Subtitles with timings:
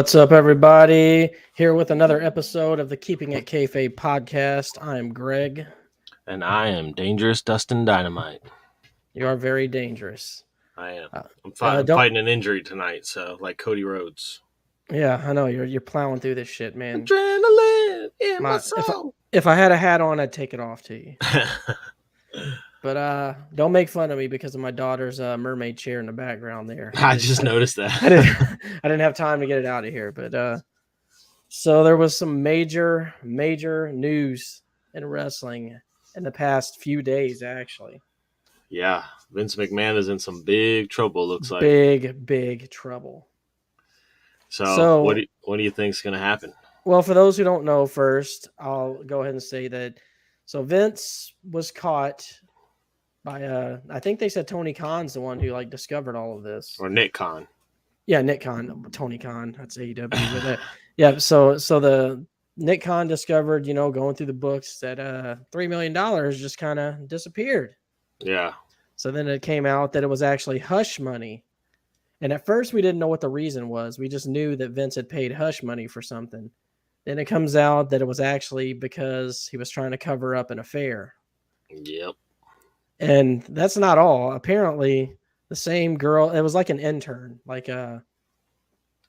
[0.00, 1.28] What's up, everybody?
[1.54, 4.82] Here with another episode of the Keeping It Kayfabe podcast.
[4.82, 5.66] I'm Greg.
[6.26, 8.40] And I am Dangerous Dustin Dynamite.
[9.12, 10.44] You are very dangerous.
[10.74, 11.10] I am.
[11.12, 14.40] Uh, I'm, fi- uh, I'm fighting an injury tonight, so like Cody Rhodes.
[14.90, 17.04] Yeah, I know you're you're plowing through this shit, man.
[17.04, 19.14] Adrenaline in My- my if I- soul.
[19.32, 21.16] If I had a hat on, I'd take it off to you.
[22.82, 26.06] But uh, don't make fun of me because of my daughter's uh, mermaid chair in
[26.06, 26.92] the background there.
[26.96, 28.02] I just noticed that.
[28.02, 28.36] I didn't
[28.82, 30.58] I didn't have time to get it out of here, but uh
[31.48, 34.62] so there was some major major news
[34.94, 35.78] in wrestling
[36.16, 38.00] in the past few days actually.
[38.70, 41.28] yeah, Vince McMahon is in some big trouble.
[41.28, 41.60] Looks like.
[41.60, 43.28] big big trouble.
[44.48, 46.52] so, so- what do you, what do you think's going to happen?
[46.86, 49.98] Well, for those who don't know first, I'll go ahead and say that
[50.46, 52.26] so Vince was caught
[53.24, 56.42] by uh I think they said Tony Khan's the one who like discovered all of
[56.42, 56.76] this.
[56.80, 57.46] Or Nick Khan?
[58.06, 59.54] Yeah, Nick Khan, Tony Khan.
[59.56, 60.08] That's AEW.
[60.10, 60.56] but, uh,
[60.96, 62.24] yeah, so so the
[62.56, 66.58] Nick Khan discovered, you know, going through the books that uh three million dollars just
[66.58, 67.74] kind of disappeared.
[68.22, 68.52] Yeah,
[68.96, 71.42] So then it came out that it was actually hush money.
[72.20, 73.98] And at first we didn't know what the reason was.
[73.98, 76.50] We just knew that Vince had paid hush money for something.
[77.06, 80.50] Then it comes out that it was actually because he was trying to cover up
[80.50, 81.14] an affair.
[81.70, 82.14] yep.
[83.00, 84.32] And that's not all.
[84.32, 85.16] Apparently,
[85.48, 87.98] the same girl, it was like an intern, like uh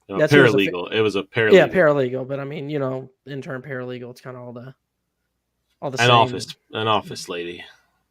[0.09, 0.91] No, That's was a paralegal.
[0.93, 1.53] it was a paralegal.
[1.53, 2.27] Yeah, paralegal.
[2.27, 4.09] But I mean, you know, intern paralegal.
[4.11, 4.73] It's kind of all the
[5.81, 6.11] all the an same.
[6.11, 7.63] office, an office lady.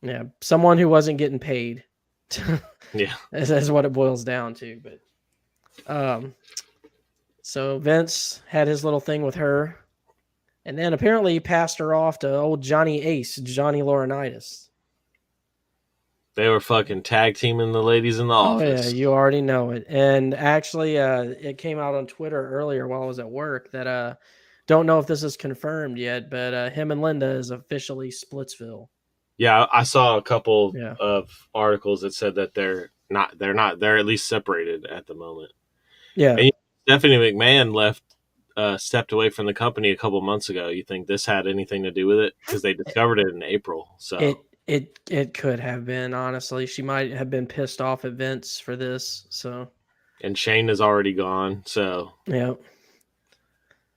[0.02, 1.84] Yeah, someone who wasn't getting paid.
[2.92, 3.14] Yeah.
[3.32, 4.80] is what it boils down to.
[4.82, 5.00] But
[5.86, 6.34] um,
[7.42, 9.78] so Vince had his little thing with her,
[10.64, 14.69] and then apparently he passed her off to old Johnny Ace, Johnny Laurinaitis.
[16.36, 18.86] They were fucking tag teaming the ladies in the office.
[18.86, 19.84] Oh yeah, you already know it.
[19.88, 23.86] And actually, uh, it came out on Twitter earlier while I was at work that
[23.86, 24.14] uh,
[24.66, 28.88] don't know if this is confirmed yet, but uh, him and Linda is officially Splitsville.
[29.38, 30.94] Yeah, I saw a couple Yeah.
[31.00, 35.14] of articles that said that they're not they're not they're at least separated at the
[35.14, 35.52] moment.
[36.14, 36.52] Yeah, And-
[36.86, 38.02] Stephanie McMahon left
[38.56, 40.68] uh stepped away from the company a couple months ago.
[40.68, 43.88] You think this had anything to do with it because they discovered it in April.
[43.98, 44.36] So it
[44.70, 46.66] it it could have been honestly.
[46.66, 49.26] She might have been pissed off at Vince for this.
[49.30, 49.68] So
[50.22, 51.62] and Shane is already gone.
[51.66, 52.54] So yeah.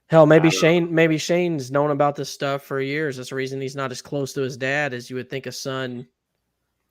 [0.07, 0.59] Hell, maybe don't know.
[0.61, 0.95] Shane.
[0.95, 3.17] Maybe Shane's known about this stuff for years.
[3.17, 5.51] That's the reason he's not as close to his dad as you would think a
[5.51, 6.07] son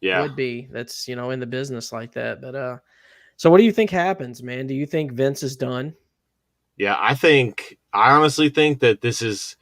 [0.01, 2.77] yeah, would be that's you know in the business like that but uh
[3.37, 5.95] so what do you think happens man do you think vince is done
[6.77, 6.97] yeah.
[6.99, 9.57] I think I honestly think that this is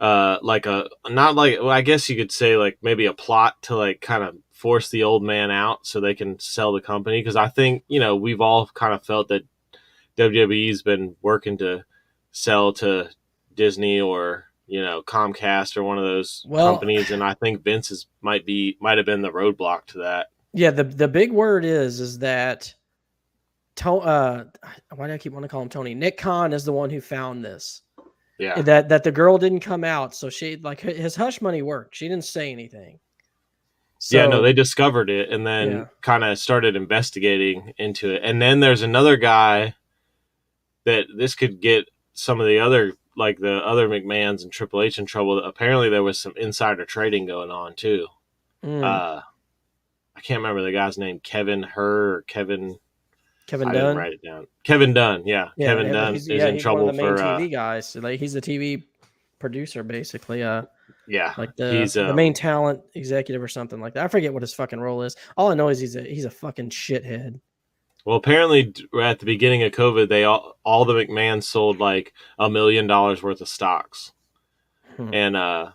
[0.00, 3.60] uh like a not like well, I guess you could say like maybe a plot
[3.62, 7.20] to like kind of force the old man out so they can sell the company
[7.20, 9.42] because I think you know we've all kind of felt that
[10.16, 11.84] WWE's been working to
[12.32, 13.10] sell to
[13.54, 18.06] Disney or you know Comcast or one of those Well- companies, and I think Vince's
[18.22, 20.28] might be might have been the roadblock to that.
[20.54, 22.74] yeah the the big word is is that
[23.76, 24.44] to, uh
[24.94, 27.00] why do i keep wanting to call him tony nick khan is the one who
[27.00, 27.82] found this
[28.40, 31.94] Yeah, that that the girl didn't come out so she like his hush money worked
[31.96, 32.98] she didn't say anything
[34.02, 35.84] so, yeah, no, they discovered it and then Yeah.
[36.00, 39.74] kind of started investigating into it, and then there's another guy
[40.86, 44.98] that this could get some of the other like the other McMahon's and Triple H
[44.98, 45.44] in trouble.
[45.44, 48.06] Apparently, there was some insider trading going on too.
[48.64, 49.20] mm, Uh,
[50.16, 52.78] I can't remember the guy's name, Kevin Her or Kevin.
[53.50, 54.46] Kevin I dunn write it down.
[54.64, 57.02] Kevin Dunn, yeah, Yeah, Kevin yeah, Dunn is yeah, in he's trouble one of the
[57.02, 57.22] main for.
[57.22, 58.84] Uh, tv guys So, like he's the tv
[59.38, 60.62] producer basically uh
[61.08, 64.04] yeah, like the he's the um, main talent executive or something like that.
[64.04, 65.16] I forget what his fucking role is.
[65.36, 67.40] All I know is he's a he's a fucking shithead.
[68.04, 72.48] Well, apparently at the beginning of COVID, they all all the McMahons sold like a
[72.48, 74.12] million dollars worth of stocks,
[74.96, 75.12] Hmm.
[75.12, 75.70] and uh,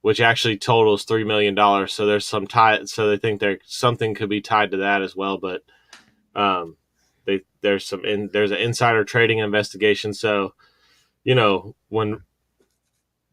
[0.00, 1.92] which actually totals three million dollars.
[1.92, 2.84] So there's some tie.
[2.84, 5.36] So they think there something could be tied to that as well.
[5.36, 5.62] But
[6.34, 6.76] um,
[7.24, 10.12] they there's some in there's an insider trading investigation.
[10.14, 10.54] So
[11.24, 12.22] you know when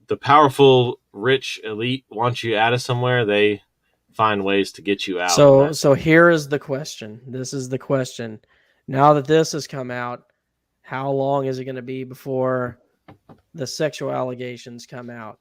[0.07, 3.62] the powerful rich elite want you out of somewhere, they
[4.13, 5.31] find ways to get you out.
[5.31, 7.21] So so here is the question.
[7.27, 8.39] This is the question.
[8.88, 10.24] Now that this has come out,
[10.81, 12.80] how long is it going to be before
[13.53, 15.39] the sexual allegations come out?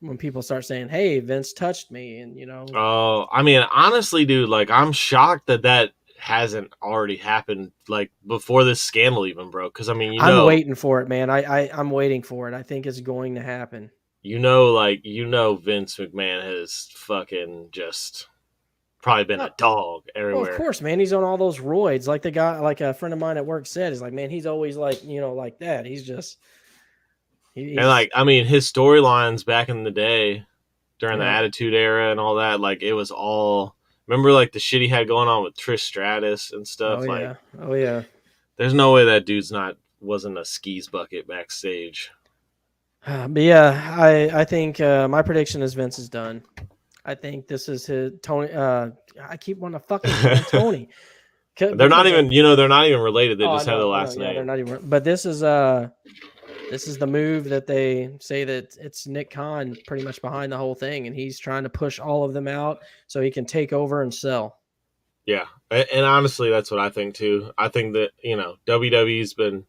[0.00, 4.24] When people start saying, "Hey, Vince touched me," and you know, Oh, I mean, honestly,
[4.24, 9.74] dude, like I'm shocked that that hasn't already happened like before this scandal even broke.
[9.74, 11.30] Because I mean, you I'm waiting for it, man.
[11.30, 12.54] I, I I'm waiting for it.
[12.54, 13.90] I think it's going to happen.
[14.22, 18.28] you know, like you know, Vince McMahon has fucking just
[19.00, 20.50] probably been a dog Well, everywhere.
[20.50, 20.98] of course, man.
[20.98, 22.08] He's on all those roids.
[22.08, 24.44] Like the guy, like a friend of mine at work said, is like, man, he's
[24.46, 25.86] always like, you know, like that.
[25.86, 26.36] He's just,
[27.54, 30.44] he- he's, and like, I mean, his storylines back in the day
[30.98, 33.76] during the Attitude Era and all that, like it was all.
[34.08, 37.04] Remember, like the shit he had going on with Trish Stratus and oh stuff.
[37.06, 38.02] like, yeah, oh yeah.
[38.56, 42.10] there's no way that dude's not wasn't a skis bucket backstage.
[43.06, 46.42] But yeah, I I think uh, my prediction is Vince is done.
[47.04, 48.50] I think this is his Tony.
[48.52, 48.90] Uh,
[49.22, 50.10] I keep wanting to fucking
[50.50, 50.88] Tony.
[51.58, 53.38] They're not even, you know, they're not even related.
[53.38, 54.88] They Oh, just have the last know, yeah, they're not even.
[54.88, 55.88] But this is uh,
[56.70, 60.56] this is the move that they say that it's Nick Khan pretty much behind the
[60.56, 63.72] whole thing, and he's trying to push all of them out so he can take
[63.72, 64.58] over and sell.
[65.26, 67.52] Yeah, and honestly, that's what I think too.
[67.58, 69.66] I think that you know WWE's been,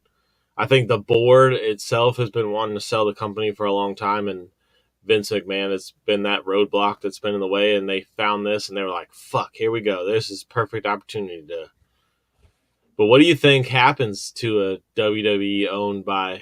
[0.55, 3.95] I think the board itself has been wanting to sell the company for a long
[3.95, 4.49] time, and
[5.05, 8.69] Vince McMahon has been that roadblock that's been in the way, and they found this,
[8.69, 10.05] and they were like, "Fuck, here we go.
[10.05, 11.67] This is perfect opportunity to."
[12.95, 16.41] But what do you think happens to a WWE owned by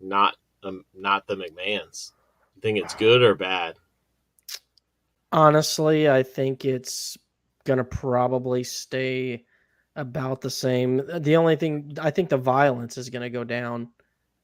[0.00, 2.12] not um, not the McMahons?
[2.54, 3.76] You think it's good or bad?
[5.32, 7.18] Honestly, I think it's
[7.64, 9.44] gonna probably stay
[9.94, 11.02] about the same.
[11.20, 13.88] The only thing I think the violence is gonna go down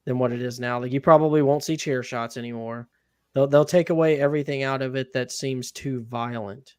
[0.04, 0.80] than what it is now.
[0.80, 2.88] Like you probably won't see chair shots anymore.
[3.34, 6.74] They'll they'll take away everything out of it that seems too violent,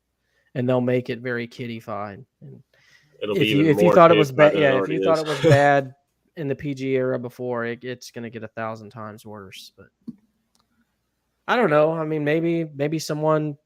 [0.54, 2.26] and they'll make it very kiddified.
[2.42, 2.64] And
[3.22, 5.24] It'll if be you if you thought it was bad, yeah, if you thought is.
[5.24, 5.96] it was bad
[6.36, 9.72] in the PG era before, it, it's gonna get a thousand times worse.
[9.78, 9.88] But
[11.48, 11.92] I don't know.
[11.92, 13.58] I mean, maybe maybe someone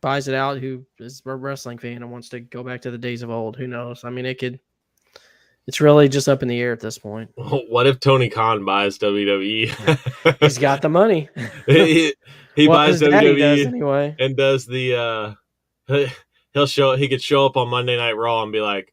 [0.00, 2.98] buys it out who is a wrestling fan and wants to go back to the
[2.98, 3.56] days of old.
[3.56, 4.04] Who knows?
[4.04, 4.60] I mean, it could.
[5.68, 7.30] It's really just up in the air at this point.
[7.36, 10.36] what if Tony Khan buys WWE?
[10.40, 11.28] He's got the money.
[11.66, 12.14] he,
[12.56, 14.16] he buys WWE anyway.
[14.18, 14.96] and does the
[15.88, 16.06] uh
[16.52, 18.92] he'll show he could show up on Monday Night Raw and be like,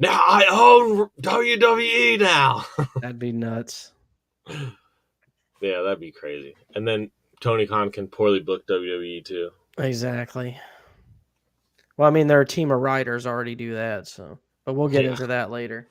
[0.00, 2.64] Now I own WWE now.
[3.00, 3.92] That'd be nuts.
[4.48, 6.54] yeah, that'd be crazy.
[6.74, 7.10] And then
[7.40, 9.50] Tony Khan can poorly book WWE too.
[9.78, 10.58] Exactly.
[11.96, 15.10] Well, I mean, their team of writers already do that, so but we'll get Yeah.
[15.10, 15.86] into that later.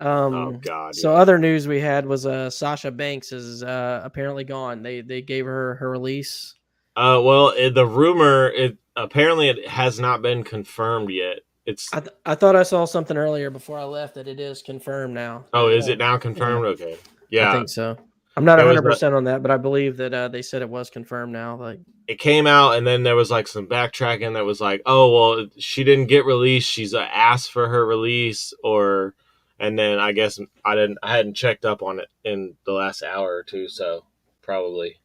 [0.00, 0.96] Um, oh god.
[0.96, 1.18] So yeah.
[1.18, 4.82] other news we had was uh Sasha Banks is uh apparently gone.
[4.82, 6.54] They they gave her her release.
[6.96, 11.38] uh well it, the rumor it apparently it has not been confirmed yet.
[11.66, 14.62] It's I, th- I thought I saw something earlier before I left that it is
[14.62, 15.46] confirmed now.
[15.52, 16.66] oh, is Yeah, it now confirmed?
[16.66, 16.98] Okay.
[17.30, 17.96] Yeah, I think so.
[18.36, 20.68] I'm not There 100 percent on that, but I believe that uh, they said it
[20.70, 21.56] was confirmed now.
[21.56, 25.10] Like it came out and then there was like some backtracking that was like oh
[25.36, 29.14] well she didn't get released she's uh, asked for her release or
[29.58, 33.02] and then i guess i didn't i hadn't checked up on it in the last
[33.02, 34.04] hour or two so
[34.42, 34.98] probably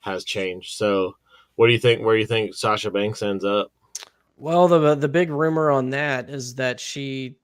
[0.00, 1.16] has changed so
[1.56, 3.72] what do you think where do you think sasha banks ends up
[4.36, 7.38] Well, the the big rumor on that is that she,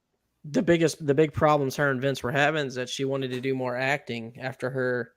[0.44, 3.40] the biggest the big problems her and Vince were having is that she wanted to
[3.40, 5.12] do more acting after her,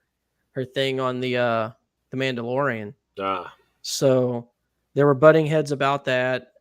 [0.52, 1.70] her thing on the uh
[2.10, 2.94] the Mandalorian.
[3.20, 3.52] ah
[3.82, 4.50] So
[4.94, 6.52] there were butting heads about that,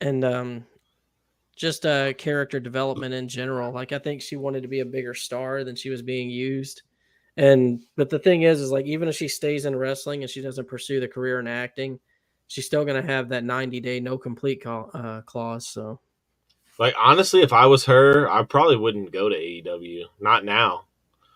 [0.00, 0.66] and um,
[1.56, 3.72] just uh character development in general.
[3.72, 6.82] Like I think she wanted to be a bigger star than she was being used.
[7.36, 10.42] And but the thing is, is like even if she stays in wrestling and she
[10.42, 11.98] doesn't pursue the career in acting,
[12.46, 15.66] she's still gonna have that ninety day no complete call, uh, clause.
[15.66, 16.00] So
[16.78, 20.86] like honestly if i was her i probably wouldn't go to aew not now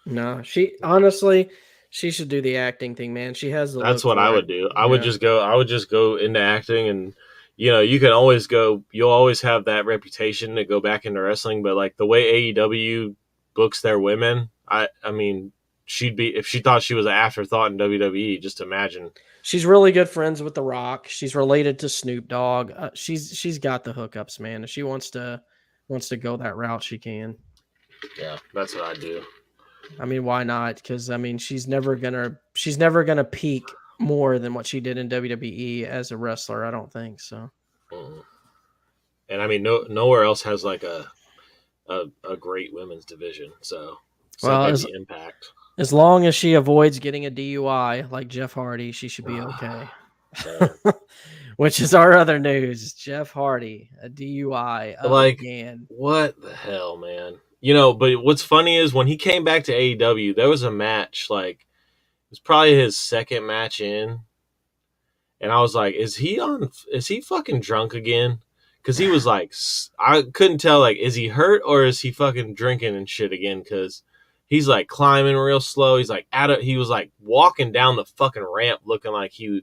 [0.07, 1.51] no, she honestly
[1.91, 3.35] she should do the acting thing, man.
[3.35, 3.81] She has the.
[3.81, 4.35] That's what I it.
[4.35, 4.71] would do.
[4.75, 5.41] I would just go.
[5.41, 7.15] I would just go into acting, and
[7.57, 8.85] you know, you can always go.
[8.93, 11.63] You'll always have that reputation to go back into wrestling.
[11.63, 13.17] But like the way AEW
[13.55, 15.53] books their women, I, I mean,
[15.87, 18.41] she'd be if she thought she was an afterthought in WWE.
[18.41, 19.11] Just imagine.
[19.47, 21.07] She's really good friends with The Rock.
[21.07, 22.73] She's related to Snoop Dogg.
[22.77, 24.65] Uh, she's she's got the hookups, man.
[24.65, 25.41] If she wants to
[25.87, 27.37] wants to go that route, she can.
[28.19, 29.23] Yeah, that's what I do.
[30.01, 30.83] I mean, why not?
[30.83, 33.63] Because I mean, she's never gonna she's never gonna peak
[34.01, 36.65] more than what she did in WWE as a wrestler.
[36.65, 37.49] I don't think so.
[37.93, 38.25] Mm.
[39.29, 41.07] And I mean, no, nowhere else has like a
[41.89, 43.53] a, a great women's division.
[43.61, 43.99] So,
[44.39, 45.53] so Well, as- Impact.
[45.79, 49.89] As long as she avoids getting a DUI like Jeff Hardy, she should be okay.
[51.57, 52.93] Which is our other news.
[52.93, 55.87] Jeff Hardy, a DUI Like- again.
[55.89, 57.37] What the hell, man?
[57.61, 60.71] You know, but what's funny is when he came back to AEW, there was a
[60.71, 64.21] match like it was probably his second match in,
[65.41, 66.71] and I was like, "Is he on?
[66.93, 68.41] Is he fucking drunk again?"
[68.83, 69.53] Because he was like,
[69.99, 73.61] I couldn't tell like, is he hurt or is he fucking drinking and shit again?
[73.61, 74.05] Because
[74.47, 75.99] he's like climbing real slow.
[75.99, 76.61] He's like out of.
[76.61, 79.63] He was like walking down the fucking ramp, looking like he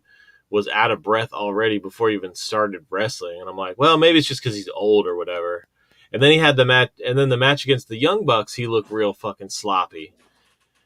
[0.49, 3.41] was out of breath already before he even started wrestling.
[3.41, 5.67] And I'm like, well, maybe it's just because he's old or whatever.
[6.11, 8.67] And then he had the match, and then the match against the Young Bucks, he
[8.67, 10.13] looked real fucking sloppy.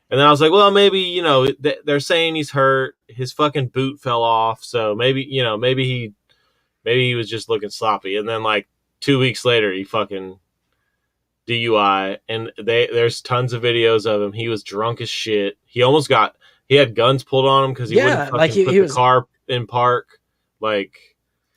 [0.10, 1.48] And then I was like, well, maybe you know
[1.84, 2.96] they're saying he's hurt.
[3.08, 6.14] His fucking boot fell off, so maybe you know maybe he
[6.86, 8.16] maybe he was just looking sloppy.
[8.16, 8.70] And then like
[9.02, 10.40] two weeks later, he fucking
[11.48, 14.34] DUI, and they there's tons of videos of him.
[14.34, 15.58] He was drunk as shit.
[15.66, 16.36] He almost got
[16.68, 18.78] he had guns pulled on him because he Yeah, wouldn't like fucking he- put he
[18.80, 20.20] the was- car in park.
[20.60, 20.98] Like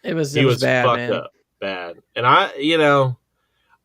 [0.05, 1.13] It was he it was, was, bad, fucked man.
[1.13, 1.97] up bad.
[2.15, 3.19] And I, you know,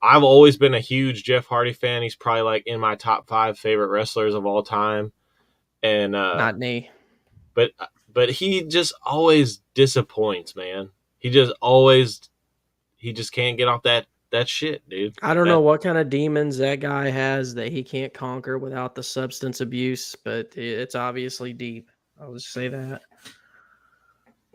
[0.01, 2.03] I've always been a huge Jeff Hardy fan.
[2.03, 5.11] He's probably like in my top five favorite wrestlers of all time.
[5.81, 6.89] And uh, Not me.
[7.53, 7.71] but
[8.13, 10.89] but he just always disappoints, man.
[11.17, 12.29] He just always
[12.97, 15.15] he just can't get off that that shit, dude.
[15.21, 18.57] I don't That- know what kind of demons that guy has that he can't conquer
[18.57, 21.89] without the substance abuse, but it's obviously deep.
[22.21, 23.01] I'll just say that.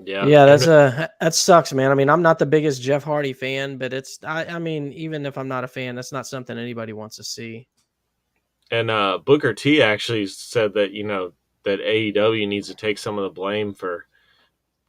[0.03, 1.91] Yeah, Yeah, that's a that sucks, man.
[1.91, 5.27] I mean, I'm not the biggest Jeff Hardy fan, but it's I, I mean, even
[5.27, 7.69] if I'm not a fan, that's not something anybody wants to see.
[8.71, 11.33] and uh, Booker T actually said that you know
[11.65, 14.07] that AEW needs to take some of the blame for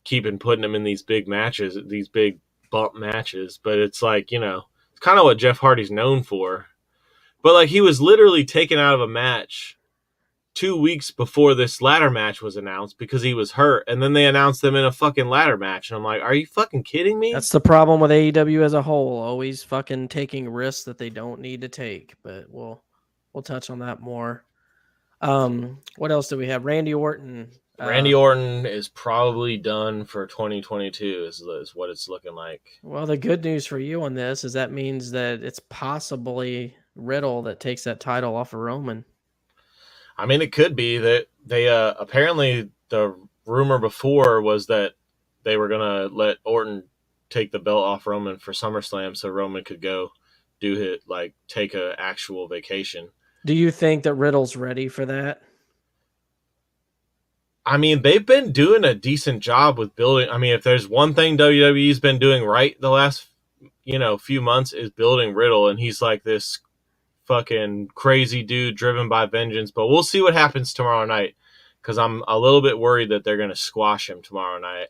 [0.05, 2.39] keeping putting him in these big matches, these big
[2.71, 3.60] bump matches.
[3.62, 4.63] But it's like you know,
[5.01, 6.67] kind of what Jeff Hardy's known for.
[7.43, 9.77] But like he was literally taken out of a match
[10.53, 14.25] two weeks before this ladder match was announced because he was hurt, and then they
[14.25, 17.34] announced them in a fucking ladder match, and I'm like, are you fucking kidding me?
[17.34, 21.41] That's the problem with AEW as a whole, always fucking taking risks that they don't
[21.41, 22.15] need to take.
[22.24, 22.84] But we'll
[23.34, 24.46] we'll touch on that more.
[25.22, 26.65] Um, what else do we have?
[26.65, 27.51] Randy Orton.
[27.80, 32.62] Uh, Randy Orton is probably done for 2022, is, is what it's looking like.
[32.84, 37.42] Well, the good news for you on this is that means that it's possibly Riddle
[37.44, 39.06] that takes that title off of Roman.
[40.18, 44.94] I mean, it could be that they uh, apparently the rumor before was that
[45.44, 46.84] they were gonna let Orton
[47.30, 50.10] take the belt off Roman for SummerSlam, so Roman could go
[50.60, 53.10] do it like take a actual vacation.
[53.46, 55.42] Do you think that Riddle's ready for that?
[57.65, 60.30] I mean, they've been doing a decent job with building.
[60.30, 63.27] I mean, if there's one thing WWE's been doing right the last
[63.86, 66.60] you know few months is building Riddle, and he's like this
[67.27, 69.72] fucking crazy dude driven by vengeance.
[69.72, 71.36] But we'll see what happens tomorrow night
[71.82, 74.89] because I'm a little bit worried that they're gonna squash him tomorrow night.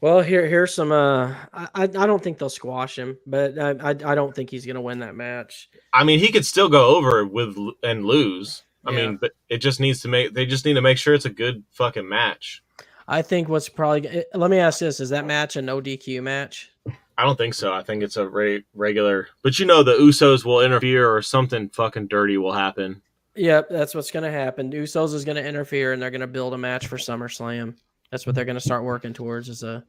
[0.00, 0.92] Well, here here's some.
[0.92, 4.66] Uh, I I don't think they'll squash him, but I I, I don't think he's
[4.66, 5.70] gonna win that match.
[5.92, 8.64] I mean, he could still go over with and lose.
[8.84, 8.96] I Yeah.
[8.96, 10.34] mean, but it just needs to make.
[10.34, 12.62] They just need to make sure it's a good fucking match.
[13.06, 14.06] I think what's probably.
[14.08, 16.70] eh, Let me ask this: Is that match a no DQ match?
[17.16, 17.72] I don't think so.
[17.72, 19.28] I think it's a re- regular.
[19.42, 23.02] But you know, the Usos will interfere or something fucking dirty will happen.
[23.34, 24.70] Yep, that's what's gonna happen.
[24.72, 27.74] Usos is gonna interfere, and they're gonna build a match for SummerSlam.
[28.10, 29.84] That's what they're gonna start working towards is a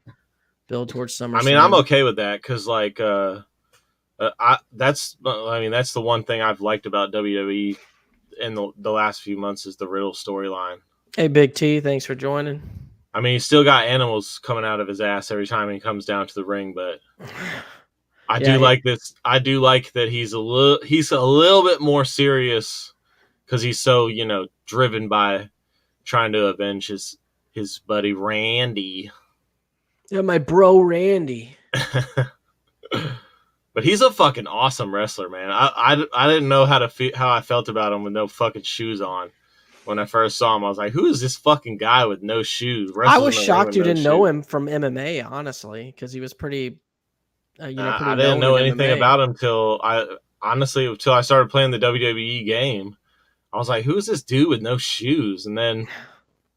[0.68, 1.40] build towards SummerSlam.
[1.42, 3.42] I mean, I'm okay with that because like, uh,
[4.20, 5.16] uh, I that's.
[5.26, 7.78] I mean, that's the one thing I've liked about WWE
[8.42, 10.78] in the, the last few months is the Riddle storyline.
[11.16, 12.62] Hey, Big T, thanks for joining.
[13.14, 16.06] I mean, he's still got animals coming out of his ass every time he comes
[16.06, 17.00] down to the ring, but
[18.30, 19.16] I Yeah, do he- like this.
[19.26, 22.94] I do like that he's a little he's a little bit more serious
[23.46, 25.50] because he's so you know driven by
[26.06, 27.18] trying to avenge his
[27.52, 29.12] his buddy Randy.
[30.12, 31.58] Yeah, my bro Randy.
[33.80, 35.50] but he's a fucking awesome wrestler, man.
[35.52, 38.28] I, I, I didn't know how to feel how I felt about him with no
[38.28, 39.32] fucking shoes on.
[39.86, 42.44] When I first saw him, I was like, "Who is this fucking guy with no
[42.44, 45.86] shoes?" I was in the ring shocked you no didn't know him from MMA, honestly,
[45.86, 46.80] because he was pretty.
[47.58, 48.98] Uh, you know, I- pretty I didn't know anything MMA.
[48.98, 50.06] about him till I
[50.42, 52.98] honestly until I started playing the WWE game.
[53.54, 55.88] I was like, "Who's this dude with no shoes?" And then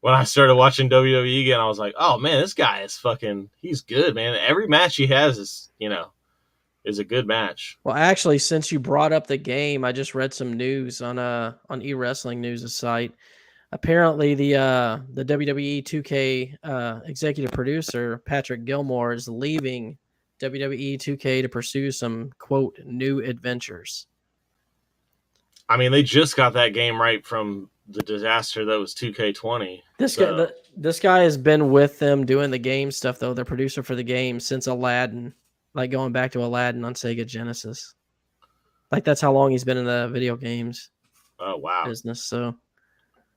[0.01, 3.49] when I started watching WWE again, I was like, "Oh man, this guy is fucking.
[3.61, 4.35] He's good, man.
[4.35, 6.11] Every match he has is, you know,
[6.83, 10.33] is a good match." Well, actually, since you brought up the game, I just read
[10.33, 13.13] some news on uh on e wrestling news site.
[13.71, 19.97] Apparently, the uh the WWE 2K uh, executive producer Patrick Gilmore is leaving
[20.39, 24.07] WWE 2K to pursue some quote new adventures.
[25.69, 29.81] I mean, they just got that game right from the disaster that was 2K20.
[29.97, 33.33] This guy, the, this guy has been with them doing the game stuff though.
[33.33, 35.33] The producer for the game since Aladdin,
[35.73, 37.93] like going back to Aladdin on Sega Genesis.
[38.91, 40.89] Like that's how long he's been in the video games
[41.39, 41.83] Oh wow.
[41.85, 42.23] business.
[42.25, 42.55] So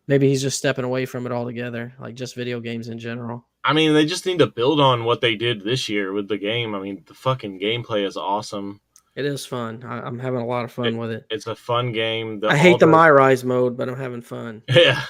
[0.07, 3.47] maybe he's just stepping away from it altogether, like just video games in general.
[3.65, 6.39] I mean, they just need to build on what they did this year with the
[6.39, 6.75] game.
[6.75, 8.81] I mean, the fucking gameplay is awesome.
[9.17, 9.83] It is fun.
[9.85, 11.25] I, I'm having a lot of fun with it.
[11.31, 12.39] It's a fun game.
[12.39, 14.63] The, I hate all the My Rise mode, but I'm having fun.
[14.69, 15.01] Yeah.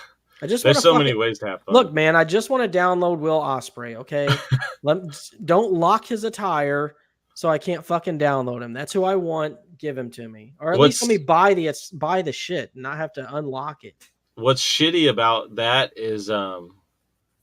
[0.42, 1.74] I just There's so fucking- many ways to have fun.
[1.74, 3.96] Look, man, I just want to download Will Ospreay.
[3.96, 4.28] Okay,
[4.82, 4.98] Let
[5.44, 6.94] don't lock his attire
[7.36, 8.72] so I can't fucking download him.
[8.72, 9.58] That's who I want.
[9.78, 12.82] Give him to me, or at least let me buy the buy the shit and
[12.82, 13.94] not have to unlock it.
[14.36, 16.76] what's shitty about that is um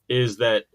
[0.10, 0.66] is that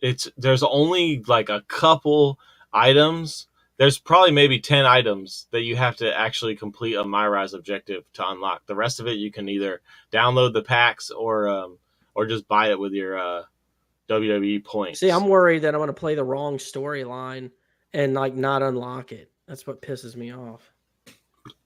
[0.00, 2.40] it's there's only like a couple
[2.72, 3.46] items
[3.78, 8.28] there's probably maybe 10 items that you have to actually complete a myrise objective to
[8.28, 9.80] unlock the rest of it you can either
[10.12, 11.78] download the packs or um
[12.14, 13.42] or just buy it with your uh
[14.08, 17.50] wwe points See, I'm worried that I'm going to play the wrong storyline
[17.92, 19.30] and like not unlock it.
[19.46, 20.72] That's what pisses me off.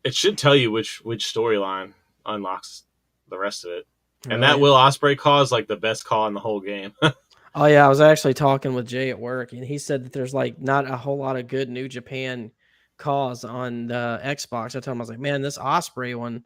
[0.05, 1.93] it should tell you which which storyline
[2.27, 2.85] unlocks
[3.29, 3.87] the rest of it
[4.29, 6.93] and that will ospreay call is like the best call in the whole game
[7.55, 10.33] Oh yeah, I was actually talking with Jay at work, and he said that there's
[10.33, 12.53] like not a whole lot of good New Japan
[12.97, 14.77] calls on the Xbox.
[14.77, 16.45] I told him I was like, man, this Ospreay one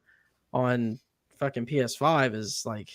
[0.55, 0.99] on
[1.39, 2.89] fucking PS5 is like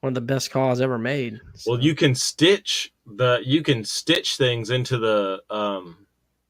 [0.00, 1.40] one of the best calls ever made.
[1.66, 6.06] Well, you can stitch the you can stitch things into the um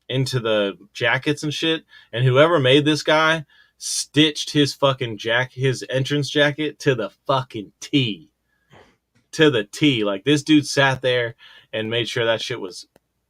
[0.08, 1.84] into the jackets and shit.
[2.12, 3.44] And whoever made this guy
[3.78, 8.30] stitched his fucking jack his entrance jacket to the fucking T.
[9.32, 10.04] To the T.
[10.04, 11.34] Like this dude sat there
[11.72, 12.86] and made sure that shit was,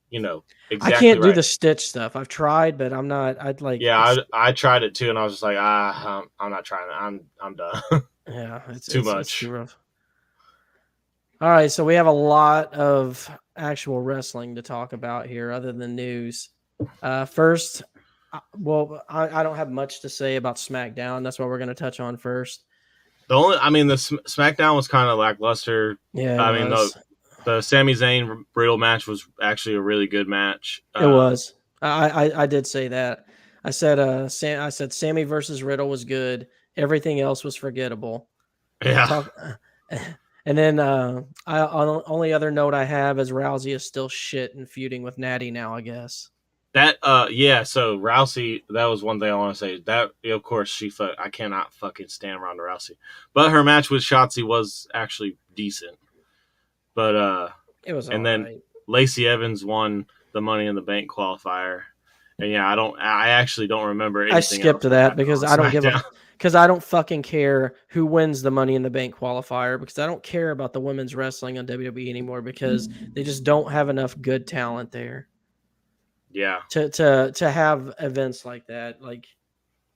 [0.09, 2.17] you know, exactly I can't do the stitch stuff.
[2.17, 3.41] I've tried, but I'm not.
[3.41, 3.83] I'd like.
[3.83, 6.65] Yeah, I, I tried it too, and I was just like, ah, I'm, I'm not
[6.65, 6.89] trying.
[6.89, 6.95] it.
[6.95, 7.83] I'm I'm done.
[8.29, 9.39] yeah, it's too it's- it's much.
[9.41, 9.77] too rough.
[11.41, 15.73] All right, so we have a lot of actual wrestling to talk about here, other
[15.73, 16.50] than news.
[17.03, 17.83] Uh, first,
[18.33, 21.23] uh, well, I, I don't have much to say about SmackDown.
[21.25, 22.65] That's what we're going to touch on first.
[23.29, 25.99] the only, I mean, the Sm- SmackDown was kind of lackluster.
[26.13, 26.97] Yeah, I mean, was.
[27.47, 30.83] The Sami Zayn Riddle match was actually a really good match.
[30.95, 31.55] it was.
[31.81, 33.25] I, I I did say that.
[33.65, 36.49] I said uh, Sam, I said Sammy versus Riddle was good.
[36.76, 38.29] Everything else was forgettable.
[38.85, 39.59] Yeah, Talk-
[40.47, 44.55] and then uh, I on- only other note I have is Rousey is still shit
[44.55, 45.75] and feuding with Natty now.
[45.75, 46.31] I guess.
[46.73, 46.97] that.
[47.03, 47.63] Uh, yeah.
[47.63, 49.81] So Rousey, that was one thing I want to say.
[49.81, 50.91] That of course she.
[50.91, 51.15] fuck.
[51.19, 52.97] I cannot fucking stand Ronda Rousey,
[53.35, 55.99] but her match with Shotzi was actually decent.
[56.95, 57.49] But uh,
[57.85, 58.09] It was.
[58.09, 58.61] And then- alright.
[58.87, 61.83] Lacey Evans won the Money in the Bank qualifier,
[62.41, 62.99] and yeah, I don't.
[62.99, 64.26] I actually don't remember.
[64.33, 66.03] I skipped else that because I don't give a SmackDown.
[66.41, 70.07] because I don't fucking care who wins the Money in the Bank qualifier because I
[70.07, 74.19] don't care about the women's wrestling on WWE anymore because they just don't have enough
[74.23, 75.29] good talent there
[76.31, 79.03] Yeah, to to to have events like that.
[79.03, 79.26] Like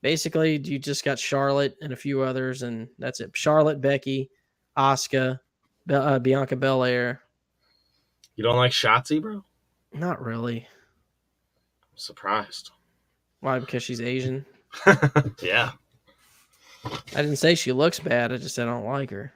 [0.03, 3.31] basically, you just got Charlotte and a few others, and that's it.
[3.35, 4.29] Charlotte, Becky,
[4.77, 5.41] Asuka,
[5.87, 7.23] Be- uh, Bianca Belair.
[8.37, 9.43] you don't like Shotzi, bro?
[9.95, 10.59] Not really.
[11.91, 12.71] I'm surprised.
[13.41, 13.61] Why?
[13.61, 14.45] Because she's Asian.
[15.41, 15.71] yeah,
[16.85, 18.33] I didn't say she looks bad.
[18.33, 19.33] I just said I don't like her.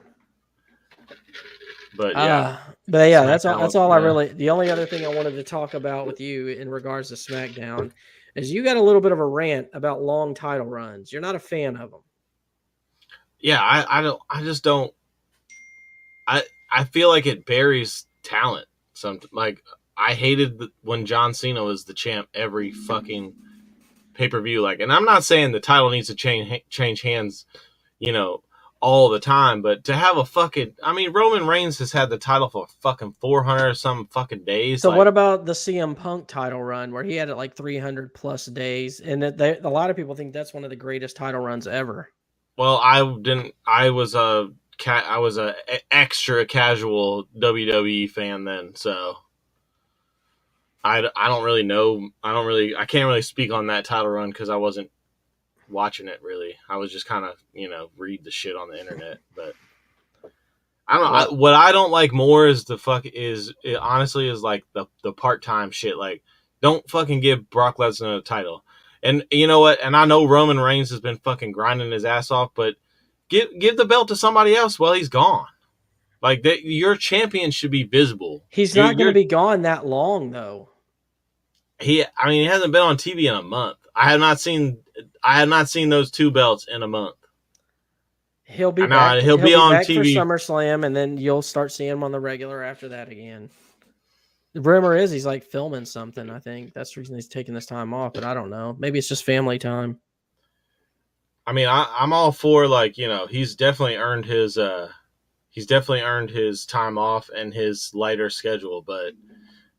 [1.97, 2.39] but yeah.
[2.39, 2.57] Uh,
[2.87, 3.59] but yeah, that's all.
[3.59, 4.27] That's all I really.
[4.27, 7.91] The only other thing I wanted to talk about with you in regards to SmackDown
[8.35, 11.11] is you got a little bit of a rant about long title runs.
[11.11, 12.01] You're not a fan of them.
[13.39, 14.93] yeah I, I don't i just don't
[16.27, 19.63] i i feel like it buries talent some like
[19.97, 23.33] i hated the, when john cena was the champ every fucking
[24.19, 27.45] pay-per-view like and i'm not saying the title needs to change change hands
[27.97, 28.43] you know
[28.81, 32.17] all the time but to have a fucking i mean roman reigns has had the
[32.17, 36.27] title for fucking 400 or some fucking days So like, what about the CM Punk
[36.27, 39.89] title run where he had it like 300 plus days, and that they, a lot
[39.89, 42.09] of people think that's one of the greatest title runs ever.
[42.57, 43.53] Well, I didn't.
[43.65, 45.05] I was a cat.
[45.07, 45.55] I was a
[45.91, 49.15] extra casual WWE fan then, so
[50.83, 52.09] I, I don't really know.
[52.23, 52.75] I don't really.
[52.75, 54.91] I can't really speak on that title run because I wasn't
[55.67, 56.55] watching it really.
[56.67, 59.53] I was just kind of you know read the shit on the internet, but.
[60.91, 61.19] I don't know.
[61.19, 64.87] I, what I don't like more is the fuck is it honestly is like the
[65.03, 65.97] the part time shit.
[65.97, 66.23] Like,
[66.61, 68.63] don't fucking give Brock Lesnar a title.
[69.03, 69.79] And you know what?
[69.83, 72.75] And I know Roman Reigns has been fucking grinding his ass off, but
[73.29, 75.45] give give the belt to somebody else while he's gone.
[76.21, 78.43] Like that, your champion should be visible.
[78.49, 80.68] He's not going to be gone that long though.
[81.79, 83.77] He, I mean, he hasn't been on TV in a month.
[83.95, 84.79] I have not seen.
[85.23, 87.15] I have not seen those two belts in a month.
[88.43, 89.21] He'll be back.
[89.21, 89.95] he'll be on back TV.
[90.13, 93.49] for SummerSlam, and then you'll start seeing him on the regular after that again.
[94.53, 96.29] The rumor is he's like filming something.
[96.29, 98.75] I think that's the reason he's taking this time off, but I don't know.
[98.79, 99.99] Maybe it's just family time.
[101.45, 104.57] I mean, I, I'm all for like you know he's definitely earned his.
[104.57, 104.89] uh
[105.51, 109.13] He's definitely earned his time off and his lighter schedule, but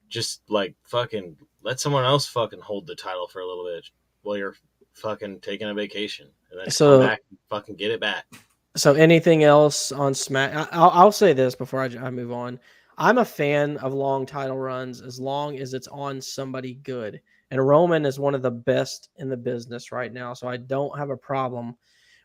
[0.09, 3.88] just like fucking let someone else fucking hold the title for a little bit
[4.23, 4.57] while you're
[4.92, 8.27] fucking taking a vacation and then So- come back and fucking get it back.
[8.77, 10.55] So anything else on Smack?
[10.55, 12.61] I- I'll, I'll say this before I move on.
[12.99, 17.20] I'm a fan of long title runs as long as it's on somebody good.
[17.51, 20.35] And Roman is one of the best in the business right now.
[20.35, 21.77] So I don't have a problem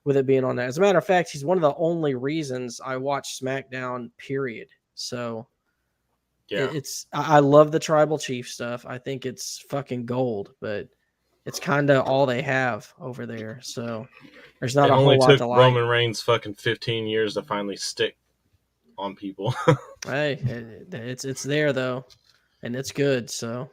[0.03, 0.67] with it being on that.
[0.67, 4.67] As a matter of fact, he's one of the only reasons I watch SmackDown, period.
[4.93, 5.47] So
[6.49, 6.65] Yeah.
[6.65, 8.85] it- it's I, love the tribal chief stuff.
[8.87, 10.87] I think it's fucking gold, but
[11.45, 13.59] it's kind of all they have over there.
[13.61, 14.07] So
[14.59, 15.59] there's not it a only whole lot took to like.
[15.59, 18.17] Roman Reigns fucking 15 years to finally stick
[18.97, 19.53] on people.
[20.05, 22.05] Hey, it- it's it's there though,
[22.61, 23.27] and it's good.
[23.31, 23.69] So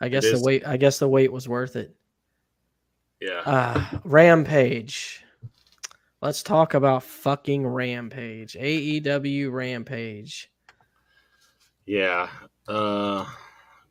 [0.00, 0.64] I guess the wait.
[0.64, 1.92] I guess the wait was worth it.
[3.20, 3.40] yeah.
[3.44, 5.24] Uh, Rampage.
[6.22, 8.54] Let's talk about fucking Rampage.
[8.54, 10.50] AEW Rampage.
[11.86, 12.28] Yeah.
[12.68, 13.24] Uh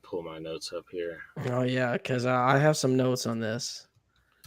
[0.03, 1.19] pull my notes up here.
[1.49, 3.87] Oh yeah, because I have some notes on this.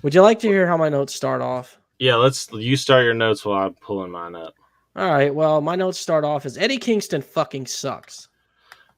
[0.03, 1.79] Would you like to hear how my notes start off?
[1.99, 4.55] Yeah, let's you start your notes while I'm pulling mine up.
[4.97, 5.35] All right.
[5.35, 8.29] Well, my notes start off as Eddie Kingston fucking sucks.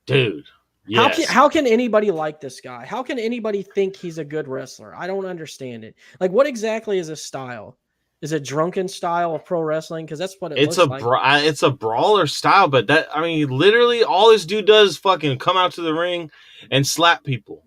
[0.07, 0.45] Dude.
[0.87, 1.01] Yes.
[1.01, 2.85] How can how can anybody like this guy?
[2.85, 4.95] How can anybody think he's a good wrestler?
[4.95, 5.95] I don't understand it.
[6.19, 7.77] Like, what exactly is his style?
[8.23, 10.05] Is it drunken style of pro wrestling?
[10.05, 11.03] Because that's what it it's a looks like.
[11.03, 14.97] bra- it's a brawler style, but that I mean, literally all this dude does is
[14.99, 16.31] fucking come out to the ring
[16.71, 17.65] and slap people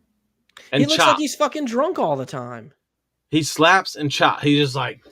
[0.71, 1.07] and he looks chop.
[1.07, 2.71] like he's fucking drunk all the time.
[3.31, 4.41] he slaps and chop.
[4.41, 5.03] He just like,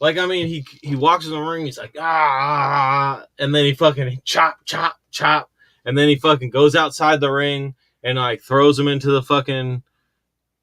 [0.00, 1.64] like I mean, he he walks in the ring.
[1.64, 5.50] He's like ah, and then he fucking chop, chop, chop,
[5.86, 9.82] and then he fucking goes outside the ring and like throws him into the fucking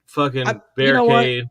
[0.06, 1.46] fucking I- you know barricade.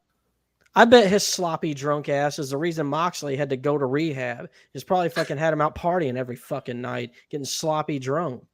[0.76, 4.50] I bet his sloppy drunk ass is the reason Moxley had to go to rehab.
[4.74, 8.44] He's probably fucking had him out partying every fucking night, getting sloppy drunk.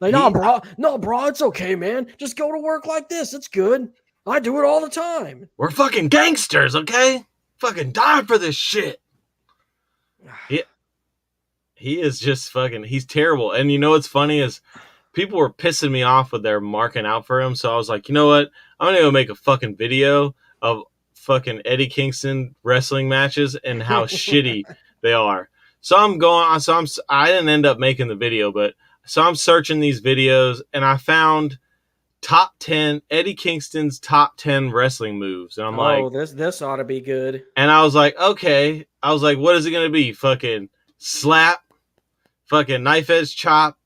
[0.00, 2.06] Like, no, He- bro, no, bro, it's okay, man.
[2.16, 3.34] Just go to work like this.
[3.34, 3.92] It's good.
[4.26, 5.48] I do it all the time.
[5.58, 7.24] We're fucking gangsters, okay?
[7.58, 9.00] Fucking die for this shit.
[10.50, 10.62] Yeah,
[11.74, 12.84] He is just fucking.
[12.84, 13.52] He's terrible.
[13.52, 14.60] And you know what's funny is
[15.12, 17.54] people were pissing me off with their marking out for him.
[17.54, 18.50] So I was like, you know what?
[18.80, 20.82] I'm gonna go make a fucking video of
[21.18, 24.64] fucking Eddie Kingston wrestling matches and how shitty
[25.02, 25.48] they are.
[25.80, 26.60] So I'm going.
[26.60, 26.86] So I'm.
[27.08, 30.96] I didn't end up making the video, but so I'm searching these videos and I
[30.96, 31.58] found
[32.20, 36.62] top ten Eddie Kingston's top ten wrestling moves, and I'm oh, like, oh, this this
[36.62, 37.44] ought to be good.
[37.56, 38.86] and I was like, okay.
[39.02, 40.12] I was like, what is it gonna be?
[40.12, 41.60] Fucking slap,
[42.46, 43.78] fucking knife edge chop,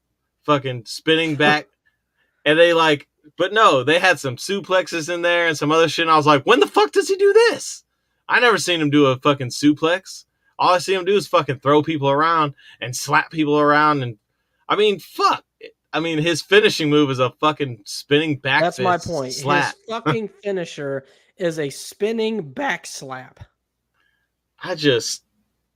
[0.45, 1.69] fucking spinning back.
[2.45, 6.05] and they like, but no, they had some suplexes in there and some other shit.
[6.05, 7.85] And I was like, when the fuck does he do this?
[8.29, 10.25] I never seen him do a fucking suplex.
[10.59, 14.03] All I see him do is fucking throw people around and slap people around.
[14.03, 14.19] And
[14.69, 15.45] I mean, fuck.
[15.93, 18.63] I mean, his finishing move is a fucking spinning back.
[18.63, 19.35] That's my point.
[19.35, 19.75] Slap.
[19.75, 21.05] His fucking finisher
[21.37, 23.41] is a spinning back slap.
[24.63, 25.25] I just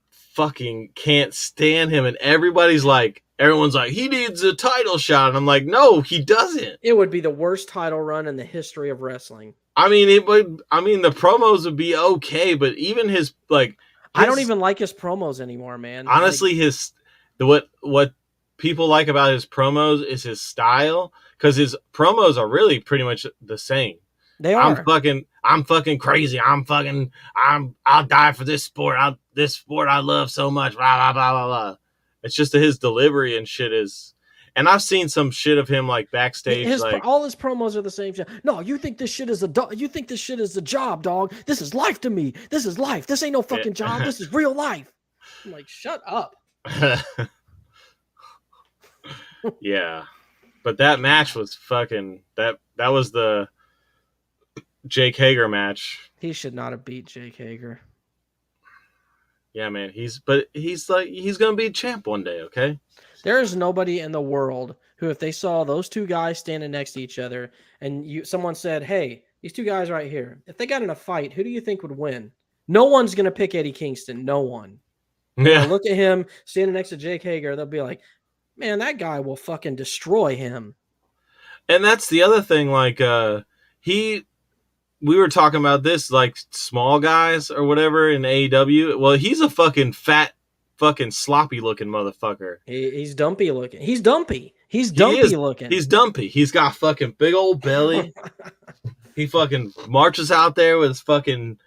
[0.09, 2.05] fucking can't stand him.
[2.05, 5.29] And everybody's like, everyone's like, he needs a title shot.
[5.29, 6.79] And I'm like, no, he doesn't.
[6.81, 9.53] It would be the worst title run in the history of wrestling.
[9.75, 10.61] I mean, it would.
[10.71, 13.77] I mean, the promos would be okay, but even his like,
[14.15, 16.05] I don't even like his promos anymore, man.
[16.05, 16.93] Like, honestly his
[17.37, 18.13] the what what
[18.57, 23.27] people like about his promos is his style because his promos are really pretty much
[23.41, 23.97] the same.
[24.39, 24.61] they are.
[24.61, 26.39] I'm fucking I'm fucking crazy.
[26.39, 28.97] I'm fucking I'm I'll die for this sport.
[28.99, 30.75] I this sport I love so much.
[30.75, 31.77] Blah blah blah blah blah.
[32.27, 34.13] It's just that his delivery and shit is
[34.53, 37.81] and I've seen some shit of him like backstage His, like all his promos are
[37.81, 38.27] the same shit.
[38.43, 41.03] No, you think this shit is a do- you think this shit is a job,
[41.03, 41.31] dog.
[41.45, 42.33] This is life to me.
[42.49, 43.07] This is life.
[43.07, 44.03] This ain't no fucking job.
[44.03, 44.91] This is real life.
[45.45, 46.35] I'm like, shut up.
[49.61, 50.03] yeah.
[50.63, 53.47] But that match was fucking that that was the
[54.85, 56.11] Jake Hager match.
[56.19, 57.79] He should not have beat Jake Hager.
[59.57, 59.89] Yeah, man.
[59.89, 62.79] He's but he's like he's gonna be a champ one day, okay?
[63.23, 66.91] There is nobody in the world who, if they saw those two guys standing next
[66.91, 70.67] to each other, and you someone said, "Hey, these two guys right here, if they
[70.67, 72.31] got in a fight, who do you think would win?"
[72.67, 74.23] No one's gonna pick Eddie Kingston.
[74.23, 74.79] No one.
[75.37, 75.65] Yeah.
[75.65, 77.55] look at him standing next to Jake Hager.
[77.55, 78.01] They'll be like,
[78.57, 80.75] "Man, that guy will fucking destroy him."
[81.67, 83.41] And that's the other thing, like uh
[83.79, 84.27] he
[85.01, 88.99] we were talking about this, like small guys or whatever in AEW.
[88.99, 90.33] Well, he's a fucking fat,
[90.77, 92.57] fucking sloppy looking motherfucker.
[92.65, 93.81] He, he's dumpy looking.
[93.81, 94.53] He's dumpy.
[94.67, 95.33] He's He dumpy is.
[95.33, 95.71] looking.
[95.71, 96.27] He's dumpy.
[96.27, 98.13] He's got fucking big old belly.
[99.15, 101.59] he fucking marches out there with his fucking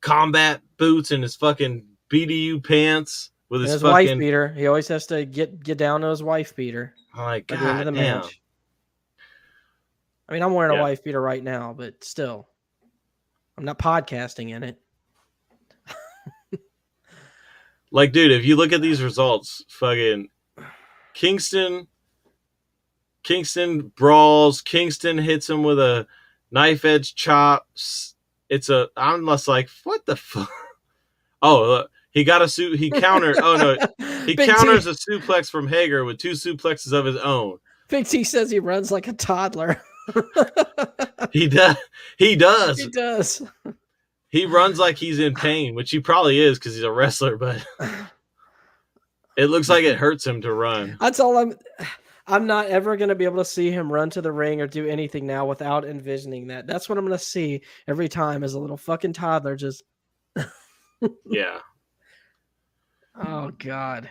[0.00, 4.48] combat boots and his fucking BDU pants with And his, his wife fucking beater.
[4.56, 7.66] He always has to get get down to his wife beater I'm like at the
[7.66, 8.20] end God of the damn.
[8.20, 8.40] match.
[10.28, 10.80] I mean, I'm wearing Yeah.
[10.80, 12.48] a wife beater right now, but still,
[13.58, 14.80] I'm not podcasting in it.
[17.92, 20.28] Like, dude, if you look at these results, fucking
[21.14, 21.86] Kingston,
[23.22, 24.60] Kingston brawls.
[24.60, 26.06] Kingston hits him with a
[26.50, 27.66] knife edge chop.
[28.48, 28.88] It's a.
[28.96, 30.50] I'm just like, what the fuck?
[31.42, 32.78] Oh, look, he got a suit.
[32.78, 33.36] He countered.
[33.38, 33.56] oh
[33.98, 37.58] no, he Big counters T, a suplex from Hager with two suplexes of his own.
[37.88, 39.80] Big T says he runs like a toddler.
[41.32, 41.76] He does.
[42.18, 42.78] He does.
[42.78, 43.42] he does.
[44.28, 47.36] He runs like he's in pain, which he probably is because he's a wrestler.
[47.36, 47.64] But
[49.36, 50.96] it looks like it hurts him to run.
[51.00, 51.54] That's all I'm.
[52.28, 54.66] I'm not ever going to be able to see him run to the ring or
[54.66, 56.66] do anything now without envisioning that.
[56.66, 59.54] That's what I'm going to see every time as a little fucking toddler.
[59.54, 59.84] Just
[61.26, 61.60] Yeah.
[63.26, 64.10] oh god.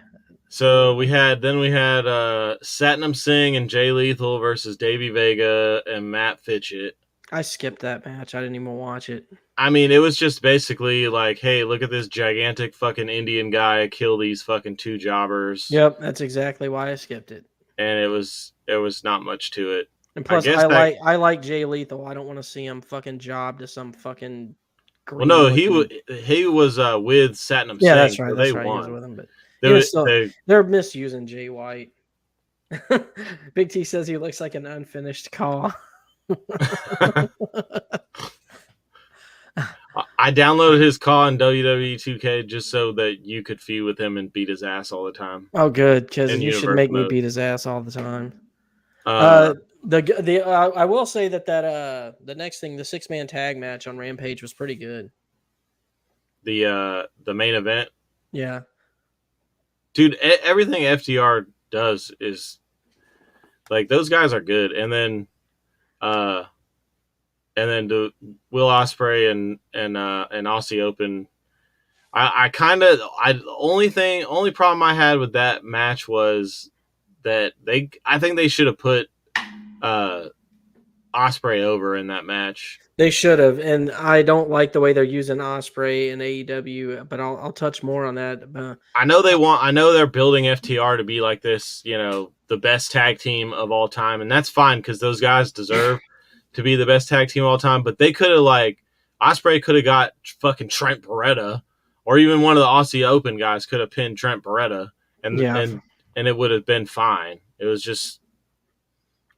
[0.55, 5.81] So we had then we had uh Satnam Singh and Jay Lethal versus Davey Vega
[5.85, 6.95] and Matt Fitchett.
[7.29, 8.33] I skipped that match.
[8.35, 9.25] I didn't even watch it.
[9.57, 13.89] I mean, it was just basically like, hey, look at this gigantic fucking Indian guy
[13.89, 15.67] kill these fucking two jobbers.
[15.69, 17.43] Yep, that's exactly why I skipped it.
[17.77, 19.89] And it was it was not much to it.
[20.15, 22.07] And plus, I, guess that- like I like Jay Lethal.
[22.07, 24.55] I don't want to see him fucking job to some fucking.
[25.11, 27.95] Well, no, he was he was uh with Satnam Yeah, Singh.
[27.95, 28.35] that's so right.
[28.37, 28.65] They That's right.
[28.65, 28.93] He was won.
[28.93, 29.27] with him, but
[29.61, 31.91] They, He was was- still- they- they're misusing Jay White.
[33.53, 35.71] Big T says he looks like an unfinished call.
[40.17, 44.17] I downloaded his call in WWE 2K just so that you could feud with him
[44.17, 45.47] and beat his ass all the time.
[45.53, 48.33] Oh, good, because you should make me beat his ass all the time.
[49.05, 52.83] Uh, Uh, the the uh, I will say that that uh the next thing the
[52.83, 55.11] six man tag match on Rampage was pretty good.
[56.43, 57.89] the uh the main event,
[58.31, 58.61] Yeah,
[59.95, 60.15] dude.
[60.15, 62.59] everything FTR does is
[63.71, 65.27] like those guys are good, and then
[66.01, 66.43] uh
[67.57, 68.11] and then the
[68.51, 71.27] Will Ospreay and and uh and Aussie Open.
[72.13, 76.07] I, I kind of I the only thing only problem I had with that match
[76.07, 76.69] was
[77.23, 79.07] that they I think they should have put
[79.81, 80.25] uh
[81.15, 82.79] Ospreay over in that match.
[82.97, 87.19] they should have, and I don't like the way they're using Ospreay in AEW, but
[87.19, 88.43] I'll I'll touch more on that.
[88.55, 91.97] Uh, I know they want I know they're building FTR to be like this, you
[91.97, 95.99] know, the best tag team of all time and that's fine cuz those guys deserve
[96.53, 98.77] to be the best tag team of all time, but they could have like
[99.21, 101.61] Ospreay could have got fucking Trent Beretta
[102.03, 104.89] or even one of the Aussie Open guys could have pinned Trent Beretta
[105.23, 105.57] and Yeah.
[105.57, 105.81] and
[106.15, 107.39] and it would have been fine.
[107.59, 108.19] It was just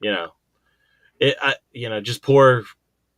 [0.00, 0.32] you know,
[1.18, 2.64] it I, you know, just poor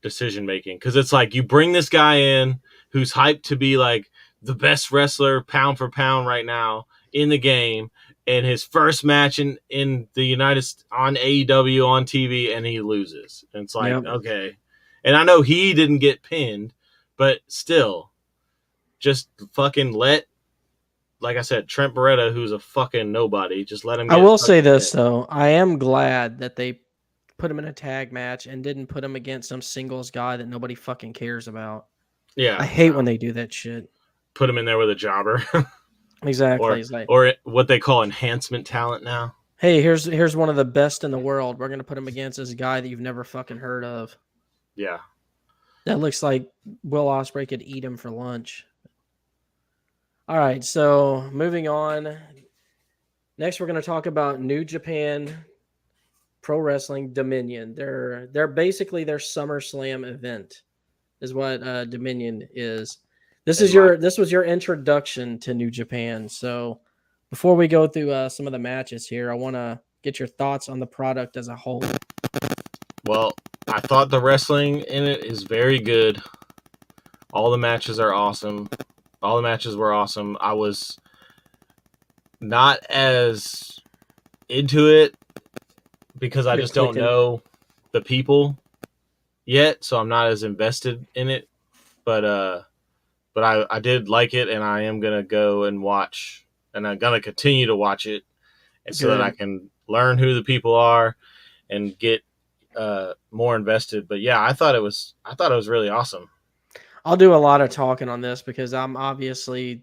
[0.03, 2.61] decision making cuz it's like you bring this guy in
[2.91, 4.11] who's hyped to be like
[4.43, 7.91] the best wrestler pound for pound right now in the game
[8.27, 13.45] and his first match in in the United on AEW on TV and he loses.
[13.53, 14.05] And it's like, Yep.
[14.07, 14.57] okay.
[15.05, 16.73] And I know he didn't get pinned,
[17.17, 18.11] but still
[18.99, 20.27] just fucking let
[21.23, 24.17] like I said, Trent Beretta, who's a fucking nobody, just let him go.
[24.17, 25.05] I will say this pinned.
[25.05, 26.81] though, I am glad that they
[27.41, 30.47] put him in a tag match and didn't put him against some singles guy that
[30.47, 31.87] nobody fucking cares about.
[32.37, 32.57] Yeah.
[32.61, 33.91] I hate when they do that shit.
[34.35, 35.45] put him in there with a jobber
[36.23, 36.69] Exactly.
[36.69, 39.35] Or- like, or what they call enhancement talent now.
[39.57, 41.59] hey, here's here's one of the best in the world.
[41.59, 44.15] We're gonna put him against this guy that you've never fucking heard of.
[44.77, 44.99] Yeah.
[45.87, 46.47] That looks like
[46.85, 48.67] Will Ospreay could eat him for lunch.
[50.29, 52.17] All right, so moving on.
[53.39, 55.35] Next, we're going to talk about New Japan
[56.43, 57.75] Pro Wrestling Dominion.
[57.75, 60.63] They're they're basically their SummerSlam event,
[61.21, 62.99] is what uh, Dominion is.
[63.45, 66.29] This is your this was your introduction to New Japan.
[66.29, 66.81] So
[67.31, 70.29] before we go through uh, some of the matches here, I want to get your
[70.29, 71.83] thoughts on the product as a whole.
[73.07, 73.33] Well,
[73.69, 76.21] I thought the wrestling in it is very good.
[77.33, 78.69] All the matches are awesome.
[79.23, 80.37] All the matches were awesome.
[80.41, 80.99] I was
[82.41, 83.79] not as
[84.49, 85.15] into it
[86.21, 87.43] because I just don't know
[87.93, 88.57] the people
[89.45, 91.49] yet, so I'm not as invested in it.
[92.05, 92.63] But uh
[93.35, 96.99] but I, I did like it and I am gonna go and watch and I'm
[96.99, 98.25] gonna continue to watch it
[98.87, 101.17] and so that I can learn who the people are
[101.69, 102.23] and get
[102.77, 104.07] uh more invested.
[104.07, 106.29] But yeah, I thought it was I thought it was really awesome.
[107.05, 109.83] I'll do a lot of talking on this because I'm obviously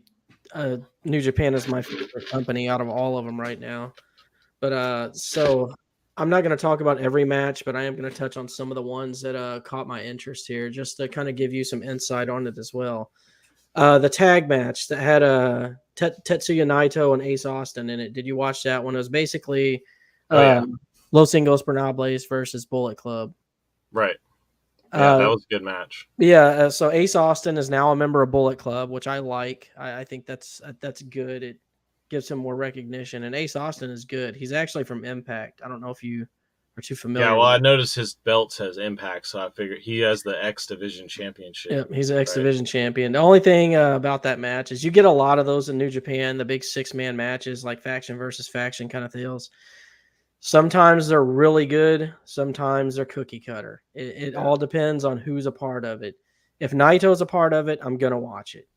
[0.54, 3.93] uh, New Japan is my favorite company out of all of them right now.
[4.60, 5.73] But uh, so
[6.17, 8.47] I'm not going to talk about every match, but I am going to touch on
[8.47, 11.53] some of the ones that uh, caught my interest here, just to kind of give
[11.53, 13.12] you some insight on it as well.
[13.75, 18.13] Uh, the tag match that had uh, Tet- Tetsuya Naito and Ace Austin in it.
[18.13, 18.95] Did you watch that one?
[18.95, 19.84] It was basically
[20.32, 20.58] Oh, yeah.
[20.62, 20.80] um,
[21.12, 23.34] Los Ingobernables versus Bullet Club.
[23.91, 24.15] Right.
[24.93, 26.08] Yeah, Uh, that was a good match.
[26.17, 29.69] Yeah, uh, so Ace Austin is now a member of Bullet Club, which I like.
[29.77, 31.43] I, I think that's uh, that's good.
[31.43, 31.60] It
[32.09, 34.35] gives him more recognition, and Ace Austin is good.
[34.35, 35.61] He's actually from Impact.
[35.63, 36.25] I don't know if you
[36.77, 37.27] are too familiar.
[37.27, 40.67] Yeah, well, I noticed his belt says Impact, so I figured he has the X
[40.67, 41.71] Division Championship.
[41.71, 42.17] Yeah, he's an?
[42.19, 43.11] X Division champion.
[43.11, 45.77] The only thing uh, about that match is you get a lot of those in
[45.77, 49.49] New Japan, the big six man matches, like faction versus faction kind of deals.
[50.39, 52.13] Sometimes they're really good.
[52.25, 53.81] Sometimes they're cookie cutter.
[53.95, 54.43] It, it Yeah.
[54.43, 56.15] all depends on who's a part of it.
[56.59, 58.67] If Naito's a part of it, I'm gonna watch it.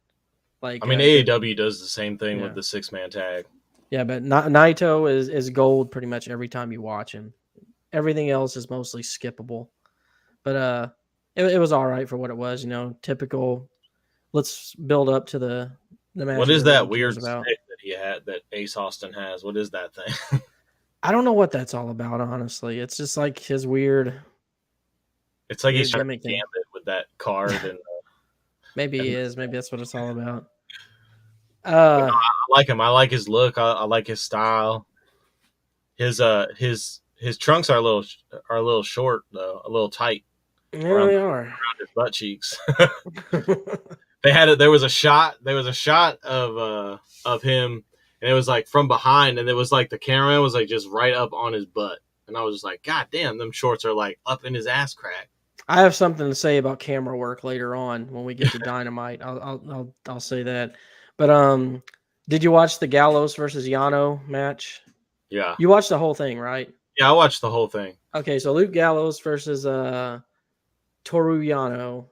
[0.62, 2.44] Like I mean, uh, AEW does the same thing Yeah.
[2.44, 3.46] with the six man tag.
[3.90, 7.33] Yeah, but Na- Naito is is gold pretty much every time you watch him.
[7.92, 9.68] Everything else is mostly skippable.
[10.44, 10.88] But uh
[11.37, 13.68] it, it was all right for what it was, you know, typical
[14.33, 15.73] let's build up to the
[16.14, 16.38] the match.
[16.38, 17.44] What is that weird about.
[17.44, 19.42] stick that he had that Ace Austin has?
[19.44, 20.40] What is that thing?
[21.03, 22.79] I don't know what that's all about, honestly.
[22.81, 24.20] It's just like his weird
[25.49, 28.01] it's like he's Weird trying to gimmick gambit with that card, and uh,
[28.77, 30.49] maybe he is, maybe that's what it's all about.
[31.64, 32.81] Uh I like him.
[32.81, 33.59] I like his look.
[33.59, 34.87] I, I like his style.
[35.96, 38.05] His uh his his trunks are a little
[38.49, 40.25] are a little short though, a little tight
[40.73, 41.40] yeah, they are.
[41.40, 42.57] around his butt cheeks.
[44.23, 44.59] they had it.
[44.59, 45.37] There was a shot.
[45.42, 47.85] There was a shot of uh of him,
[48.23, 50.88] and it was like from behind, and it was like the camera was like just
[50.88, 53.92] right up on his butt, and I was just like, God damn, them shorts are
[53.92, 55.29] like up in his ass crack.
[55.68, 59.23] I have something to say about camera work later on when we get to Dynamite.
[59.23, 60.77] I'll, I'll I'll I'll say that.
[61.20, 61.83] But um,
[62.30, 64.80] did you watch the Gallows versus Yano match?
[65.28, 66.72] Yeah, You watched the whole thing, right?
[66.96, 67.92] yeah, I watched the whole thing.
[68.14, 70.20] Okay, so Luke Gallows versus uh
[71.04, 72.06] Toru Yano.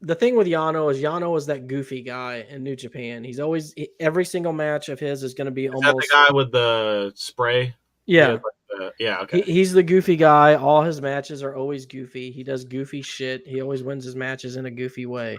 [0.00, 3.24] The thing with Yano is Yano is that goofy guy in New Japan.
[3.24, 6.32] He's always every single match of his is going to be Is almost that the
[6.32, 7.74] guy with the spray?
[8.06, 8.32] yeah.
[8.32, 8.40] like
[8.70, 9.18] the- yeah.
[9.20, 9.42] Okay.
[9.42, 10.54] He, he's the goofy guy.
[10.54, 12.30] All his matches are always goofy.
[12.30, 13.46] He does goofy shit.
[13.46, 15.38] He always wins his matches in a goofy way.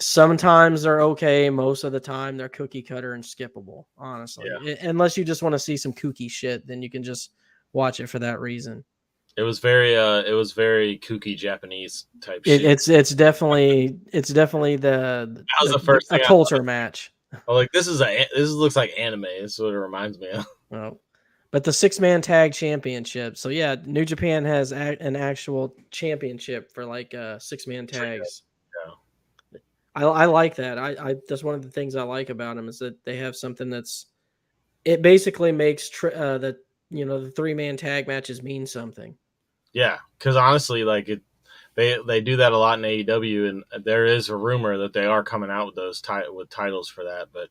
[0.00, 1.50] Sometimes they're okay.
[1.50, 3.84] Most of the time, they're cookie cutter and skippable.
[3.96, 4.72] Honestly, Yeah.
[4.74, 7.32] I- unless you just want to see some kooky shit, then you can just
[7.72, 8.84] watch it for that reason.
[9.36, 14.30] It was very uh it was very kooky Japanese type It, it's it's definitely it's
[14.30, 17.12] definitely the That was the- the first a culture match.
[17.32, 19.22] I'm like this is a this looks like anime.
[19.22, 20.46] This is what it reminds me of.
[20.70, 21.00] Well,
[21.50, 23.38] but the six man tag championship.
[23.38, 28.42] So yeah, New Japan has a, an actual championship for like uh, six man tags.
[29.98, 30.78] I, I like that.
[30.78, 33.34] I, I that's one of the things I like about them is that they have
[33.34, 34.06] something that's
[34.84, 36.56] it basically makes tri- uh, the
[36.90, 39.16] you know the three man tag matches mean something.
[39.72, 41.22] Yeah, because honestly, like it,
[41.74, 45.04] they they do that a lot in AEW, and there is a rumor that they
[45.04, 47.28] are coming out with those ti- with titles for that.
[47.32, 47.48] But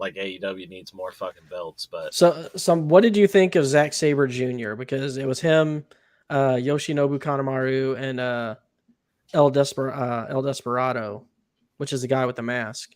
[0.00, 1.86] like AEW needs more fucking belts.
[1.86, 4.74] But So, some what did you think of Zack Sabre Jr.
[4.74, 5.84] Because it was him,
[6.28, 8.56] uh, Yoshinobu Kanemaru, and uh,
[9.32, 11.26] El Desper uh, El Desperado,
[11.78, 12.90] which is the guy with the mask,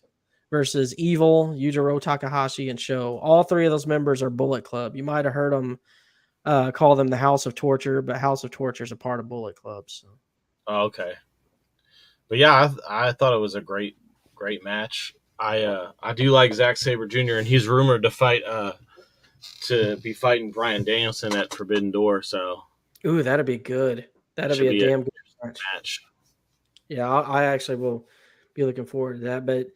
[0.51, 3.19] versus Evil, Yujiro Takahashi, and SHO.
[3.21, 4.95] All three of those members are Bullet Club.
[4.95, 5.79] You might have heard them
[6.45, 9.29] uh, call them the House of Torture, but House of Torture is a part of
[9.29, 9.89] Bullet Club.
[9.89, 10.07] So.
[10.67, 11.13] oh, okay,
[12.27, 13.97] but yeah, I, I thought it was a great
[14.35, 15.13] great match.
[15.37, 17.35] I uh I do like Zack Sabre Jr.
[17.35, 18.73] and he's rumored to fight uh
[19.63, 22.23] to be fighting Bryan Danielson at Forbidden Door.
[22.23, 22.63] So
[23.05, 24.07] Ooh, that'd be good.
[24.35, 25.13] That'd be a be a- damn good
[25.43, 25.59] match.
[25.73, 26.01] match.
[26.89, 28.07] Yeah, I, I actually will
[28.59, 29.45] be looking forward to that.
[29.45, 29.67] But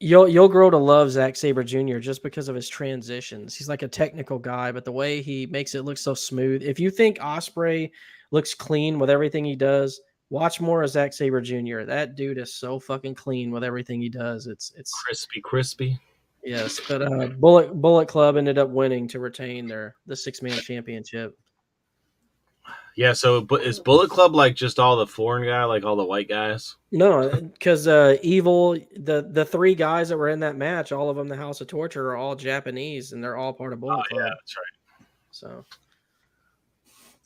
[0.00, 1.98] you'll you'll grow to love Zack Sabre Jr.
[1.98, 3.54] just because of his transitions.
[3.54, 6.62] He's like a technical guy, but the way he makes it look so smooth.
[6.62, 7.90] If you think Ospreay
[8.30, 10.00] looks clean with everything he does,
[10.30, 11.82] watch more of Zack Sabre Jr.
[11.82, 14.46] That dude is so fucking clean with everything he does.
[14.46, 15.98] It's it's Crispy, crispy.
[16.44, 16.80] yes.
[16.88, 21.36] But uh, Bullet Bullet Club ended up winning to retain their the six man championship.
[22.96, 23.12] Yeah.
[23.12, 26.28] So, but is Bullet Club like just all the foreign guy, like all the white
[26.28, 26.74] guys?
[26.90, 31.16] No, because uh, evil the the three guys that were in that match, all of
[31.16, 34.02] them, the House of Torture, are all Japanese, and they're all part of Bullet Oh,
[34.08, 34.20] Club.
[34.20, 35.06] yeah, that's right.
[35.30, 35.64] So,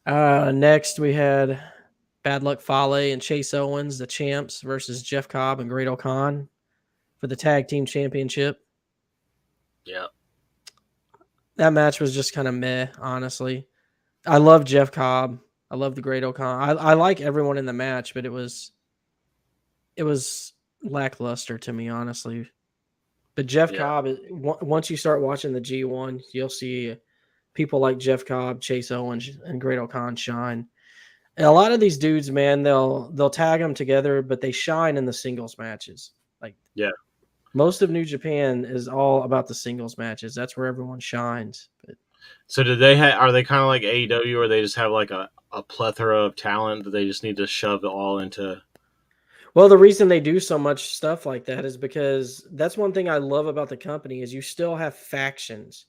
[0.07, 1.63] uh, next we had
[2.23, 6.49] Bad Luck Fale and Chase Owens, the champs, versus Jeff Cobb and Great-O-Khan
[7.19, 8.61] for the tag team championship.
[9.85, 10.07] Yeah.
[11.57, 13.67] That match was just kind of meh, honestly.
[14.27, 15.39] I love Jeff Cobb.
[15.71, 16.69] I love the Great Khan.
[16.69, 18.73] I, I like everyone in the match, but it was
[19.97, 20.53] it was
[20.83, 22.51] lackluster to me, honestly.
[23.35, 23.79] But Jeff Yeah.
[23.79, 26.97] Cobb, is- once you start watching the G1, you'll see
[27.55, 30.67] people like Jeff Cobb, Chase Owens, and Great Khan shine.
[31.39, 34.97] And a lot of these dudes, man, they'll they'll tag them together, but they shine
[34.99, 36.11] in the singles matches.
[36.43, 36.91] Like Yeah.
[37.55, 40.35] most of New Japan is all about the singles matches.
[40.35, 41.71] That's where everyone shines.
[41.87, 41.97] But
[42.47, 43.19] So did they have?
[43.19, 46.35] Are they kind of like AEW, or they just have like a a plethora of
[46.35, 48.61] talent that they just need to shove it all into.
[49.55, 53.11] Well, the reason they do so much stuff like that is because that's one thing
[53.11, 55.87] I love about the company is you still have factions.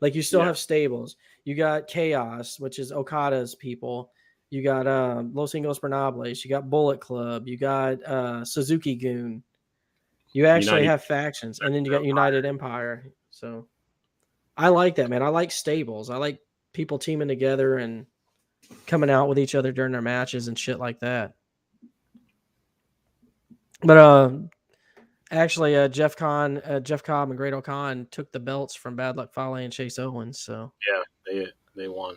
[0.00, 0.46] Like you still Yeah.
[0.46, 1.16] have stables.
[1.44, 4.10] You got Chaos, which is Okada's people.
[4.48, 6.42] You got uh, Los Ingobernables.
[6.42, 7.46] You got Bullet Club.
[7.46, 9.42] You got uh, Suzuki-gun.
[10.32, 13.12] You actually United- have factions, and then you got United Empire.
[13.30, 13.66] So
[14.56, 15.22] I like that, man.
[15.22, 16.10] I like stables.
[16.10, 16.40] I like
[16.72, 18.06] people teaming together and
[18.86, 21.34] coming out with each other during their matches and shit like that.
[23.82, 24.30] But uh,
[25.30, 29.34] actually, uh, Jeff Con, uh, Jeff Cobb, and Great-O-Khan took the belts from Bad Luck
[29.34, 30.38] Fale and Chase Owens.
[30.38, 32.16] So yeah, They they won.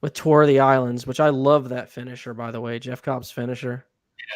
[0.00, 3.30] with Tour of the Islands, which I love that finisher, by the way, Jeff Cobb's
[3.30, 3.84] finisher.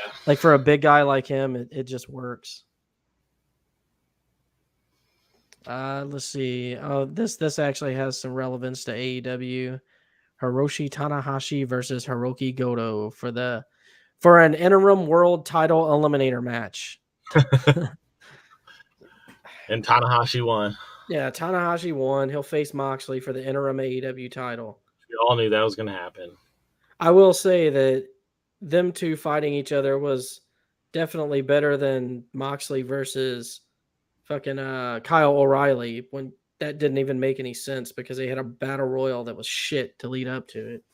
[0.04, 0.12] Yeah.
[0.26, 2.64] Like for a big guy like him, it, it just works.
[5.68, 6.76] Uh, let's see.
[6.76, 9.80] Oh, this this actually has some relevance to AEW.
[10.42, 13.64] Hiroshi Tanahashi versus Hiroki Goto for the
[14.20, 17.00] for an interim world title eliminator match.
[19.68, 20.76] And Tanahashi won.
[21.08, 22.28] Yeah, Tanahashi won.
[22.28, 24.80] He'll face Moxley for the interim AEW title.
[25.08, 26.30] We all knew that was going to happen.
[27.00, 28.06] I will say that
[28.60, 30.40] them two fighting each other was
[30.92, 33.60] definitely better than Moxley versus
[34.28, 38.44] fucking uh, Kyle O'Reilly when that didn't even make any sense because they had a
[38.44, 40.84] battle royal that was shit to lead up to it.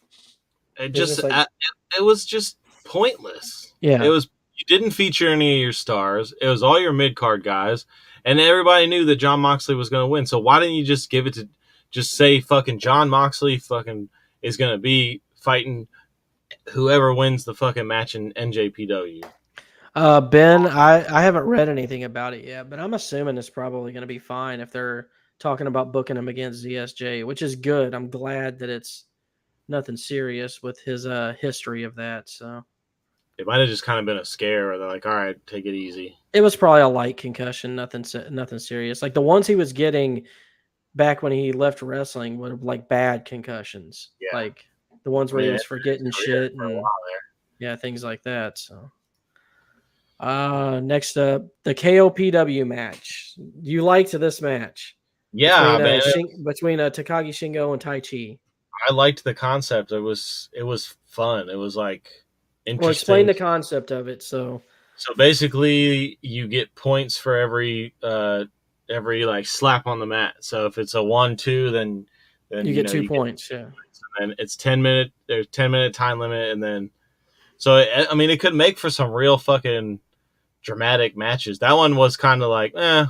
[0.78, 3.72] It was just just like- uh, it, it was just pointless.
[3.80, 4.02] Yeah.
[4.02, 6.32] It was you didn't feature any of your stars.
[6.40, 7.86] It was all your mid card guys,
[8.24, 10.26] and everybody knew that Jon Moxley was going to win.
[10.26, 11.48] So why didn't you just give it to
[11.90, 14.08] just say fucking Jon Moxley fucking
[14.42, 15.88] is going to be fighting
[16.70, 19.24] whoever wins the fucking match in NJPW.
[19.94, 23.92] Uh, Ben, I, I haven't read anything about it yet, but I'm assuming it's probably
[23.92, 27.94] going to be fine if they're talking about booking him against ZSJ, which is good.
[27.94, 29.04] I'm glad that it's
[29.68, 32.28] nothing serious with his uh history of that.
[32.28, 32.64] So
[33.38, 35.64] It might have just kind of been a scare where they're like, all right, take
[35.66, 36.18] it easy.
[36.32, 39.00] it was probably a light concussion, nothing nothing serious.
[39.00, 40.26] Like the ones he was getting
[40.96, 44.36] back when he left wrestling were like bad concussions, Yeah.
[44.36, 44.64] like
[45.04, 46.82] the ones where he was forgetting yeah, shit and
[47.58, 48.58] yeah, things like that.
[48.58, 48.90] So,
[50.20, 53.34] uh, next up, the KOPW match.
[53.60, 54.96] You liked this match?
[55.32, 56.00] Yeah, between, man.
[56.00, 58.38] Uh, Shin- between uh, Takagi Shingo and Taichi.
[58.88, 59.92] I liked the concept.
[59.92, 61.48] It was it was fun.
[61.48, 62.08] It was like
[62.66, 62.80] interesting.
[62.80, 64.22] Well, explain the concept of it.
[64.22, 64.62] So,
[64.96, 68.44] So basically, you get points for every uh
[68.90, 70.34] every like slap on the mat.
[70.40, 72.06] So if it's a one two, then
[72.50, 73.48] then you get know, two points.
[73.50, 73.66] yeah.
[74.20, 75.12] and it's ten minute.
[75.26, 76.90] There's ten minute time limit, and then
[77.56, 80.00] so I I mean, it could make for some real fucking
[80.62, 81.58] dramatic matches.
[81.60, 83.06] That one was kind of like, eh.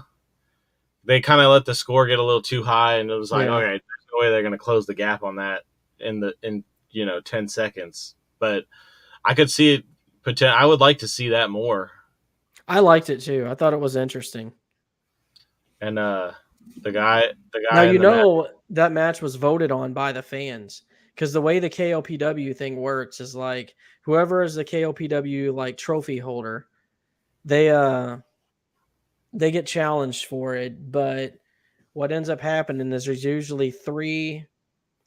[1.06, 3.46] They kind of let the score get a little too high, and it was like,
[3.46, 3.56] Yeah.
[3.56, 5.62] okay, there's no way they're going to close the gap on that
[6.00, 8.14] in the in you know ten seconds.
[8.38, 8.64] But
[9.24, 9.84] I could see it.
[10.22, 11.90] Poten- I would like to see that more.
[12.66, 13.46] I liked it too.
[13.46, 14.52] I thought it was interesting.
[15.80, 16.32] And uh
[16.80, 17.84] the guy, the guy.
[17.84, 20.82] Now you match- know that match was voted on by the fans
[21.14, 26.18] because the way the KOPW thing works is like whoever is the KOPW like trophy
[26.18, 26.66] holder,
[27.44, 28.18] they uh
[29.32, 30.90] they get challenged for it.
[30.90, 31.34] But
[31.92, 34.46] what ends up happening is there's usually three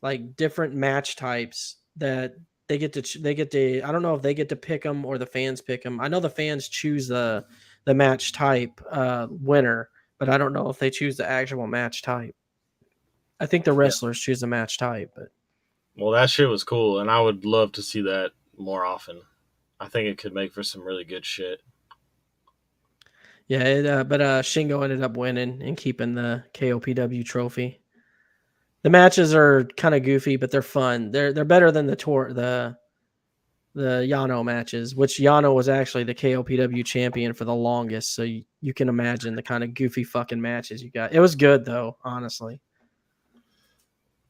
[0.01, 2.35] like different match types that
[2.67, 5.05] they get to they get to I don't know if they get to pick them
[5.05, 5.99] or the fans pick them.
[5.99, 7.45] I know the fans choose the
[7.85, 9.89] the match type uh winner,
[10.19, 12.35] but I don't know if they choose the actual match type.
[13.39, 15.29] I think the wrestlers choose the match type, but
[15.97, 19.21] well, that shit was cool, and I would love to see that more often.
[19.79, 21.61] I think it could make for some really good shit.
[23.47, 27.81] yeah, it, uh, but uh, Shingo ended up winning and keeping the KOPW trophy.
[28.83, 31.11] The matches are kind of goofy, but they're fun.
[31.11, 32.77] They're they're better than the tour the
[33.73, 38.15] the Yano matches, which Yano was actually the KOPW champion for the longest.
[38.15, 41.13] So you, you can imagine the kind of goofy fucking matches you got.
[41.13, 42.59] It was good though, honestly.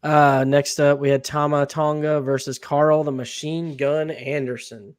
[0.07, 4.95] Uh, next up, we had Tama Tonga versus Carl the Machine Gun Anderson.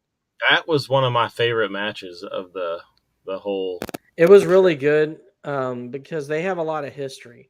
[0.50, 2.80] That was one of my favorite matches of the
[3.24, 3.80] the whole.
[4.18, 7.48] It was really good um, because they have a lot of history.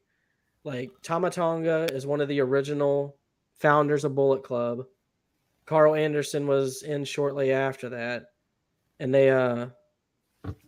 [0.62, 3.16] Like Tama Tonga is one of the original
[3.59, 4.84] founders of Bullet Club.
[5.66, 8.26] Carl Anderson was in shortly after that,
[9.00, 9.66] and they uh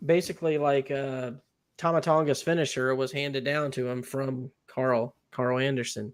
[0.04, 1.30] basically like uh
[1.78, 6.12] Tama Tonga's finisher was handed down to him from Carl Carl Anderson.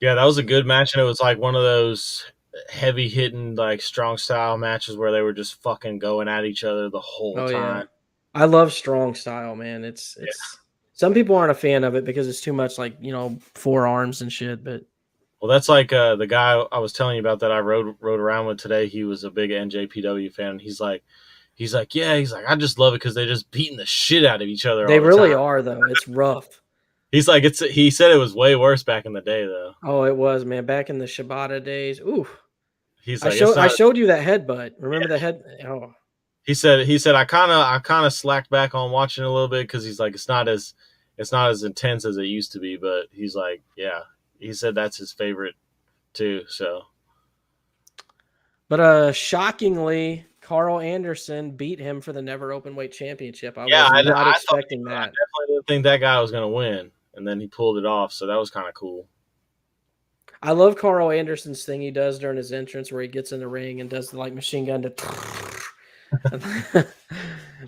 [0.00, 2.24] Yeah, that was a good match, and it was like one of those
[2.70, 6.88] heavy hitting, like strong style matches where they were just fucking going at each other
[6.90, 7.58] the whole Oh, yeah.
[7.58, 7.88] time.
[8.34, 9.84] I love strong style, man.
[9.84, 10.58] It's it's
[10.92, 14.20] some people aren't a fan of it because it's too much like you know forearms
[14.22, 14.82] and shit, but
[15.40, 18.20] Well, that's like uh, the guy I was telling you about that I rode rode
[18.20, 18.88] around with today.
[18.88, 20.58] He was a big NJPW fan.
[20.58, 21.02] He's like,
[21.54, 24.26] he's like, yeah, he's like, I just love it because they're just beating the shit
[24.26, 24.86] out of each other.
[24.86, 25.84] They all the really time." are though.
[25.88, 26.60] It's rough.
[27.16, 27.60] He's like, it's.
[27.60, 29.72] He said it was way worse back in the day though.
[29.82, 30.66] Oh, it was man.
[30.66, 31.98] Back in the Shibata days.
[32.00, 32.26] Ooh,
[33.02, 34.72] He's I like, showed it's I showed you that headbutt.
[34.78, 35.42] Remember the head?
[35.66, 35.94] Oh,
[36.44, 39.32] he said he said I kind of I kind of slacked back on watching a
[39.32, 40.74] little bit because he's like it's not as
[41.16, 42.76] it's not as intense as it used to be.
[42.76, 44.00] But he's like, yeah,
[44.38, 45.54] he said that's his favorite
[46.12, 46.42] too.
[46.48, 46.82] So
[48.68, 53.56] but uh, shockingly, Carl Anderson beat him for the never open weight championship.
[53.58, 54.96] I Yeah, was I- not I expecting I that.
[54.96, 58.12] I definitely didn't think that guy was gonna win, and then he pulled it off.
[58.12, 59.08] So that was kind of cool.
[60.42, 63.48] I love Carl Anderson's thing he does during his entrance where he gets in the
[63.48, 64.92] ring and does the like machine gun to.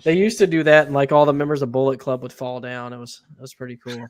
[0.03, 2.59] they used to do that, and like all the members of Bullet Club would fall
[2.59, 2.93] down.
[2.93, 4.07] It was it was pretty cool.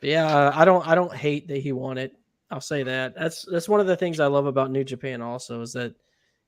[0.00, 2.14] But yeah, I don't I don't hate that he won it.
[2.50, 3.14] I'll say that.
[3.16, 5.22] That's that's one of the things I love about New Japan.
[5.22, 5.94] Also, is that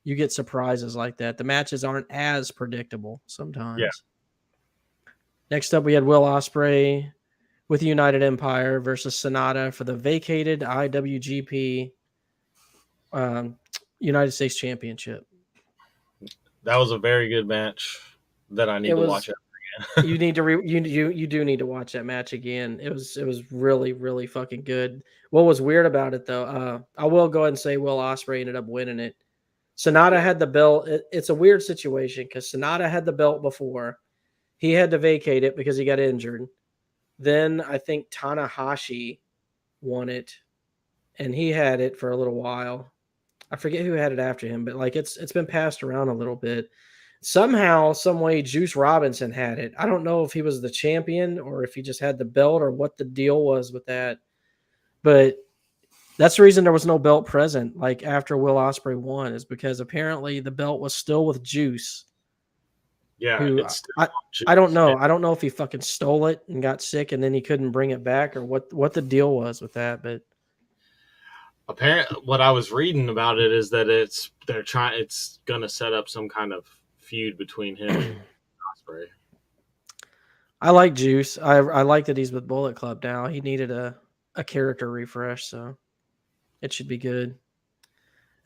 [0.04, 1.36] you get surprises like that.
[1.36, 3.82] The matches aren't as predictable sometimes.
[5.50, 7.10] Next up, we had Will Ospreay
[7.70, 11.92] with United Empire versus SANADA for the vacated IWGP
[13.12, 13.56] um,
[14.00, 15.24] United States Championship.
[16.64, 17.96] That was a very good match
[18.50, 19.28] that I need It to was- watch.
[19.28, 19.36] It.
[20.04, 22.80] you need to re- you you you do need to watch that match again.
[22.82, 25.04] It was it was really really fucking good.
[25.30, 28.40] What was weird about it though, uh, I will go ahead and say Will Ospreay
[28.40, 29.14] ended up winning it.
[29.78, 30.88] SANADA had the belt.
[30.88, 34.00] It, it's a weird situation because SANADA had the belt before.
[34.58, 36.48] He had to vacate it because he got injured.
[37.20, 39.20] Then I think Tanahashi
[39.80, 40.34] won it,
[41.20, 42.90] and he had it for a little while.
[43.52, 46.14] I forget who had it after him, but like it's it's been passed around a
[46.14, 46.68] little bit
[47.22, 49.72] somehow, some way, Juice Robinson had it.
[49.78, 52.62] I don't know if he was the champion or if he just had the belt
[52.62, 54.18] or what the deal was with that.
[55.02, 55.36] But
[56.18, 57.76] that's the reason there was no belt present.
[57.76, 62.06] Like after Will Ospreay won, is because apparently the belt was still with Juice.
[63.20, 64.08] Yeah, Who- it's I-
[64.46, 64.96] I don't know.
[64.96, 67.70] I don't know if he fucking stole it and got sick and then he couldn't
[67.70, 70.02] bring it back or what what the deal was with that.
[70.02, 70.22] But
[71.68, 75.00] Apparently, what I was reading about it is that it's they're trying.
[75.00, 76.66] It's gonna set up some kind of
[76.98, 78.16] feud between him and
[78.88, 79.04] Ospreay.
[80.62, 81.38] I like Juice.
[81.38, 83.26] I I like that he's with Bullet Club now.
[83.26, 83.96] He needed a
[84.34, 85.76] a character refresh, so
[86.62, 87.38] it should be good.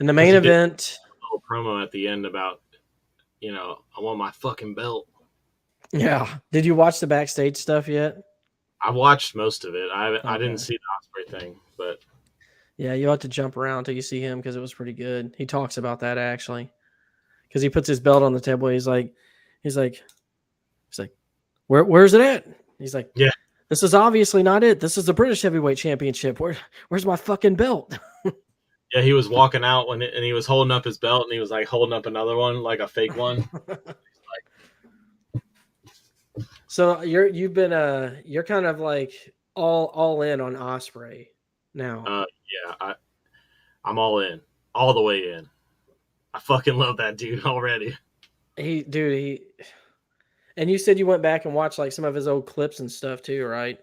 [0.01, 0.99] In the main event,
[1.49, 2.61] promo at the end about,
[3.45, 5.07] you know, I want my fucking belt.
[5.93, 6.39] yeah.
[6.51, 8.17] Did you watch the backstage stuff yet?
[8.81, 9.89] I watched most of it.
[9.95, 11.99] I I didn't see the Ospreay thing, but
[12.79, 15.35] Yeah, you have to jump around till you see him because it was pretty good.
[15.37, 16.71] He talks about that actually,
[17.49, 18.69] because he puts his belt on the table.
[18.69, 19.13] He's like,
[19.63, 20.03] he's like,
[20.89, 21.15] he's like,
[21.67, 22.47] where where's it at?
[22.79, 23.31] He's like, Yeah.
[23.69, 24.81] This is obviously not it.
[24.81, 26.41] This is the British Heavyweight Championship.
[26.41, 26.57] Where
[26.89, 27.99] where's my fucking belt?
[28.95, 31.33] yeah, he was walking out when it, and he was holding up his belt and
[31.33, 33.49] he was like holding up another one, like a fake one.
[36.75, 39.13] So you're you've been uh you're kind of like
[39.55, 41.29] all all in on Ospreay
[41.73, 42.05] now.
[42.05, 42.95] Uh, yeah, I
[43.85, 44.41] I'm all in,
[44.75, 45.49] all the way in.
[46.35, 47.97] I fucking love that dude already.
[48.57, 49.43] he dude he
[50.57, 52.91] and you said you went back and watched like some of his old clips and
[52.91, 53.79] stuff too, right?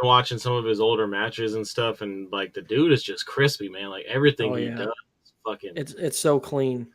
[0.00, 3.26] Been watching some of his older matches and stuff, and like the dude is just
[3.26, 3.90] crispy, man.
[3.90, 4.74] Like everything Oh, he yeah.
[4.76, 4.86] does,
[5.24, 5.72] is fucking.
[5.76, 6.88] It's it's so clean.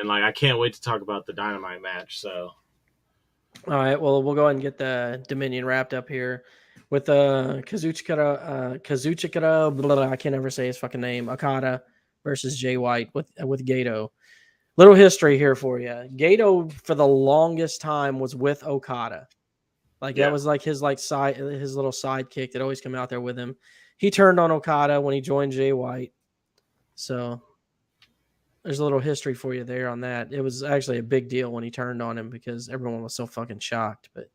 [0.00, 2.18] and like I can't wait to talk about the dynamite match.
[2.20, 2.50] So
[3.68, 6.44] All right, well we'll go ahead and get the Dominion wrapped up here
[6.90, 11.28] with uh Kazuchika uh Kazuchika blah, blah, I can't ever say his fucking name.
[11.28, 11.82] Okada
[12.24, 14.08] versus Jay White with with Gedo.
[14.76, 16.08] Little history here for you.
[16.16, 19.28] Gedo for the longest time was with Okada.
[20.00, 20.26] Like Yeah.
[20.26, 23.20] that was like his like side uh, his little sidekick that always come out there
[23.20, 23.56] with him.
[23.98, 26.12] He turned on Okada when he joined Jay White.
[26.94, 27.42] So
[28.62, 30.32] there's a little history for you there on that.
[30.32, 33.26] It was actually a big deal when he turned on him because everyone was so
[33.26, 34.08] fucking shocked.
[34.14, 34.28] But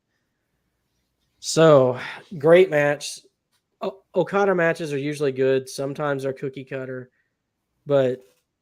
[1.39, 1.99] so
[2.37, 3.19] great match.
[3.81, 5.69] O- Okada matches are usually good.
[5.69, 7.11] Sometimes they're cookie cutter,
[7.85, 8.19] but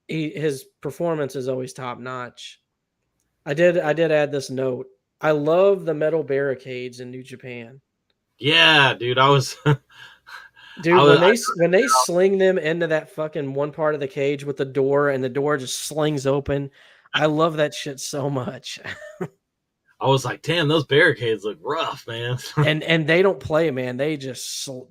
[0.08, 2.62] he, his performance is always top notch.
[3.46, 4.88] I did I did add this note.
[5.24, 7.82] I love the metal barricades in New Japan.
[8.38, 9.56] yeah, dude, I was
[10.82, 13.94] Dude, I was- when they I when they sling them into that fucking one part
[13.96, 16.70] of the cage with the door and the door just slings open,
[17.14, 18.80] I love that shit so much.
[20.02, 22.38] I was like, damn, those barricades look rough, man.
[22.58, 23.98] and and they don't play, man.
[23.98, 24.90] They just sl-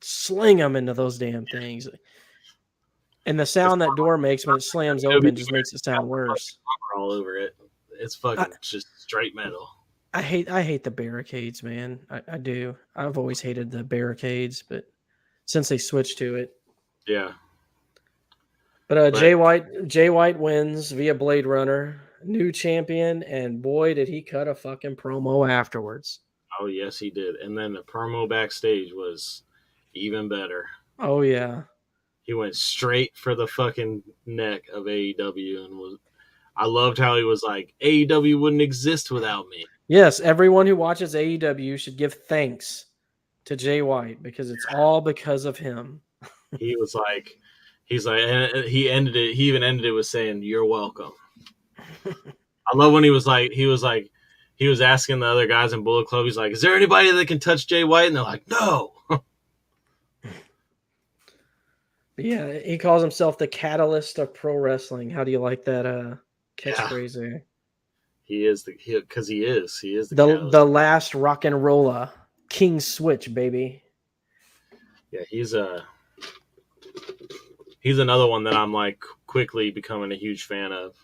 [0.00, 1.88] sling them into those damn things.
[3.26, 6.58] And the sound that door makes when it slams open just makes it sound worse.
[6.96, 7.56] all over it.
[7.98, 9.68] It's fucking just straight metal.
[10.12, 12.00] I hate I hate the barricades, man.
[12.10, 12.76] I, I do.
[12.96, 14.84] I've always hated the barricades, but
[15.46, 16.52] since they switched to it,
[17.06, 17.32] Yeah.
[18.88, 19.14] But uh, Right.
[19.14, 24.46] Jay White, Jay White wins via Blade Runner, new champion, and boy, did he cut
[24.48, 26.20] a fucking promo afterwards.
[26.60, 27.36] Oh yes, he did.
[27.36, 29.42] And then the promo backstage was
[29.94, 30.64] even better.
[30.98, 31.62] Oh yeah,
[32.22, 35.98] He went straight for the fucking neck of AEW and was.
[36.56, 39.64] I loved how he was like, AEW wouldn't exist without me.
[39.88, 40.20] yes.
[40.20, 42.86] Everyone who watches AEW should give thanks
[43.46, 46.00] to Jay White because it's all because of him.
[46.60, 47.36] He was like,
[47.86, 49.34] he's like, and he ended it.
[49.34, 51.10] He even ended it with saying, "You're welcome."
[52.06, 54.08] I love when he was like, he was like,
[54.54, 56.24] he was asking the other guys in Bullet Club.
[56.24, 58.92] He's like, "Is there anybody that can touch Jay White?" And they're like, "No."
[62.16, 65.10] Yeah, he calls himself the catalyst of pro wrestling.
[65.10, 66.16] How do you like that uh
[66.56, 67.44] catchphrase there?
[68.24, 71.62] He is the he because he, is he is the, The the last rock and
[71.62, 72.10] roller,
[72.48, 73.82] King Switch, baby.
[75.12, 75.84] yeah he's a
[77.80, 80.96] he's another one that I'm like quickly becoming a huge fan of.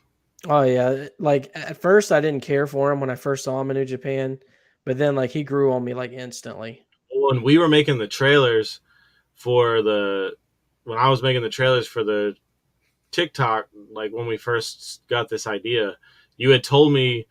[0.49, 3.71] Oh yeah, like at first I didn't care for him when I first saw him
[3.71, 4.39] in New Japan,
[4.87, 6.87] but then like he grew on me like instantly.
[7.13, 8.81] When we were making the trailers
[9.35, 10.31] for the
[10.85, 12.35] when I was making the trailers for the
[13.11, 15.97] TikTok, like when we first got this idea,
[16.37, 17.27] you had told me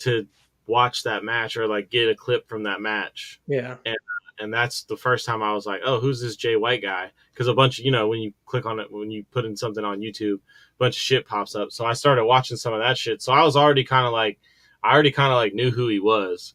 [0.00, 0.26] to
[0.66, 3.40] watch that match or like get a clip from that match.
[3.46, 3.96] Yeah, and
[4.38, 7.48] and that's the first time I was like, "Oh, who's this Jay White guy?" Because
[7.48, 9.84] a bunch, of, you know, when you click on it, when you put in something
[9.84, 11.70] on YouTube, a bunch of shit pops up.
[11.72, 13.22] So I started watching some of that shit.
[13.22, 14.38] So I was already kind of like,
[14.82, 16.54] I already kind of like knew who he was,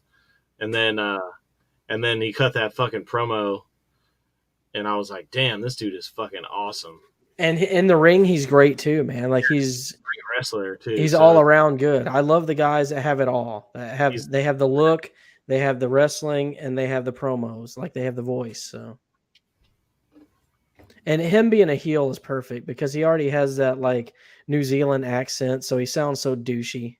[0.60, 1.18] and then, uh
[1.88, 3.62] and then he cut that fucking promo,
[4.74, 7.00] and I was like, "Damn, this dude is fucking awesome."
[7.38, 9.30] And in the ring he's great too, man.
[9.30, 10.90] Like he's Great wrestler too.
[10.94, 12.08] he's So, all around good.
[12.08, 13.70] I love the guys that have it all.
[13.74, 15.10] That have He's- they have the look,
[15.46, 17.76] they have the wrestling, and they have the promos.
[17.78, 18.62] Like they have the voice.
[18.62, 18.98] So,
[21.06, 24.12] and him being a heel is perfect because he already has that like
[24.46, 26.96] New Zealand accent, so he sounds so douchey.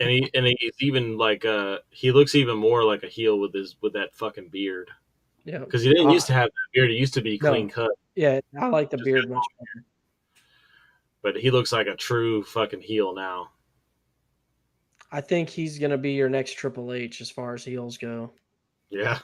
[0.00, 3.54] and he and he's even like, uh he looks even more like a heel with
[3.54, 4.90] his with that fucking beard
[5.44, 6.90] Yeah, because he didn't Uh, used to have that beard.
[6.90, 7.50] He used to be No.
[7.50, 7.90] clean cut.
[8.14, 8.40] Yeah.
[8.60, 9.84] I like the Just beard much better.
[11.22, 13.50] but he looks like a true fucking heel now.
[15.12, 18.32] I think he's gonna be your next Triple H as far as heels go.
[18.90, 19.18] Yeah,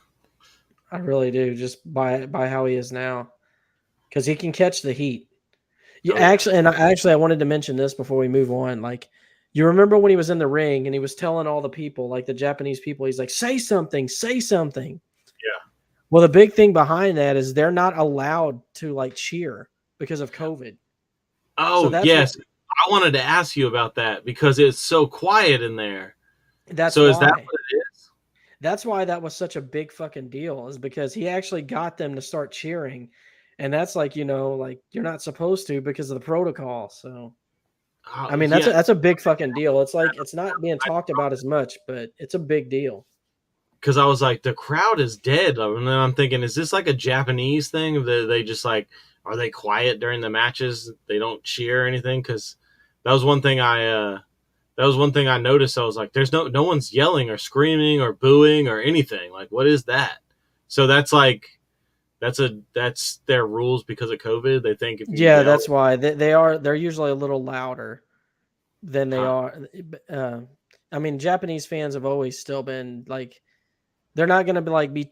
[0.93, 3.33] I really do, just by by how he is now,
[4.09, 5.29] because he can catch the heat.
[6.03, 6.29] You Oh, yeah.
[6.29, 8.81] actually, and I, actually, I wanted to mention this before we move on.
[8.81, 9.09] Like,
[9.53, 12.09] you remember when he was in the ring and he was telling all the people,
[12.09, 15.01] like the Japanese people, he's like, "Say something, say something."
[16.11, 16.17] Yeah.
[16.17, 20.33] Well, the big thing behind that is they're not allowed to like cheer because of
[20.33, 20.77] COVID.
[21.59, 25.77] Oh that's yes, I wanted to ask you about that because it's so quiet in
[25.77, 26.17] there.
[26.67, 28.11] That's so is that what it is?
[28.61, 32.15] That's why that was such a big fucking deal, is because he actually got them
[32.15, 33.11] to start cheering.
[33.59, 36.89] And that's like, you know, like you're not supposed to because of the protocol.
[36.89, 37.35] So
[38.09, 39.81] Oh, I mean that's a, that's a big fucking deal.
[39.81, 43.07] It's like it's not being talked about as much, but it's a big deal.
[43.81, 46.87] Because I was like, the crowd is dead, and then I'm thinking, is this like
[46.89, 48.05] a Japanese thing?
[48.05, 48.89] That they just like,
[49.25, 50.93] are they quiet during the matches?
[51.09, 52.23] They don't cheer or anything?
[52.23, 52.57] Because
[53.05, 54.19] that was one thing I, uh
[54.77, 55.79] that was one thing I noticed.
[55.79, 59.33] I was like, there's no no one's yelling or screaming or booing or anything.
[59.33, 60.19] Like, what is that?
[60.69, 61.47] So that's like.
[62.21, 64.63] That's a that's their rules because of COVID.
[64.63, 67.43] They think if you Yeah, yell- that's why they, they are they're usually a little
[67.43, 68.03] louder
[68.83, 69.27] than they Huh.
[69.27, 69.67] are.
[70.11, 70.43] Uh,
[70.93, 73.41] I mean, Japanese fans have always still been like
[74.15, 75.11] they're not gonna be like be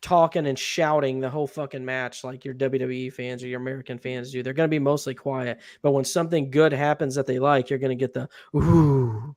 [0.00, 4.32] talking and shouting the whole fucking match like your WWE fans or your American fans
[4.32, 4.42] do.
[4.42, 5.60] They're gonna be mostly quiet.
[5.80, 9.34] But when something good happens that they like, you're gonna get the ooh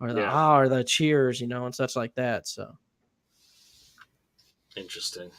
[0.00, 0.30] or the Yeah.
[0.32, 2.46] ah or the cheers, you know, and such like that.
[2.48, 2.76] So
[4.76, 5.30] interesting.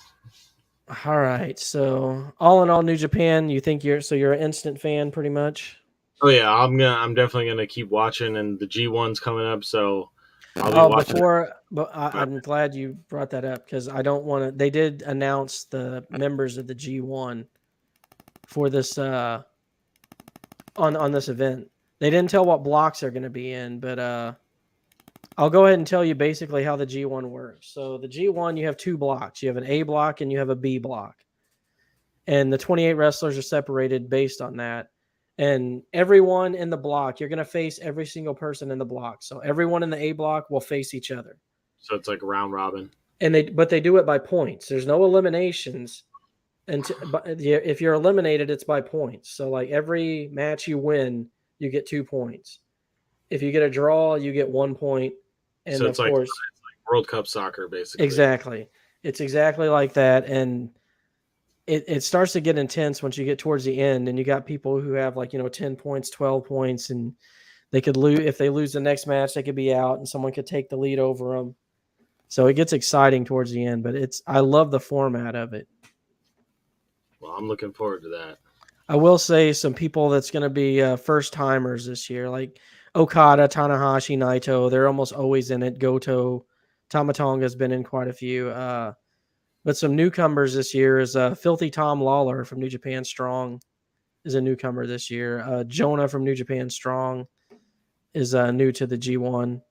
[1.05, 1.57] all right.
[1.59, 5.29] So all in all, New Japan, you think you're so you're an instant fan pretty
[5.29, 5.77] much?
[6.21, 6.95] Oh yeah, I'm gonna.
[6.97, 10.09] I'm definitely gonna keep watching, and the G one's coming up, so
[10.59, 11.13] I'll be Oh, watching.
[11.13, 14.51] before, but I, I'm glad you brought that up because I don't want to.
[14.51, 17.45] They did announce the members of the G1
[18.47, 19.43] for this uh
[20.75, 21.69] on on this event.
[21.99, 24.33] They didn't tell what blocks they're going to be in, but uh
[25.37, 27.69] I'll go ahead and tell you basically how the G1 works.
[27.73, 29.41] So the G1, you have two blocks.
[29.41, 31.15] You have an A block and you have a B block,
[32.27, 34.89] and the 28 wrestlers are separated based on that.
[35.39, 39.23] And everyone in the block, you're going to face every single person in the block.
[39.23, 41.37] So everyone in the A block will face each other.
[41.79, 42.91] So it's like round robin.
[43.21, 44.67] And they but they do it by points.
[44.67, 46.03] There's no eliminations.
[46.67, 49.29] And but if you're eliminated, it's by points.
[49.31, 52.59] So like every match you win, you get two points.
[53.29, 55.13] If you get a draw, you get one point.
[55.65, 56.29] And So of it's like- course,
[56.91, 58.05] World Cup soccer, basically.
[58.05, 58.67] exactly,
[59.03, 60.25] it's exactly like that.
[60.25, 60.69] And
[61.69, 64.47] it, it starts to get intense once you get towards the end and you got
[64.47, 67.13] people who have like you know 10 points 12 points and
[67.71, 70.31] they could lose if they lose the next match they could be out and someone
[70.31, 71.55] could take the lead over them
[72.27, 75.67] so it gets exciting towards the end but it's i love the format of it.
[77.19, 78.39] Well, I'm looking forward to that.
[78.87, 82.57] i will say some people that's going to be uh, first timers this year like
[82.95, 85.77] okada tanahashi naito they're almost always in it.
[85.77, 86.45] Goto
[86.89, 88.93] tamatonga's been in quite a few uh,
[89.65, 93.61] but some newcomers this year is uh, Filthy Tom Lawlor from New Japan Strong
[94.25, 95.41] is a newcomer this year.
[95.41, 97.27] Uh, Jonah from New Japan Strong
[98.13, 99.61] is uh, new to the G1.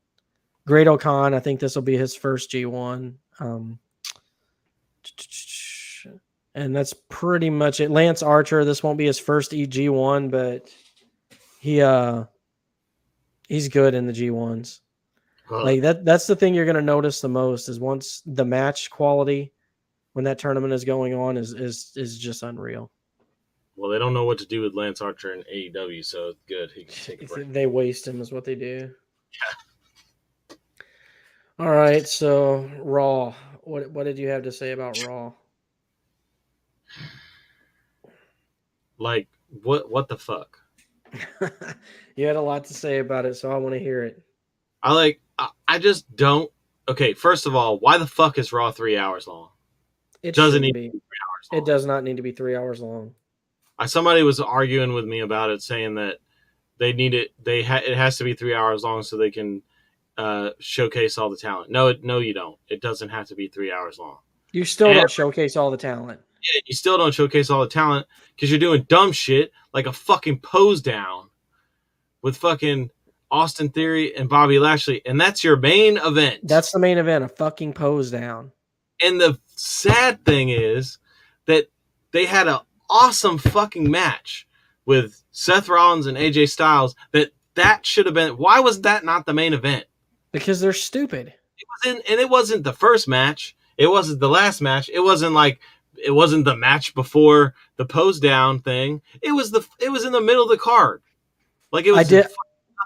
[0.66, 3.14] Great-O-Khan, I think this will be his first G1.
[3.40, 3.78] Um,
[6.54, 7.90] and that's pretty much it.
[7.90, 10.70] Lance Archer, this won't be his first EG1, but
[11.60, 12.24] he uh
[13.48, 14.80] he's good in the G1s.
[15.46, 15.64] Huh.
[15.64, 18.90] Like that that's the thing you're going to notice the most is once the match
[18.90, 19.52] quality
[20.18, 22.90] when that tournament is going on is is is just unreal.
[23.76, 26.72] well, they don't know what to do with Lance Archer in AEW, so it's good.
[26.72, 27.52] He can take a break.
[27.52, 28.90] They waste him is what they do.
[30.50, 30.56] Yeah.
[31.64, 33.32] All right, so Raw.
[33.62, 35.34] What what did you have to say about Raw?
[38.98, 39.28] Like,
[39.62, 39.88] what?
[39.88, 40.58] What the fuck?
[42.16, 44.20] you had a lot to say about it, so I want to hear it.
[44.82, 45.20] I like.
[45.38, 46.50] I, I just don't.
[46.88, 49.50] Okay, first of all, why the fuck is Raw three hours long?
[50.28, 50.88] It Doesn't need to be.
[50.88, 51.58] be three hours long.
[51.60, 53.14] It does not need to be three hours long.
[53.78, 56.16] I, somebody was arguing with me about it, saying that
[56.78, 57.32] they need it.
[57.42, 59.62] They ha- it has to be three hours long so they can
[60.16, 61.70] uh, showcase all the talent.
[61.70, 62.58] No, it, no, you don't.
[62.68, 64.18] It doesn't have to be three hours long.
[64.52, 66.20] You still And- don't showcase all the talent.
[66.54, 69.92] Yeah, you still don't showcase all the talent because you're doing dumb shit like a
[69.92, 71.30] fucking pose down
[72.22, 72.90] with fucking
[73.30, 76.40] Austin Theory and Bobby Lashley, and that's your main event.
[76.44, 77.24] That's the main event.
[77.24, 78.52] A fucking pose down.
[79.02, 80.98] And the sad thing is
[81.46, 81.70] that
[82.12, 82.58] they had an
[82.90, 84.46] awesome fucking match
[84.86, 86.94] with Seth Rollins and AJ Styles.
[87.12, 88.36] That that should have been.
[88.36, 89.84] Why was that not the main event?
[90.32, 91.28] Because they're stupid.
[91.28, 93.56] It was in, and it wasn't the first match.
[93.76, 94.88] It wasn't the last match.
[94.92, 95.60] It wasn't like
[95.96, 99.02] it wasn't the match before the pose down thing.
[99.22, 101.02] It was the it was in the middle of the card.
[101.72, 102.28] Like it was I did-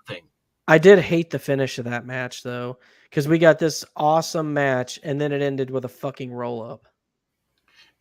[0.09, 0.25] nothing.
[0.69, 2.79] I did hate the finish of that match though,
[3.13, 6.89] because we got this awesome match and then it ended with a fucking roll up.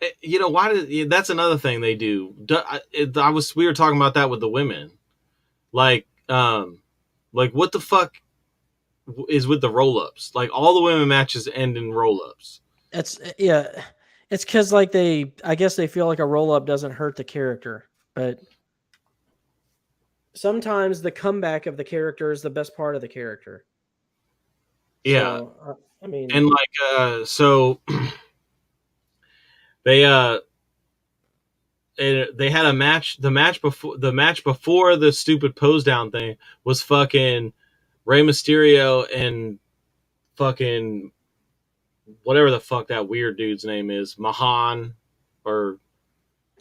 [0.02, 2.34] Eh, You know why did that's another thing they do.
[2.50, 2.80] I,
[3.18, 4.90] I was we were talking about that with the women,
[5.74, 6.82] like um,
[7.34, 8.14] like what the fuck
[9.28, 10.32] is with the roll ups?
[10.34, 12.62] Like all the women matches end in roll ups.
[12.94, 13.68] It's yeah,
[14.30, 17.26] it's because like they, I guess they feel like a roll up doesn't hurt the
[17.26, 18.40] character, but
[20.36, 23.66] sometimes the comeback of the character is the best part of the character.
[25.04, 25.74] Yeah, So, uh,
[26.04, 27.82] I mean, and like uh so
[29.84, 30.40] they uh
[31.98, 36.12] it, they had a match the match before the match before the stupid pose down
[36.12, 37.54] thing was fucking
[38.06, 39.60] Rey Mysterio and
[40.36, 41.12] fucking
[42.24, 44.94] whatever the fuck that weird dude's name is Mahaan
[45.46, 45.78] or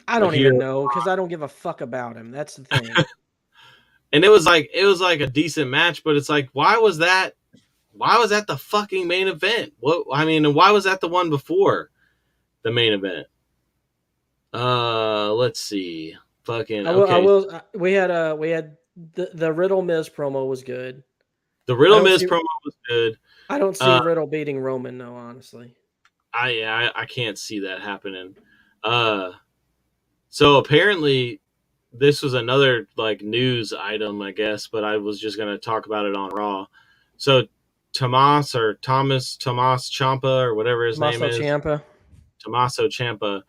[0.07, 2.30] I don't even know because I don't give a fuck about him.
[2.30, 2.91] That's the thing.
[4.12, 6.99] and it was like it was like a decent match but it's like why was
[6.99, 7.34] that
[7.93, 11.09] why was that the fucking main event what i mean and why was that the
[11.09, 11.91] one before
[12.62, 13.26] the main event
[14.55, 16.14] uh let's see
[16.45, 17.03] fucking I will.
[17.05, 17.51] okay I will.
[17.55, 18.34] uh, We had a.
[18.34, 18.76] We had
[19.14, 21.03] the the Riddle Miz promo was good.
[21.66, 23.16] the riddle miz see- promo was good
[23.49, 25.14] I don't see Uh, Riddle beating Roman though.
[25.14, 25.74] Honestly,
[26.34, 28.34] i yeah, I, I can't see that happening
[28.82, 29.32] uh
[30.30, 31.41] so apparently
[31.93, 36.07] this was another like news item i guess but i was just gonna talk about
[36.07, 36.64] it on raw
[37.18, 37.47] so
[37.93, 41.82] tomas or thomas tomas champa or whatever his Tommaso name is Ciampa.
[42.41, 43.43] Tommaso Ciampa.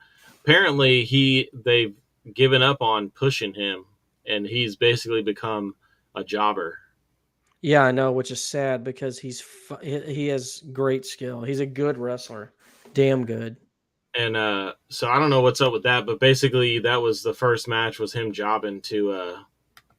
[0.44, 1.96] Apparently, he they've
[2.34, 3.86] given up on pushing him,
[4.28, 5.76] and he's basically become
[6.16, 6.78] a jobber.
[7.62, 9.44] Yeah, I know, which is sad because he's
[9.82, 11.42] he has great skill.
[11.42, 12.54] He's a good wrestler,
[12.94, 13.56] damn good.
[14.16, 17.34] And uh, so I don't know what's up with that, but basically that was the
[17.34, 19.38] first match was him jobbing to uh,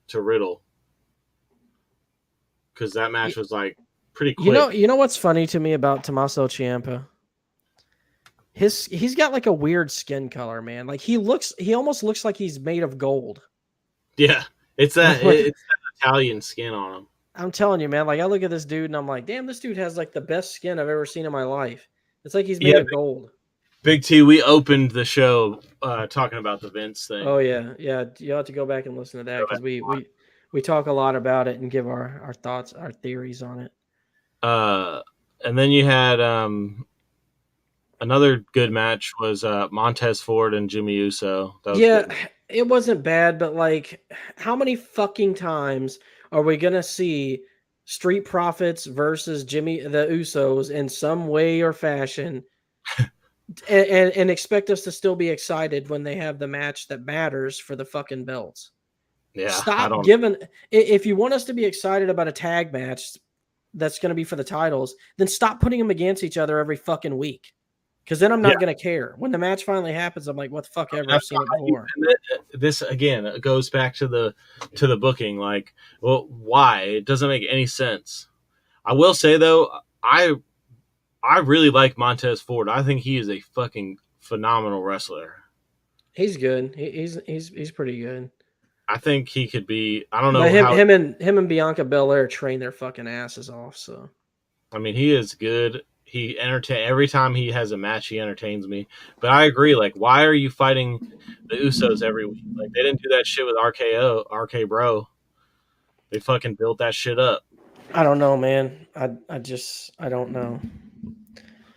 [0.09, 0.63] to Riddle
[2.75, 3.79] because that match was like
[4.15, 4.47] pretty quick.
[4.47, 7.07] You know, you know what's funny to me about Tommaso Ciampa?
[8.55, 10.87] His he's got like a weird skin color, man.
[10.87, 13.41] Like he looks, he almost looks like he's made of gold.
[14.19, 14.45] yeah,
[14.77, 17.07] it's that it's that Italian skin on him.
[17.35, 18.07] I'm telling you, man.
[18.07, 20.21] Like I look at this dude and I'm like, damn, this dude has like the
[20.21, 21.89] best skin I've ever seen in my life.
[22.25, 23.31] It's like he's made Yeah, of gold.
[23.83, 27.27] Big T, we opened the show uh, talking about the Vince thing.
[27.27, 28.05] Oh yeah, yeah.
[28.19, 30.07] You have to go back and listen to that because we we
[30.53, 33.73] we talk a lot about it and give our our thoughts, our theories on it.
[34.43, 35.01] Uh
[35.45, 36.87] and then you had um
[38.03, 41.59] another good match was uh, Montez Ford and Jimmy Uso.
[41.65, 42.17] That was Yeah, good.
[42.49, 44.05] it wasn't bad, but like,
[44.37, 45.99] how many fucking times
[46.33, 47.43] are we gonna see
[47.85, 52.43] Street Profits versus Jimmy the Usos in some way or fashion,
[52.99, 57.07] and, and and expect us to still be excited when they have the match that
[57.07, 58.73] matters for the fucking belts?
[59.35, 59.49] yeah.
[59.49, 60.37] Stop giving.
[60.71, 63.17] If you want us to be excited about a tag match
[63.75, 66.77] that's going to be for the titles, then stop putting them against each other every
[66.77, 67.53] fucking week.
[68.05, 68.67] Because then I'm not Yeah.
[68.67, 69.15] going to care.
[69.17, 71.09] When the match finally happens, I'm like, what the fuck ever?
[71.09, 71.87] I've seen it before.
[72.53, 74.35] This again it goes back to the
[74.75, 75.37] to the booking.
[75.39, 76.81] Like, well, why?
[76.83, 78.29] It doesn't make any sense.
[78.85, 79.71] I will say though,
[80.03, 80.35] I
[81.23, 82.69] I really like Montez Ford.
[82.69, 85.37] I think he is a fucking phenomenal wrestler.
[86.13, 86.75] He's good.
[86.77, 88.31] He, he's he's he's pretty good.
[88.93, 90.05] I think he could be.
[90.13, 90.75] I don't know But him how.
[90.75, 93.75] him and him and Bianca Belair train their fucking asses off.
[93.75, 94.11] So
[94.71, 95.83] I mean, he is good.
[96.05, 98.09] He entertain every time he has a match.
[98.09, 98.87] He entertains me.
[99.21, 99.75] But I agree.
[99.75, 101.11] Like, why are you fighting
[101.47, 102.45] the Usos every week?
[102.55, 105.09] Like, they didn't do that shit with RKO, RK Bro.
[106.11, 107.45] They fucking built that shit up.
[107.95, 108.87] I don't know, man.
[108.95, 110.61] I I just I don't know.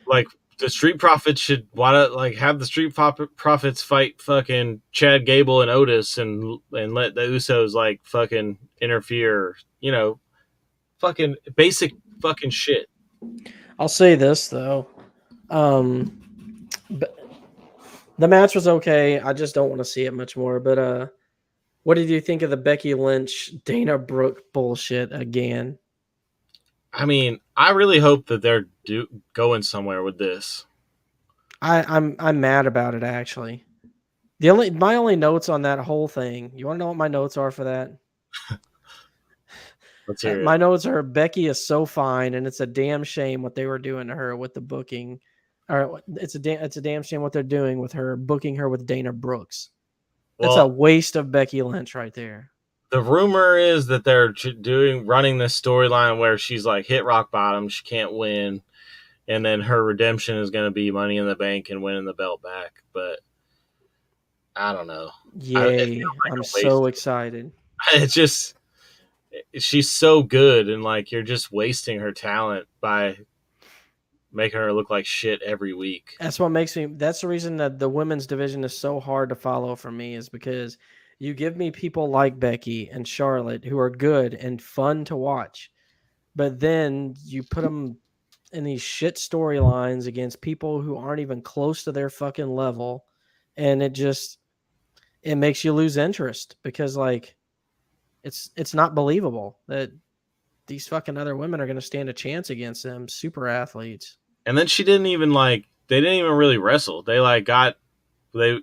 [0.05, 0.28] Like,
[0.58, 5.70] the Street Profits should not like have the Street Profits fight fucking Chad Gable and
[5.70, 9.56] Otis and and let the Usos like fucking interfere.
[9.80, 10.20] You know,
[10.99, 12.89] fucking basic fucking shit.
[13.80, 14.88] I'll say this though.
[15.49, 16.22] Um
[16.89, 17.16] but
[18.18, 19.20] the match was okay.
[19.20, 20.60] I just don't want to see it much more.
[20.60, 21.08] But uh
[21.84, 25.78] what did you think of the Becky Lynch Dana Brooke bullshit again?
[26.96, 30.66] I mean, I really hope that they're do- going somewhere with this.
[31.62, 33.66] I, I'm I'm mad about it actually.
[34.39, 36.52] The only my only notes on that whole thing.
[36.56, 37.91] You want to know what my notes are for that?
[40.08, 40.43] Let's hear it.
[40.43, 43.80] My notes are Becky is so fine, and it's a damn shame what they were
[43.80, 45.20] doing to her with the booking.
[45.68, 48.70] Or it's a da- it's a damn shame what they're doing with her booking her
[48.70, 49.70] with Dana Brooks.
[50.38, 52.52] That's a waste of Becky Lynch right there.
[52.92, 57.68] The rumor is that they're doing running this storyline where she's like hit rock bottom,
[57.68, 58.62] she can't win,
[59.28, 62.14] and then her redemption is going to be Money in the Bank and winning the
[62.14, 62.84] belt back.
[62.94, 63.20] But
[64.56, 65.10] I don't know.
[65.38, 66.00] Yay!
[66.00, 67.52] feels like I'm a so excited.
[67.94, 68.56] It's just
[69.58, 73.18] she's so good, and like you're just wasting her talent by
[74.32, 76.16] making her look like shit every week.
[76.20, 76.86] That's what makes me.
[76.86, 80.30] That's the reason that the women's division is so hard to follow for me is
[80.30, 80.78] because
[81.20, 85.72] you give me people like Becky and Charlotte who are good and fun to watch,
[86.36, 87.97] but then you put them
[88.51, 93.05] in these shit storylines against people who aren't even close to their fucking level,
[93.55, 94.38] and it just
[95.22, 97.36] it makes you lose interest because like
[98.24, 99.91] it's it's not believable that
[100.68, 104.18] these fucking other women are going to stand a chance against them super athletes.
[104.45, 107.03] And then she didn't even like they didn't even really wrestle.
[107.03, 107.76] They like got
[108.34, 108.59] they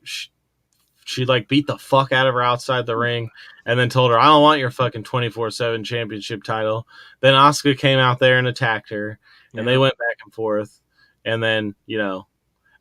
[1.05, 3.31] she, like beat the fuck out of her outside the ring
[3.67, 6.87] and then told her I don't want your fucking 24/7 championship title.
[7.21, 9.19] Then Oscar came out there and attacked her
[9.55, 10.81] and they went back and forth
[11.25, 12.27] and then, you know,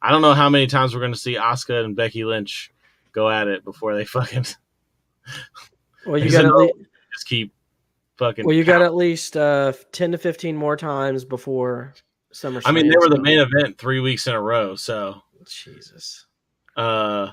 [0.01, 2.72] I don't know how many times we're going to see Oscar and Becky Lynch
[3.11, 4.45] go at it before they fucking
[6.05, 6.74] Well, you got least
[7.13, 7.53] just keep
[8.17, 11.93] fucking well, you got at least uh, ten to fifteen more times before
[12.34, 12.63] SummerSlam.
[12.65, 16.26] I mean, they were the main event 3 weeks in a row, so Jesus.
[16.76, 17.32] Uh,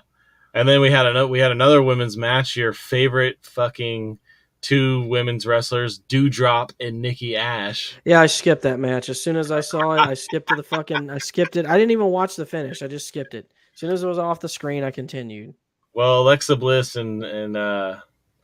[0.55, 2.57] and then we had another we had another women's match.
[2.57, 4.19] Your favorite fucking
[4.61, 7.97] two women's wrestlers, Doudrop and Nikki Ash.
[8.05, 10.01] Yeah, I skipped that match as soon as I saw it.
[10.01, 11.11] I skipped to the fucking.
[11.11, 11.67] I skipped it.
[11.67, 12.83] I didn't even watch the finish.
[12.83, 13.51] I just skipped it.
[13.75, 15.55] As soon as it was off the screen, I continued.
[15.95, 17.97] Well, Alexa Bliss and and uh,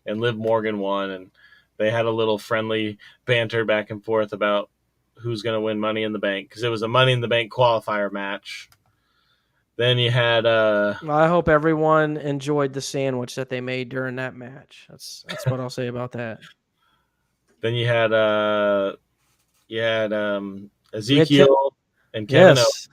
[0.07, 1.31] and Liv Morgan won, and
[1.77, 4.71] they had a little friendly banter back and forth about
[5.17, 7.29] who's going to win Money in the Bank because it was a Money in the
[7.29, 8.69] Bank qualifier match.
[9.77, 14.17] Then you had uh, Well, I hope everyone enjoyed the sandwich that they made during
[14.17, 14.87] that match.
[14.89, 16.41] That's that's what I'll say about that.
[17.61, 18.93] then you had uh,
[19.69, 21.75] you had um, Ezekiel
[22.13, 22.89] and Kevin yes.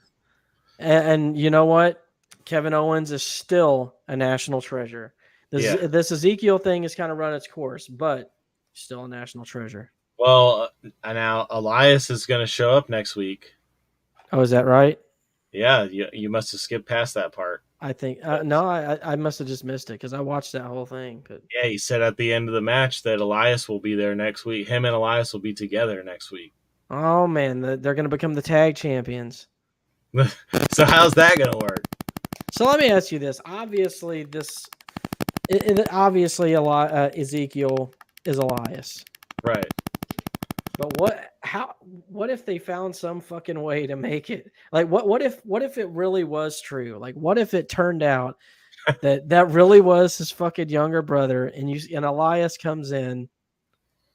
[0.79, 2.03] And, and you know what?
[2.45, 5.13] Kevin Owens is still a national treasure.
[5.51, 5.88] This Yeah.
[5.88, 8.34] this Ezekiel thing has kind of run its course, but
[8.73, 9.91] still a national treasure.
[10.17, 10.69] Well,
[11.03, 13.55] uh, now Elias is going to show up next week.
[14.32, 14.99] Oh, is that right?
[15.51, 17.63] Yeah, you, you must have skipped past that part.
[17.81, 20.63] I think uh, no, I I- must have just missed it because I watched that
[20.63, 21.23] whole thing.
[21.27, 24.13] But Yeah, he said at the end of the match that Elias will be there
[24.15, 24.67] next week.
[24.67, 26.53] Him and Elias will be together next week.
[26.89, 29.47] oh man, the, they're going to become the tag champions.
[30.73, 31.83] So how's that going to work?
[32.51, 34.65] So let me ask you this: obviously, this
[35.49, 37.93] it, it- obviously a lot uh, Ezekiel
[38.25, 39.03] is Elias,
[39.43, 39.65] Right.
[40.82, 41.75] But what how
[42.07, 45.61] what if they found some fucking way to make it like what what if what
[45.61, 46.97] if it really was true?
[46.99, 48.38] Like what if it turned out
[49.01, 53.29] that that really was his fucking younger brother and you and Elias comes in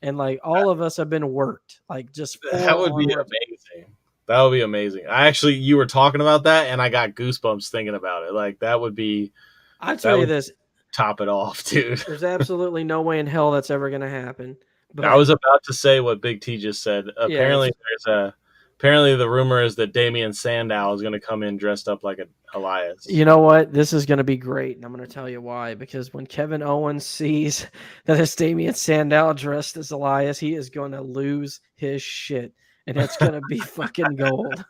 [0.02, 3.30] and like all of us have been worked like just that would be worked.
[3.30, 3.92] amazing.
[4.26, 5.06] That would be amazing.
[5.08, 8.32] I actually, you were talking about that, and I got goosebumps thinking about it.
[8.34, 9.32] Like that would be
[9.80, 10.50] I tell you this,
[10.92, 11.98] top it off, dude.
[11.98, 14.56] there's absolutely no way in hell that's ever gonna happen.
[15.04, 17.06] I was about to say what Big T just said.
[17.16, 18.34] Apparently, there's a.
[18.78, 22.18] Apparently, the rumor is that Damien Sandow is going to come in dressed up like
[22.18, 23.06] a Elias.
[23.08, 23.72] You know what?
[23.72, 25.74] This is going to be great, and I'm going to tell you why.
[25.74, 27.66] Because when Kevin Owens sees
[28.04, 32.52] that it's Damien Sandow dressed as Elias, he is going to lose his shit,
[32.86, 34.64] and it's going to be fucking gold.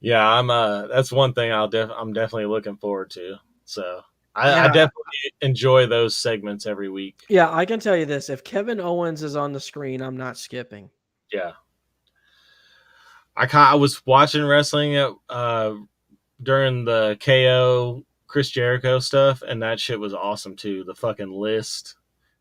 [0.00, 0.50] Yeah, I'm.
[0.50, 1.68] Uh, that's one thing I'll.
[1.68, 3.36] Def- I'm definitely looking forward to.
[3.64, 4.00] So
[4.34, 7.24] I, I definitely enjoy those segments every week.
[7.28, 10.36] Yeah, I can tell you this: if Kevin Owens is on the screen, I'm not
[10.36, 10.90] skipping.
[11.32, 11.52] Yeah.
[13.36, 15.74] I I was watching wrestling at, uh,
[16.42, 20.84] during the KO Chris Jericho stuff, and that shit was awesome too.
[20.84, 21.96] The fucking list,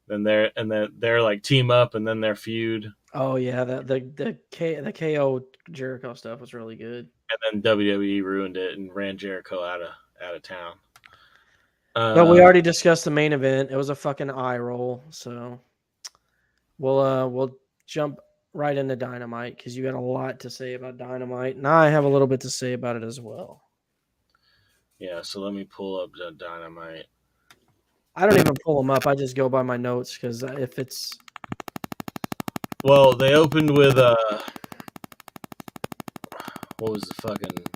[0.08, 3.82] then they're and then they're like team up, and then their feud, Oh yeah, the
[3.82, 7.10] the the K the KO Jericho stuff was really good.
[7.52, 9.90] and then WWE ruined it and ran Jericho out of
[10.24, 10.74] out of town.
[12.00, 13.72] But we Uh, already discussed the main event.
[13.72, 15.04] It was a fucking eye roll.
[15.10, 15.60] So
[16.78, 18.20] we'll uh we'll jump
[18.54, 22.06] right into Dynamite because you got a lot to say about Dynamite, and I have
[22.06, 23.64] a little bit to say about it as well.
[25.00, 25.22] yeah.
[25.22, 27.06] So let me pull up the dynamite.
[28.16, 29.06] I don't even pull them up.
[29.08, 31.18] I just go by my notes because if it's
[32.84, 34.16] Well, they opened with uh,
[36.80, 37.69] what was the fucking?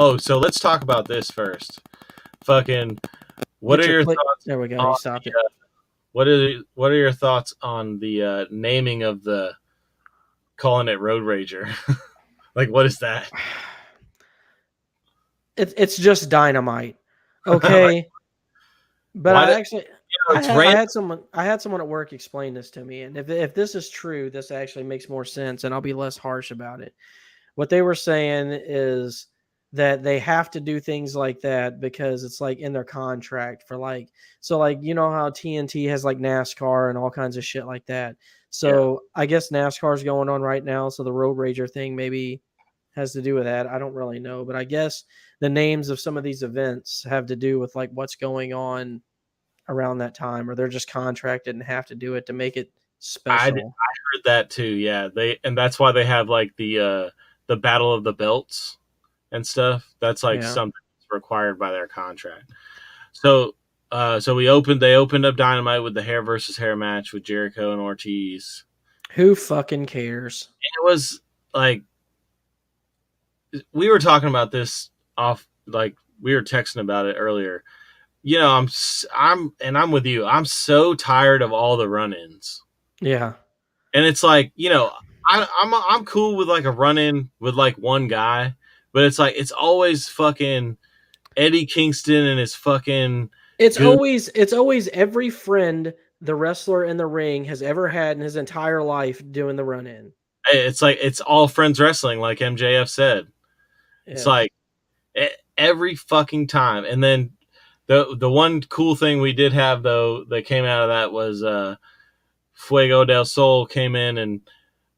[0.00, 1.80] Oh, so let's talk about this first.
[2.44, 2.98] Fucking,
[3.58, 4.44] what Get are your thoughts?
[4.46, 4.78] there we go.
[4.78, 5.36] on You stopped the, it.
[5.36, 5.48] uh,
[6.12, 9.54] what are what are your thoughts on the uh, naming of the
[10.56, 11.68] calling it Road Rager?
[12.54, 13.28] like, what is that?
[15.56, 16.94] It's it's just Dynamite,
[17.48, 18.06] okay.
[19.16, 21.80] But Why I did- actually You know, I had, I had someone I had someone
[21.80, 25.08] at work explain this to me, and if if this is true, this actually makes
[25.08, 26.94] more sense, and I'll be less harsh about it.
[27.56, 29.26] What they were saying is
[29.72, 33.76] that they have to do things like that because it's like in their contract for
[33.76, 34.08] like
[34.40, 37.84] so like you know how TNT has like NASCAR and all kinds of shit like
[37.86, 38.16] that.
[38.50, 42.40] So I guess NASCAR's going on right now, so the Road Rager thing maybe
[42.94, 43.66] has to do with that.
[43.66, 45.04] I don't really know, but I guess
[45.40, 49.02] the names of some of these events have to do with like what's going on
[49.68, 52.72] around that time, or they're just contracted and have to do it to make it
[53.00, 53.54] special.
[53.54, 54.64] did- heard that too.
[54.64, 57.10] Yeah, they and that's why they have like the uh
[57.48, 58.77] the Battle of the Belts
[59.32, 59.84] and stuff.
[60.00, 60.52] That's like Yeah.
[60.52, 62.50] something that's required by their contract.
[63.12, 63.54] So
[63.90, 67.22] uh so we opened they opened up Dynamite with the hair versus hair match with
[67.22, 68.64] Jericho and Ortiz.
[69.14, 70.50] Who fucking cares?
[70.60, 71.20] It was
[71.54, 71.82] like
[73.72, 77.64] we were talking about this off like we were texting about it earlier.
[78.22, 78.68] You know, I'm
[79.16, 80.26] I'm and I'm with you.
[80.26, 82.62] I'm so tired of all the run-ins.
[83.00, 83.34] Yeah,
[83.94, 84.92] and it's like you know
[85.26, 88.54] I, I'm I'm cool with like a run in with like one guy,
[88.98, 90.76] but it's like it's always fucking
[91.36, 97.06] Eddie Kingston and his fucking it's always it's always every friend the wrestler in the
[97.06, 100.10] ring has ever had in his entire life doing the run in.
[100.48, 103.28] it's like it's all friends wrestling like MJF said.
[104.04, 104.52] It's like
[105.56, 107.30] every fucking time, and then
[107.86, 111.44] the the one cool thing we did have though that came out of that was
[111.44, 111.76] uh
[112.54, 114.40] Fuego del Sol came in and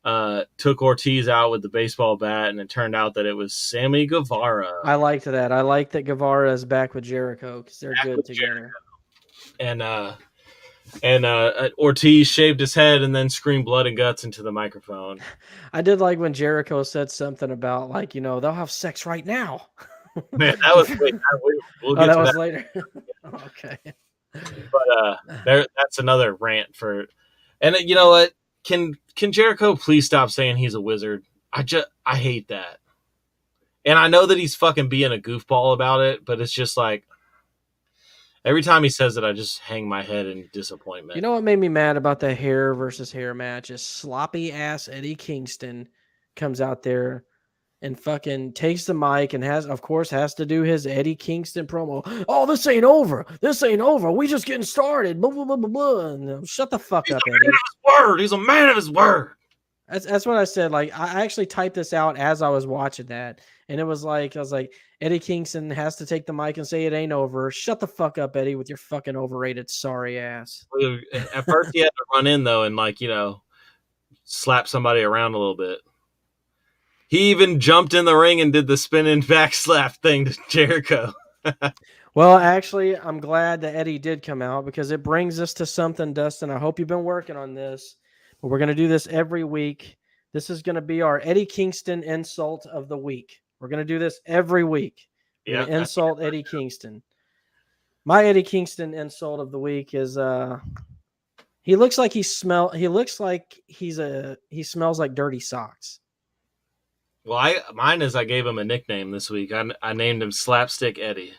[0.04, 3.52] uh took Ortiz out with the baseball bat, and it turned out that it was
[3.54, 4.72] Sammy Guevara.
[4.84, 5.52] I liked that.
[5.52, 8.72] I like that Guevara is back with Jericho because they're Back good together.
[9.58, 10.14] and uh
[11.02, 15.20] and uh Ortiz shaved his head and then screamed blood and guts into the microphone.
[15.72, 19.24] I did like when Jericho said something about like you know they'll have sex right
[19.26, 19.66] now.
[20.32, 22.38] Man, that was wait, that- we- we'll oh, that to was that.
[22.38, 22.70] later.
[23.44, 23.78] okay.
[24.32, 27.06] But uh there that's another rant for
[27.60, 28.32] and uh, you know what?
[28.64, 31.24] Can can Jericho please stop saying he's a wizard?
[31.52, 32.78] I just I hate that.
[33.84, 37.04] And I know that he's fucking being a goofball about it, but it's just like
[38.44, 41.16] every time he says it, I just hang my head in disappointment.
[41.16, 44.88] You know what made me mad about the hair versus hair match is sloppy ass
[44.88, 45.88] Eddie Kingston
[46.36, 47.24] comes out there
[47.82, 51.66] and fucking takes the mic and has of course has to do his Eddie Kingston
[51.66, 52.02] promo.
[52.28, 53.26] Oh, this ain't over.
[53.40, 54.10] This ain't over.
[54.10, 55.20] We just getting started.
[55.20, 56.06] Blah blah blah blah blah.
[56.08, 57.38] And, shut the fuck up, Eddie.
[57.98, 58.20] word.
[58.20, 59.32] He's a man of his word.
[59.88, 60.70] That's that's what I said.
[60.70, 64.36] Like I actually typed this out as I was watching that, and it was like
[64.36, 67.50] I was like Eddie Kingston has to take the mic and say it ain't over.
[67.50, 70.64] Shut the fuck up, Eddie, with your fucking overrated sorry ass.
[71.34, 73.42] At first, he had to run in though and like you know
[74.22, 75.80] slap somebody around a little bit.
[77.10, 81.12] He even jumped in the ring and did the spinning back slap thing to Jericho.
[82.14, 86.12] well, actually, I'm glad that Eddie did come out because it brings us to something,
[86.12, 86.52] Dustin.
[86.52, 87.96] I hope you've been working on this.
[88.40, 89.98] But we're going to do this every week.
[90.32, 93.42] This is going to be our Eddie Kingston insult of the week.
[93.58, 95.08] We're going to do this every week.
[95.44, 95.66] Yeah.
[95.66, 97.02] Insult Eddie Kingston.
[98.04, 100.60] My Eddie Kingston insult of the week is uh
[101.62, 106.00] he looks like he smell he looks like he's a he smells like dirty socks.
[107.24, 109.52] Well, I mine is I gave him a nickname this week.
[109.52, 111.34] I, I named him Slapstick Eddie.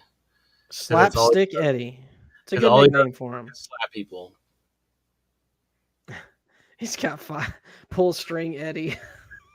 [0.69, 1.99] Slapstick Eddie.
[2.43, 3.49] It's a good nickname for him.
[3.53, 4.33] Slap people.
[6.77, 7.53] He's got five
[7.89, 8.97] pull string Eddie.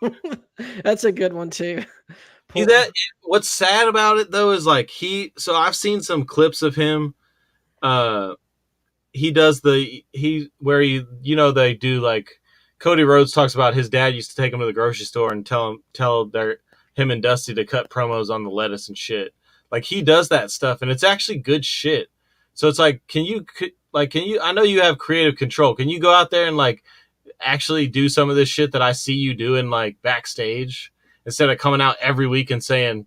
[0.85, 1.83] That's a good one too.
[2.49, 2.63] Pull.
[2.63, 6.63] He that what's sad about it though is like he so I've seen some clips
[6.63, 7.13] of him
[7.83, 8.35] uh
[9.13, 12.41] he does the he where he you know they do like
[12.79, 15.45] Cody Rhodes talks about his dad used to take him to the grocery store and
[15.45, 16.59] tell him tell their
[16.95, 19.35] him and Dusty to cut promos on the lettuce and shit.
[19.71, 22.09] Like he does that stuff and it's actually good shit.
[22.55, 23.47] So it's like can you
[23.93, 25.75] like can you I know you have creative control.
[25.75, 26.85] Can you go out there and like
[27.41, 30.93] actually do some of this shit that I see you doing like backstage
[31.25, 33.07] instead of coming out every week and saying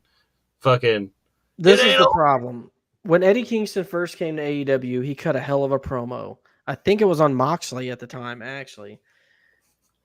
[0.59, 1.11] fucking
[1.57, 2.72] This is the problem.
[3.03, 6.38] When Eddie Kingston first came to AEW, he cut a hell of a promo.
[6.67, 8.99] I think it was on Moxley at the time, actually.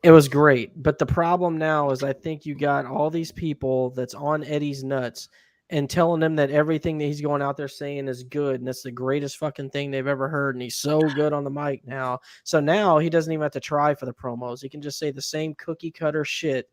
[0.05, 0.71] It was great.
[0.83, 4.85] But the problem now is I think you got all these people that's on Eddie's
[4.85, 5.31] nuts
[5.71, 8.83] and telling him that everything that he's going out there saying is good and it's
[8.83, 12.19] the greatest fucking thing they've ever heard and he's so good on the mic now.
[12.43, 14.61] So now he doesn't even have to try for the promos.
[14.61, 16.69] He can just say the same cookie cutter shit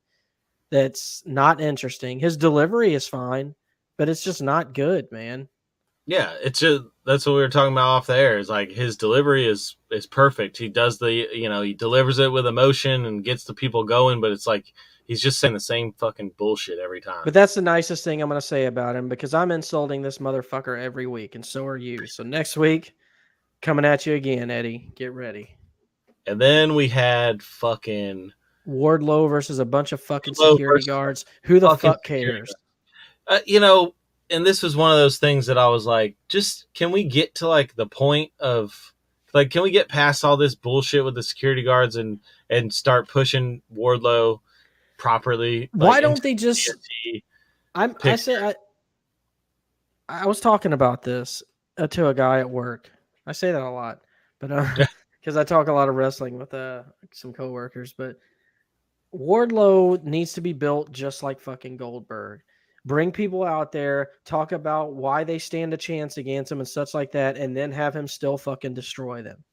[0.69, 2.19] that's not interesting.
[2.19, 3.55] His delivery is fine,
[3.97, 5.47] but it's just not good, man.
[6.05, 8.39] Yeah, it's just that's what we were talking about off the air.
[8.39, 10.57] Is like his delivery is is perfect.
[10.57, 14.19] He does the you know he delivers it with emotion and gets the people going,
[14.19, 14.73] but it's like
[15.05, 17.21] he's just saying the same fucking bullshit every time.
[17.23, 20.17] But that's the nicest thing I'm going to say about him because I'm insulting this
[20.17, 22.07] motherfucker every week, and so are you.
[22.07, 22.95] So next week,
[23.61, 24.91] coming at you again, Eddie.
[24.95, 25.55] Get ready.
[26.27, 28.31] And then we had fucking
[28.67, 31.25] Wardlow versus a bunch of fucking Wardlow security guards.
[31.43, 32.53] Who the fuck cares?
[33.27, 33.93] Uh, you know,
[34.31, 37.35] and this was one of those things that I was like, just can we get
[37.35, 38.93] to like the point of
[39.33, 42.19] like, can we get past all this bullshit with the security guards and
[42.49, 44.39] and start pushing Wardlow?
[45.01, 45.69] properly.
[45.73, 46.69] Like, Why don't they just?
[47.75, 47.95] I'm.
[48.03, 48.53] I say I.
[50.07, 51.41] I was talking about this
[51.77, 52.91] uh, to a guy at work.
[53.25, 54.01] I say that a lot,
[54.39, 54.49] but
[55.19, 57.93] because uh, I talk a lot of wrestling with uh, some coworkers.
[57.93, 58.17] But
[59.13, 62.41] Wardlow needs to be built just like fucking Goldberg.
[62.85, 66.93] Bring people out there, talk about why they stand a chance against him and such
[66.93, 69.43] like that, and then have him still fucking destroy them.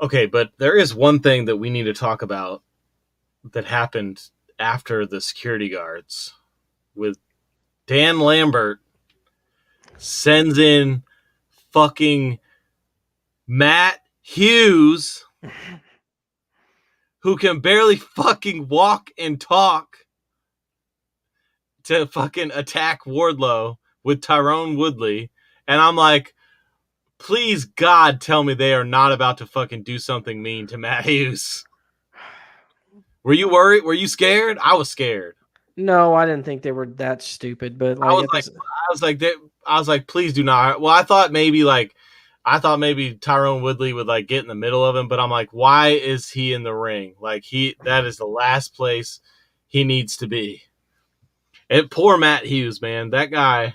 [0.00, 2.62] Okay, but there is one thing that we need to talk about
[3.52, 4.20] that happened
[4.58, 6.34] after the security guards
[6.94, 7.16] with
[7.86, 8.80] Dan Lambert
[9.96, 11.02] sends in
[11.70, 12.38] fucking
[13.46, 15.24] Matt Hughes
[17.20, 19.98] who can barely fucking walk and talk
[21.84, 25.30] to fucking attack Wardlow with Tyron Woodley
[25.68, 26.34] and I'm like
[27.18, 31.04] please God tell me they are not about to fucking do something mean to Matt
[31.06, 31.64] Hughes.
[33.22, 33.84] Were you worried?
[33.84, 34.58] Were you scared?
[34.62, 35.36] I was scared.
[35.76, 37.78] No, I didn't think they were that stupid.
[37.78, 39.22] But like, I was like, I was like,
[39.66, 40.80] I was like, please do not.
[40.80, 41.94] Well, I thought maybe like,
[42.44, 45.30] I thought maybe Tyron Woodley would like get in the middle of him, but I'm
[45.30, 47.14] like, why is he in the ring?
[47.18, 49.20] Like he, that is the last place
[49.66, 50.62] he needs to be.
[51.74, 53.74] And poor Matt Hughes, man, that guy.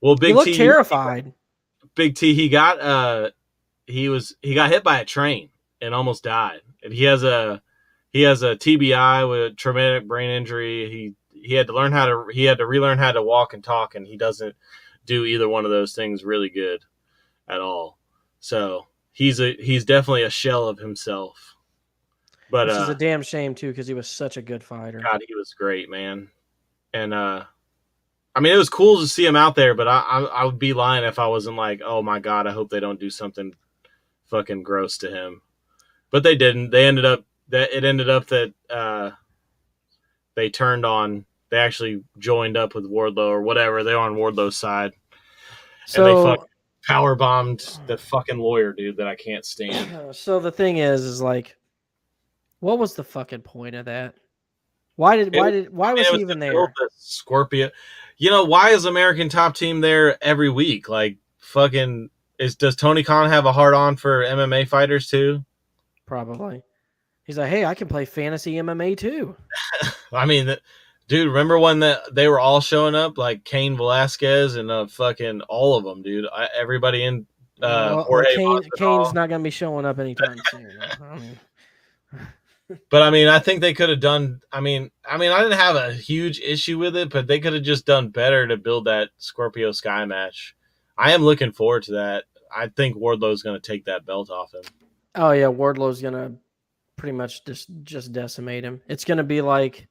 [0.00, 1.34] Well, Big he T terrified.
[1.94, 3.30] Big T, he got uh,
[3.86, 5.50] he was he got hit by a train
[5.82, 7.60] and almost died, and he has a
[8.08, 10.88] he has a TBI with a traumatic brain injury.
[10.90, 13.62] He he had to learn how to he had to relearn how to walk and
[13.62, 14.56] talk, and he doesn't
[15.04, 16.80] do either one of those things really good
[17.48, 17.98] at all.
[18.40, 21.54] So he's a he's definitely a shell of himself.
[22.50, 25.00] But this uh, is a damn shame too because he was such a good fighter.
[25.00, 26.30] God, he was great, man.
[26.94, 27.44] And uh,
[28.34, 30.58] I mean, it was cool to see him out there, but I, I I would
[30.58, 33.54] be lying if I wasn't like, oh my god, I hope they don't do something
[34.26, 35.42] fucking gross to him.
[36.10, 36.70] But they didn't.
[36.70, 39.10] They ended up that it ended up that uh,
[40.34, 41.24] they turned on.
[41.50, 43.84] They actually joined up with Wardlow or whatever.
[43.84, 44.92] They're on Wardlow's side,
[45.86, 46.48] so, and they fuck,
[46.86, 50.14] power bombed the fucking lawyer dude that I can't stand.
[50.16, 51.56] So the thing is, is like
[52.60, 54.14] What was the fucking point of that?
[54.96, 56.52] Why did why did why I mean, was he even there?
[56.52, 57.70] the Scorpio.
[58.18, 60.88] You know why is American Top Team there every week?
[60.88, 65.44] Like fucking is does Tony Khan have a hard on for MMA fighters too?
[66.06, 66.62] Probably.
[67.24, 69.36] He's like, hey, I can play fantasy MMA too.
[70.12, 70.54] I mean,
[71.08, 75.40] dude, remember when that they were all showing up like Cain Velasquez and uh, fucking
[75.42, 76.26] all of them, dude.
[76.32, 77.26] I, everybody in
[77.62, 80.68] uh, well, Jorge Cain, Cain's not gonna be showing up anytime soon.
[81.02, 81.38] I mean,
[82.90, 84.40] But I mean, I think they could have done.
[84.50, 87.52] I mean, I mean, I didn't have a huge issue with it, but they could
[87.52, 90.54] have just done better to build that Scorpio Sky match.
[90.96, 92.24] I am looking forward to that.
[92.54, 94.62] I think Wardlow's going to take that belt off him.
[95.14, 96.32] oh yeah, Wardlow's gonna
[96.96, 98.80] pretty much just just decimate him.
[98.88, 99.88] It's gonna be like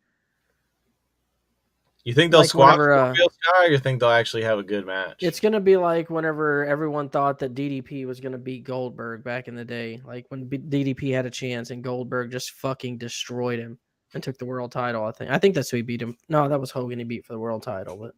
[2.03, 4.64] You think they'll Like squash whenever, uh, Sky, or you think they'll actually have a
[4.64, 5.18] good match?
[5.22, 9.56] It's gonna be like whenever everyone thought that DDP was gonna beat Goldberg back in
[9.56, 13.78] the day, like when B- DDP had a chance and Goldberg just fucking destroyed him
[14.14, 15.03] and took the world title.
[15.06, 15.30] I think.
[15.30, 16.18] I think that's who he beat him.
[16.28, 16.98] No, that was Hogan.
[16.99, 18.14] He beat for the world title, but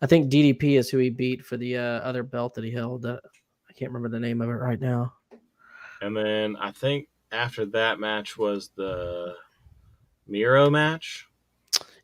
[0.00, 3.04] I think DDP is who he beat for the uh, other belt that he held.
[3.04, 3.18] Uh,
[3.68, 5.12] I can't remember the name of it right now.
[6.00, 9.34] and then I think after that match was the
[10.26, 11.28] Miro match.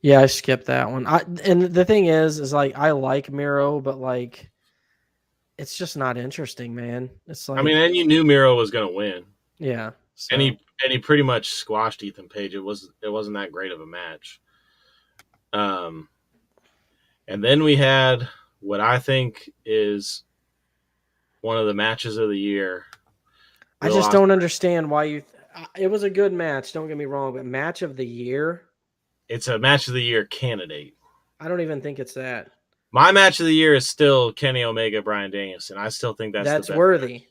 [0.02, 1.06] Yeah, I skipped that one.
[1.06, 4.50] I and the thing is, is like I like Miro, but like
[5.58, 7.10] it's just not interesting, man.
[7.26, 9.24] It's like I mean, and you knew Miro was going to win,
[9.58, 9.90] yeah.
[10.14, 10.32] So.
[10.34, 10.48] and he
[10.82, 12.54] and he pretty much squashed Ethan Page.
[12.54, 14.40] It was it wasn't that great of a match.
[15.52, 16.08] Um,
[17.28, 18.26] and then we had
[18.60, 20.24] what I think is
[21.42, 22.84] one of the matches of the year.
[23.82, 25.22] I just don't understand why you.
[25.54, 26.72] I- It was a good match.
[26.72, 28.62] Don't get me wrong, but match of the year,
[29.30, 30.94] It's a match of the year candidate.
[31.38, 32.50] I don't even think it's that.
[32.92, 35.78] My match of the year is still Kenny Omega, Bryan Danielson.
[35.78, 37.12] I still think that's That's, worthy.
[37.14, 37.22] match.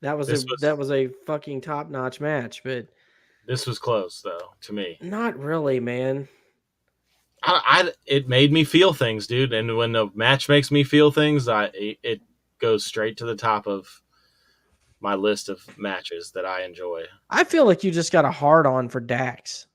[0.00, 2.86] That was This a was- that was a fucking top notch match, but
[3.46, 4.98] This was close though to me.
[5.02, 6.26] not really, man.
[7.44, 9.52] I, I it made me feel things, dude.
[9.52, 12.20] And when the match makes me feel things, I it, it
[12.58, 14.00] goes straight to the top of
[15.00, 17.04] my list of matches that I enjoy.
[17.28, 19.66] I feel like you just got a hard on for Dax.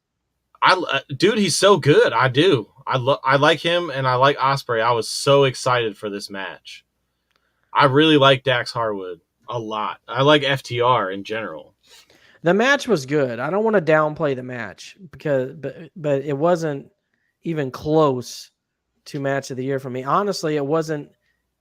[0.61, 2.13] I uh, dude, he's so good.
[2.13, 2.67] I do.
[2.85, 4.81] I lo- I like him and I like Ospreay.
[4.81, 6.85] I was so excited for this match.
[7.73, 9.99] I really like Dax Harwood a lot.
[10.07, 11.75] I like FTR in general.
[12.43, 13.39] The match was good.
[13.39, 16.91] I don't want to downplay the match because, but but it wasn't
[17.43, 18.51] even close
[19.05, 20.03] to match of the year for me.
[20.03, 21.09] Honestly, it wasn't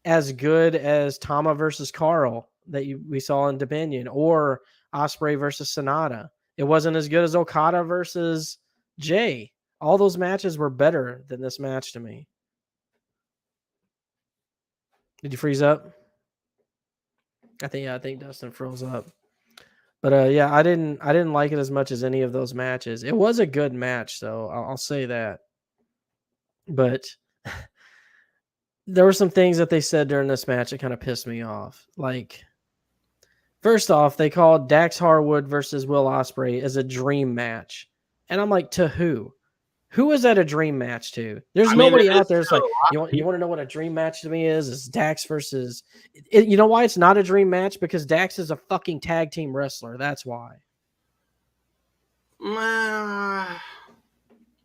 [0.05, 4.62] as good as Tama versus Karl that you, we saw in Dominion or
[4.94, 6.28] Ospreay versus SANADA.
[6.56, 8.59] It wasn't as good as Okada versus
[8.98, 9.52] Jay.
[9.81, 12.27] All those matches were better than this match to me.
[15.23, 15.93] Did you freeze up?
[17.62, 19.09] I think yeah, I think Dustin froze up.
[20.02, 22.55] But uh, yeah, I didn't I didn't like it as much as any of those
[22.55, 23.02] matches.
[23.02, 24.48] It was a good match, though.
[24.48, 25.40] I'll, I'll say that.
[26.68, 27.06] But
[28.86, 31.43] there were some things that they said during this match that kind of pissed me
[31.43, 31.86] off.
[31.97, 32.44] Like,
[33.62, 37.89] first off, they called Dax Harwood versus Will Ospreay as a dream match,
[38.28, 39.32] and I'm like, to who?
[39.90, 41.40] Who is that a dream match to?
[41.55, 42.40] There's I mean, nobody out there.
[42.40, 42.62] It's like
[42.93, 44.69] you want you want to know what a dream match to me is?
[44.69, 45.85] Is Dax versus
[46.31, 47.81] it, you know why it's not a dream match?
[47.81, 49.97] Because Dax is a fucking tag team wrestler.
[49.97, 50.57] That's why.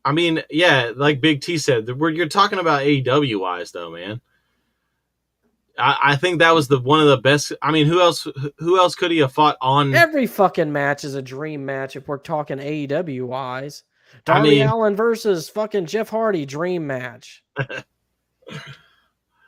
[0.03, 4.19] I mean, yeah, like Big T said, we're, you're talking about AEW wise, though, man.
[5.77, 7.53] I, I think that was the one of the best.
[7.61, 8.27] I mean, who else?
[8.57, 9.93] Who else could he have fought on?
[9.93, 13.83] Every fucking match is a dream match if we're talking AEW wise.
[14.13, 17.43] I Darby mean- Allen versus fucking Jeff Hardy, dream match.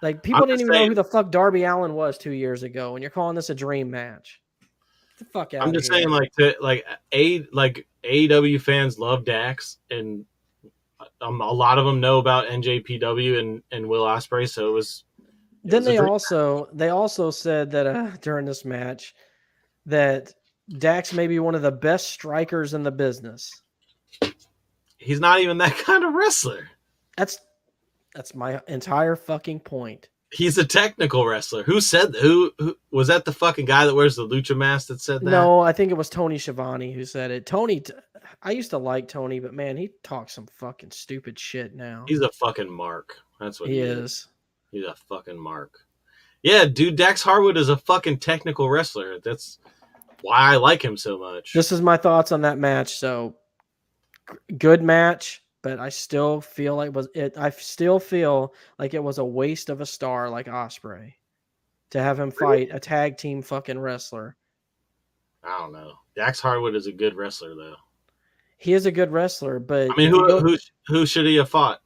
[0.02, 2.96] like people I'm didn't even know who the fuck Darby Allin was two years ago,
[2.96, 4.42] and you're calling this a dream match.
[4.62, 5.68] Get the fuck out.
[5.68, 10.26] I'm just saying, like, to, like a like AEW fans love Dax, and
[11.22, 14.50] um, a lot of them know about NJPW and and Will Ospreay.
[14.50, 15.04] So it was.
[15.64, 19.16] Then they also they also said that uh, during this match
[19.86, 20.34] that
[20.78, 23.52] Dax may be one of the best strikers in the business.
[24.98, 26.70] He's not even that kind of wrestler.
[27.18, 27.40] That's
[28.14, 30.10] that's my entire fucking point.
[30.32, 31.62] He's a technical wrestler.
[31.64, 33.26] Who said who, who was that?
[33.26, 35.30] The fucking guy that wears the lucha mask that said that.
[35.30, 37.46] No, I think it was Tony Schiavone who said it.
[37.46, 37.84] Tony,
[38.42, 42.06] I used to like Tony, but man, he talks some fucking stupid shit now.
[42.08, 43.16] He's a fucking mark.
[43.40, 44.28] That's what he he, is.
[44.74, 45.80] He's a fucking mark.
[46.42, 49.20] Yeah, dude, Dax Harwood is a fucking technical wrestler.
[49.20, 49.60] That's
[50.22, 51.54] why I like him so much.
[51.54, 52.98] This is my thoughts on that match.
[52.98, 53.36] So,
[54.58, 57.36] good match, but I still feel like was it.
[57.38, 61.14] I still feel like it was a waste of a star like Ospreay
[61.92, 64.36] to have him fight a tag team fucking wrestler.
[65.44, 65.94] I don't know.
[66.16, 67.76] Dax Harwood is a good wrestler though.
[68.58, 71.83] He is a good wrestler, but I mean, who who who should he have fought?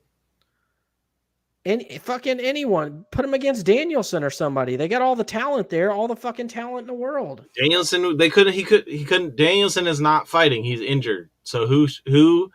[1.68, 4.78] Any fucking anyone put him against Danielson or somebody.
[4.78, 7.44] They got all the talent there, all the fucking talent in the world.
[7.60, 8.54] Danielson, they couldn't.
[8.54, 8.88] He could.
[8.88, 9.36] He couldn't.
[9.36, 10.64] Danielson is not fighting.
[10.64, 11.30] He's injured.
[11.44, 12.50] So who who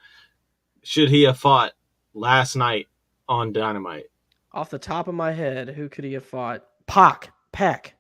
[0.82, 1.72] should he have fought
[2.14, 2.88] last night
[3.28, 4.06] on Dynamite?
[4.52, 6.64] Off the top of my head, who could he have fought?
[6.86, 7.94] Pac, Pac,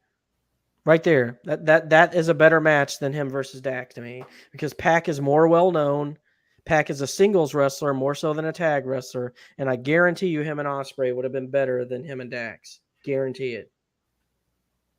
[0.86, 1.40] right there.
[1.44, 5.10] That that that is a better match than him versus Dax to me because Pac
[5.10, 6.16] is more well known.
[6.64, 10.42] Pac is a singles wrestler more so than a tag wrestler, and I guarantee you,
[10.42, 12.80] him and Ospreay would have been better than him and Dax.
[13.04, 13.70] Guarantee it,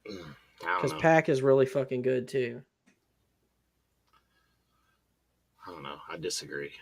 [0.09, 2.61] mm, because Pac is really fucking good too.
[5.65, 5.95] I don't know.
[6.09, 6.73] I disagree.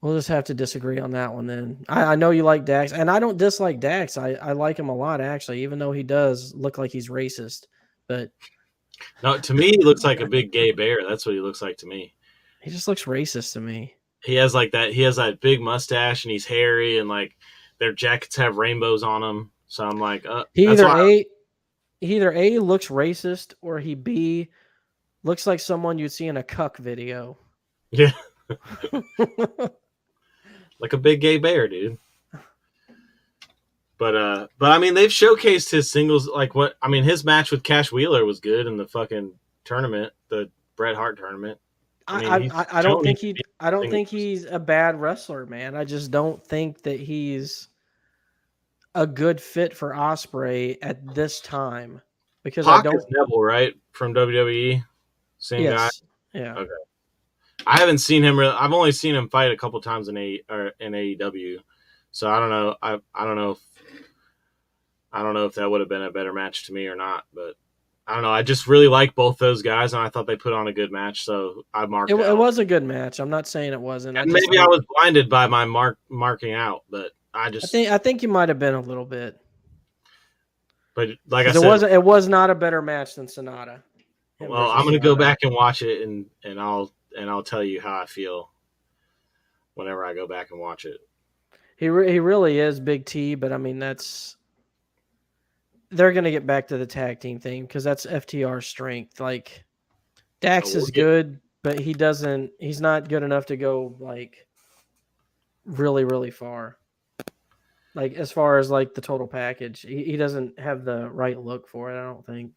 [0.00, 1.84] We'll just have to disagree on that one then.
[1.88, 4.16] I, I know you like Dax, and I don't dislike Dax.
[4.16, 7.66] I, I like him a lot actually, even though he does look like he's racist.
[8.08, 8.30] But
[9.22, 10.98] No, to me, he looks like a big gay bear.
[11.08, 12.14] That's what he looks like to me.
[12.60, 13.94] he just looks racist to me.
[14.24, 14.92] He has like that.
[14.92, 17.36] He has that big mustache, and he's hairy, and like
[17.78, 19.50] their jackets have rainbows on them.
[19.66, 21.24] So I'm like, uh, He either a
[22.00, 24.48] he either a looks racist or he b
[25.24, 27.38] looks like someone you'd see in a cuck video.
[27.90, 28.12] Yeah.
[30.80, 31.98] like a big gay bear, dude.
[34.02, 36.26] But uh, but I mean, they've showcased his singles.
[36.26, 36.74] Like what?
[36.82, 39.30] I mean, his match with Cash Wheeler was good in the fucking
[39.62, 41.56] tournament, the Bret Hart tournament.
[42.08, 45.46] I mean, I, I, I, don't think he I don't think he's a bad wrestler,
[45.46, 45.76] man.
[45.76, 47.68] I just don't think that he's
[48.96, 52.02] a good fit for Ospreay at this time
[52.42, 54.82] because I don't Neville, right from WWE,
[55.38, 55.88] same guy.
[56.32, 56.56] Yeah.
[56.56, 56.70] Okay.
[57.68, 58.36] I haven't seen him.
[58.36, 61.58] Really, I've only seen him fight a couple times in a or in AEW,
[62.10, 62.74] so I don't know.
[62.82, 63.58] I I don't know if
[65.12, 67.24] I don't know if that would have been a better match to me or not.
[67.34, 67.54] But
[68.06, 68.30] I don't know.
[68.30, 70.90] I just really like both those guys, and I thought they put on a good
[70.90, 73.20] match, so I marked It, it was a good match.
[73.20, 74.18] I'm not saying it wasn't.
[74.18, 77.70] I maybe I was blinded by my mark marking out, but I I just.
[77.70, 79.38] think I think you might have been a little bit.
[80.94, 83.82] but like I said, it wasn't it was not a better match than SANADA.
[84.40, 87.80] Well, I'm gonna go back and watch it, and and I'll and I'll tell you
[87.80, 88.50] how I feel
[89.74, 91.00] whenever I go back and watch it.
[91.76, 94.36] He re- he really is Big T, but I mean that's
[95.92, 99.20] they're gonna get back to the tag team thing because that's FTR's strength.
[99.20, 99.64] Like
[100.40, 102.50] Dax is good, but he doesn't.
[102.58, 104.46] He's not good enough to go like
[105.64, 106.78] really really far.
[107.94, 111.68] Like as far as like the total package, he, he doesn't have the right look
[111.68, 112.00] for it.
[112.00, 112.56] I don't think.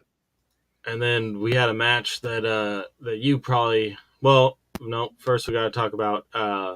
[0.87, 5.53] and then we had a match that uh that you probably well no first we
[5.53, 6.75] got to talk about uh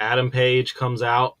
[0.00, 1.36] adam page comes out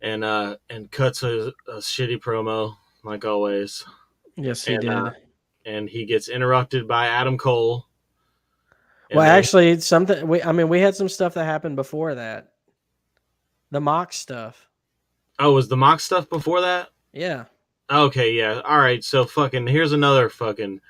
[0.00, 3.84] and uh and cuts a, a shitty promo like always
[4.36, 4.90] Yes, he And, did.
[4.90, 5.10] uh,
[5.66, 7.86] and he gets interrupted by adam cole
[9.10, 10.28] well, they- actually, something.
[10.28, 12.52] We, I mean, we had some stuff that happened before that.
[13.70, 14.68] The Mox stuff.
[15.38, 17.44] oh was the Mox stuff before that Yeah.
[17.90, 18.60] Okay, yeah.
[18.66, 19.02] All right.
[19.02, 20.82] So fucking here's another fucking.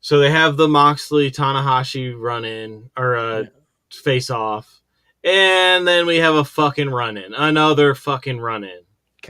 [0.00, 3.48] So they have the Moxley Tanahashi run in or uh, Yeah.
[3.90, 4.81] face off,
[5.24, 8.80] and then we have a fucking run in, another fucking run in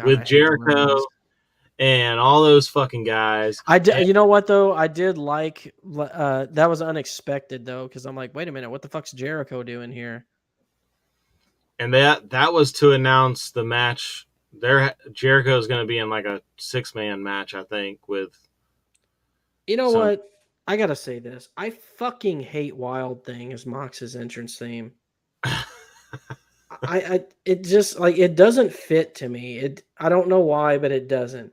[0.05, 0.99] with Jericho
[1.79, 3.61] and all those fucking guys.
[3.67, 3.95] I did.
[3.97, 4.73] And- You know what though?
[4.75, 5.75] I did like.
[5.97, 9.63] Uh, that was unexpected though, because I'm like, wait a minute, what the fuck's Jericho
[9.63, 10.27] doing here?
[11.79, 14.27] And that that was to announce the match.
[14.53, 18.07] There, Jericho is going to be in like a six man match, I think.
[18.09, 18.31] With
[19.67, 20.29] You know So- what?
[20.69, 21.49] I gotta say this.
[21.57, 24.93] I fucking hate Wild Thing as Mox's entrance theme.
[26.83, 29.59] I, I it just like it doesn't fit to me.
[29.59, 31.53] It I don't know why, but it doesn't.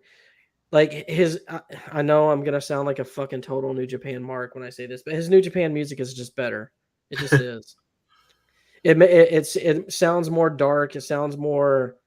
[0.71, 1.61] Like his, I,
[1.91, 4.85] I know I'm gonna sound like a fucking total New Japan mark when I say
[4.85, 6.71] this, but his New Japan music is just better.
[7.09, 7.75] It just is.
[8.83, 10.95] It, it it's it sounds more dark.
[10.95, 11.97] It sounds more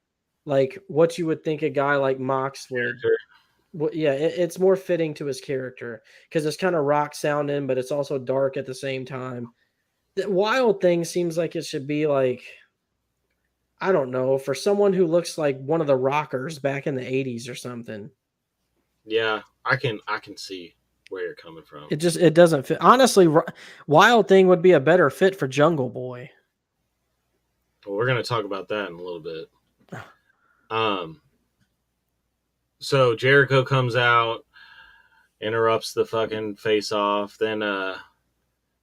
[0.44, 2.96] like what you would think a guy like Mox would.
[3.72, 7.66] Well, yeah, it, it's more fitting to his character because it's kind of rock sounding,
[7.66, 9.48] but it's also dark at the same time.
[10.14, 12.42] The wild thing seems like it should be like,
[13.82, 17.02] I don't know, for someone who looks like one of the rockers back in the
[17.02, 18.08] '80s or something.
[19.04, 20.76] yeah, I can I can see
[21.10, 21.88] where you're coming from.
[21.90, 22.78] It just it doesn't fit.
[22.80, 23.28] Honestly,
[23.86, 26.30] Wild Thing would be a better fit for Jungle Boy.
[27.84, 29.50] Well, we're gonna talk about that in a little bit.
[30.70, 31.20] Um.
[32.78, 34.46] So Jericho comes out,
[35.42, 37.36] interrupts the fucking face off.
[37.36, 37.98] Then uh,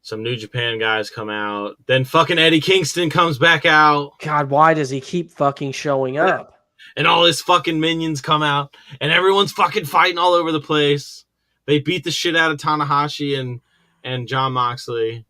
[0.01, 1.75] some New Japan guys come out.
[1.85, 4.13] Then fucking Eddie Kingston comes back out.
[4.19, 6.59] God, why does he keep fucking showing up?
[6.95, 11.25] and all his fucking minions come out, and everyone's fucking fighting all over the place.
[11.65, 13.61] They beat the shit out of Tanahashi and
[14.03, 15.25] and Jon Moxley.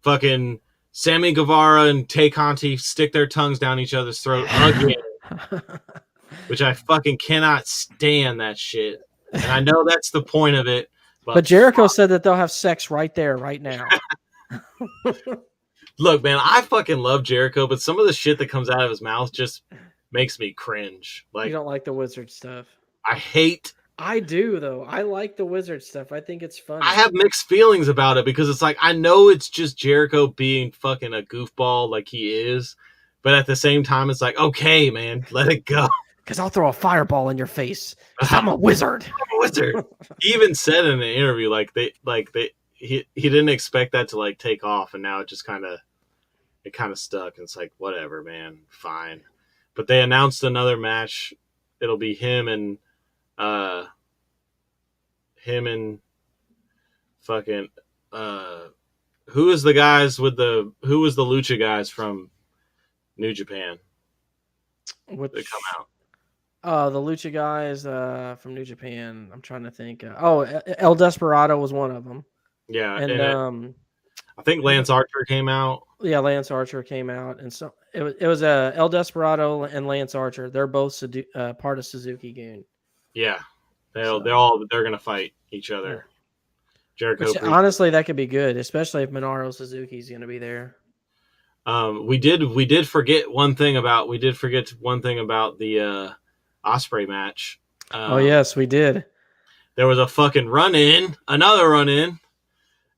[0.00, 0.60] Fucking
[0.92, 5.62] Sammy Guevara and Tay Conti stick their tongues down each other's throat again,
[6.46, 9.00] which I fucking cannot stand that shit.
[9.32, 10.90] And I know that's the point of it.
[11.28, 13.86] But, but Jericho said that they'll have sex right there, right now.
[15.98, 18.88] Look, man, I fucking love Jericho, but some of the shit that comes out of
[18.88, 19.62] his mouth just
[20.10, 21.26] makes me cringe.
[21.34, 22.66] Like you don't like the wizard stuff.
[23.04, 24.84] I hate I do though.
[24.84, 26.12] I like the wizard stuff.
[26.12, 26.80] I think it's fun.
[26.82, 30.72] I have mixed feelings about it because it's like I know it's just Jericho being
[30.72, 32.74] fucking a goofball like he is,
[33.20, 35.88] but at the same time it's like okay, man, let it go.
[36.28, 37.96] Because I'll throw a fireball in your face.
[38.20, 39.02] I'm a wizard.
[39.06, 39.82] I'm a wizard.
[40.20, 44.08] he even said in an interview like they like they he he didn't expect that
[44.08, 45.78] to like take off, and now it just kind of
[46.64, 47.38] it kind of stuck.
[47.38, 49.22] And it's like whatever, man, fine.
[49.74, 51.32] But they announced another match.
[51.80, 52.76] It'll be him and
[53.38, 53.86] uh
[55.36, 55.98] him and
[57.22, 57.68] fucking
[58.12, 58.64] uh
[59.28, 62.28] who is the guys with the who was the lucha guys from
[63.16, 63.78] New Japan
[65.08, 65.88] Which, that come out?
[66.64, 69.30] Uh, the Lucha guys uh, from New Japan.
[69.32, 70.02] I'm trying to think.
[70.04, 70.40] Uh, oh,
[70.78, 72.24] El Desperado was one of them.
[72.68, 73.74] Yeah, And, and, um,
[74.36, 75.82] I think Lance Archer came out.
[76.00, 78.14] yeah, Lance Archer came out, and so it was.
[78.20, 80.50] It was uh, El Desperado and Lance Archer.
[80.50, 81.02] They're both
[81.34, 82.64] uh, part of Suzuki-gun.
[83.14, 83.38] Yeah,
[83.94, 86.06] they'll So- they're all they're gonna fight each other.
[86.96, 87.26] Jericho.
[87.26, 90.74] Which, honestly, that could be good, especially if Minoru Suzuki's going to be there.
[91.64, 95.58] Um, we did we did forget one thing about we did forget one thing about
[95.58, 96.10] the uh,
[96.68, 97.60] Ospreay match.
[97.90, 99.04] Um, oh yes, we did.
[99.76, 102.18] there was a fucking run in, another run in,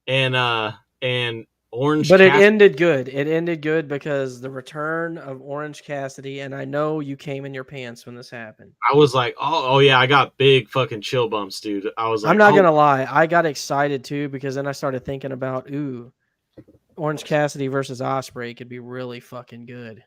[0.06, 0.72] and uh
[1.02, 2.08] and Orange.
[2.08, 3.08] But it ended good.
[3.08, 7.54] It ended good because the return of Orange Cassidy, and I know you came in
[7.54, 8.72] your pants when this happened.
[8.92, 11.88] I was like, oh, oh yeah, I got big fucking chill bumps, dude.
[11.96, 14.72] I was like, I'm not oh, gonna lie, I got excited too because then I
[14.72, 16.12] started thinking about ooh,
[16.96, 20.02] Orange Cassidy versus Ospreay could be really fucking good.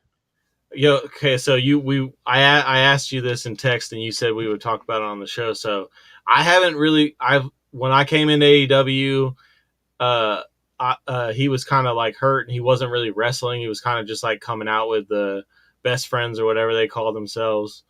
[0.76, 4.34] Yo, okay, so you we I I asked you this in text and you said
[4.34, 5.54] we would talk about it on the show.
[5.54, 5.90] So
[6.28, 9.36] I haven't really I've when I came into AEW,
[10.00, 10.42] uh,
[10.80, 13.62] I, uh he was kind of like hurt and he wasn't really wrestling.
[13.62, 15.44] He was kind of just like coming out with the
[15.84, 17.84] best friends or whatever they call themselves,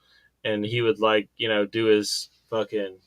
[0.43, 2.97] and he would like you know do his fucking.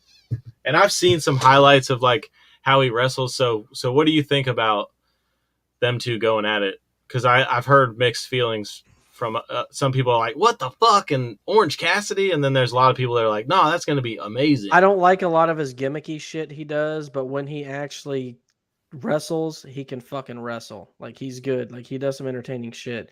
[0.65, 2.31] And I've seen some highlights of like
[2.63, 3.35] how he wrestles.
[3.35, 4.91] So so what do you think about
[5.81, 6.81] them two going at it?
[7.07, 8.83] Because I I've heard mixed feelings
[9.17, 12.73] from uh, some people are like, "What the fuck?" and Orange Cassidy, and then there's
[12.73, 14.99] a lot of people that are like, "No, that's going to be amazing." I don't
[14.99, 18.39] like a lot of his gimmicky shit he does, but when he actually
[18.93, 20.95] wrestles, he can fucking wrestle.
[20.99, 21.73] Like he's good.
[21.73, 23.11] Like he does some entertaining shit.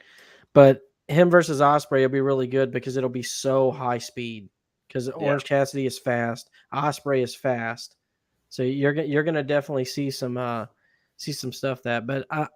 [0.53, 4.49] But him versus Ospreay will be really good because it'll be so high speed.
[4.87, 7.97] Because Orange Cassidy is fast, Ospreay is fast,
[8.49, 10.67] so you're you're gonna definitely see some uh
[11.25, 12.07] see some stuff that.
[12.07, 12.47] But I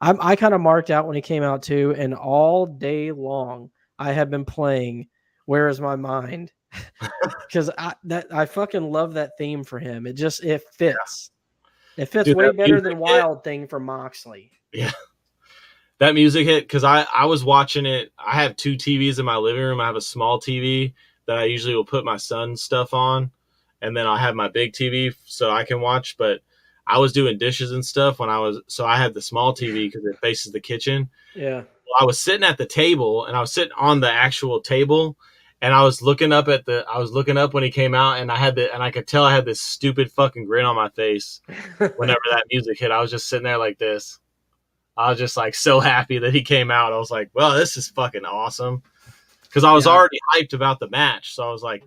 [0.00, 3.70] I'm, I kind of marked out when he came out too, and all day long
[3.98, 5.08] I have been playing
[5.46, 6.52] "Where Is My Mind."
[7.48, 10.06] because I that I fucking love that theme for him.
[10.06, 11.30] It just it fits.
[11.96, 14.50] It fits Dude, way better than hit- Wild Thing for Moxley.
[14.72, 14.90] Yeah,
[15.98, 18.12] that music hit because I I was watching it.
[18.18, 19.80] I have two TVs in my living room.
[19.80, 20.92] I have a small TV
[21.26, 23.30] that I usually will put my son's stuff on,
[23.80, 26.16] and then I have my big TV so I can watch.
[26.18, 26.40] But
[26.86, 29.86] I was doing dishes and stuff when I was so I had the small TV
[29.90, 31.08] because it faces the kitchen.
[31.34, 31.62] Yeah.
[31.62, 35.16] Well, I was sitting at the table and I was sitting on the actual table
[35.62, 38.18] and I was looking up at the I was looking up when he came out
[38.18, 40.76] and I had the and I could tell I had this stupid fucking grin on
[40.76, 41.40] my face
[41.96, 42.90] whenever that music hit.
[42.90, 44.18] I was just sitting there like this.
[44.96, 46.92] I was just like so happy that he came out.
[46.92, 48.82] I was like, well, this is fucking awesome.
[49.50, 49.92] Cause I was Yeah.
[49.92, 51.34] already hyped about the match.
[51.34, 51.82] So I was like,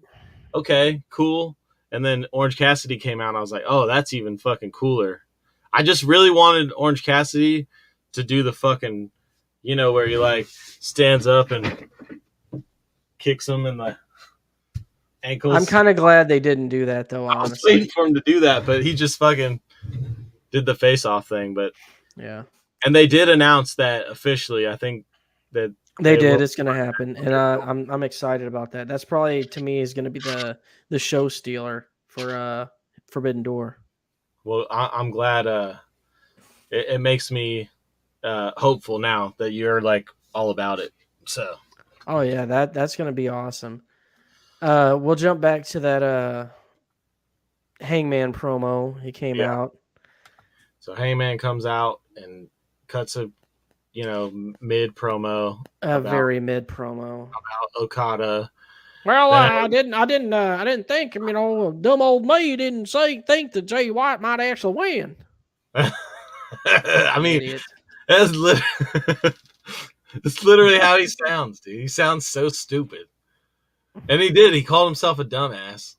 [0.55, 1.55] okay, cool.
[1.91, 5.21] And then Orange Cassidy came out and I was like, oh, that's even fucking cooler.
[5.71, 7.67] I just really wanted Orange Cassidy
[8.13, 9.11] to do the fucking,
[9.61, 11.87] you know, where he like stands up and
[13.19, 13.97] kicks him in the
[15.23, 15.55] ankles.
[15.55, 17.27] I'm kind of glad they didn't do that though.
[17.27, 19.59] I was Honestly, waiting for him to do that, but he just fucking
[20.51, 21.53] did the face off thing.
[21.53, 21.73] But
[22.15, 22.43] yeah,
[22.85, 24.67] and they did announce that officially.
[24.67, 25.05] I think
[25.51, 26.35] that they They did.
[26.35, 28.87] will- It's gonna happen, and uh, I'm I'm excited about that.
[28.87, 30.57] That's probably to me is gonna be the
[30.89, 32.67] the show stealer for uh
[33.11, 33.79] Forbidden Door.
[34.43, 35.47] well, I, I'm glad.
[35.47, 35.75] Uh,
[36.71, 37.69] it, it makes me
[38.23, 40.93] uh hopeful now that you're like all about it.
[41.25, 41.55] So
[42.07, 43.83] Oh yeah, that that's gonna be awesome.
[44.61, 46.47] Uh, we'll jump back to that uh
[47.79, 48.99] Hangman promo.
[49.01, 49.53] He came Yeah.
[49.53, 49.77] out.
[50.79, 52.49] so Hangman comes out and
[52.87, 53.29] cuts a
[53.97, 57.23] you know mid promo A About- very mid promo.
[57.29, 58.51] about Okada.
[59.05, 61.15] Well, Then- I, I didn't, I didn't, uh, I didn't think.
[61.15, 65.15] You know, dumb old me didn't say think that Jay White might actually win.
[65.75, 67.61] I mean, Idiot.
[68.07, 68.61] that's lit-
[70.23, 71.79] that's literally how he sounds, dude.
[71.81, 73.07] He sounds so stupid,
[74.09, 74.53] and he did.
[74.53, 75.95] He called himself a dumbass,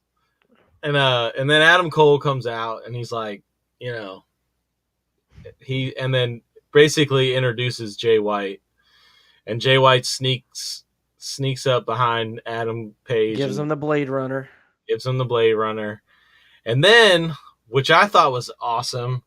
[0.84, 3.42] and uh, and then Adam Cole comes out and he's like,
[3.80, 4.24] you know,
[5.60, 6.42] he and then
[6.72, 8.60] basically introduces Jay White,
[9.46, 10.84] and Jay White sneaks
[11.16, 14.48] sneaks up behind Adam Page, gives him the Blade Runner.
[14.86, 16.02] gives him the Blade Runner,
[16.64, 17.34] and then,
[17.66, 19.22] which I thought was awesome,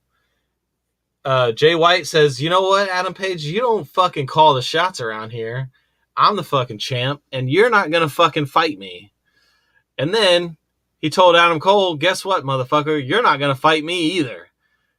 [1.26, 5.01] uh, Jay White says, "You know what, Adam Page, you don't fucking call the shots
[5.01, 5.69] around here.
[6.18, 9.13] I'm the fucking champ, and you're not gonna fucking fight me."
[9.97, 10.57] And then
[10.97, 14.49] he told Adam Cole, "Guess what, motherfucker, you're not gonna fight me either,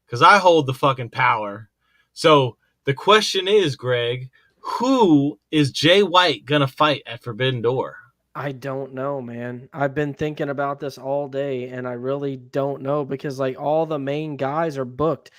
[0.06, 1.70] because I hold the fucking power."
[2.12, 4.30] So the question is, Greg,
[4.60, 7.96] who is Jay White gonna fight at Forbidden Door?
[8.34, 9.68] I don't know, man.
[9.72, 13.84] I've been thinking about this all day, and I really don't know because like all
[13.86, 15.30] the main guys are booked.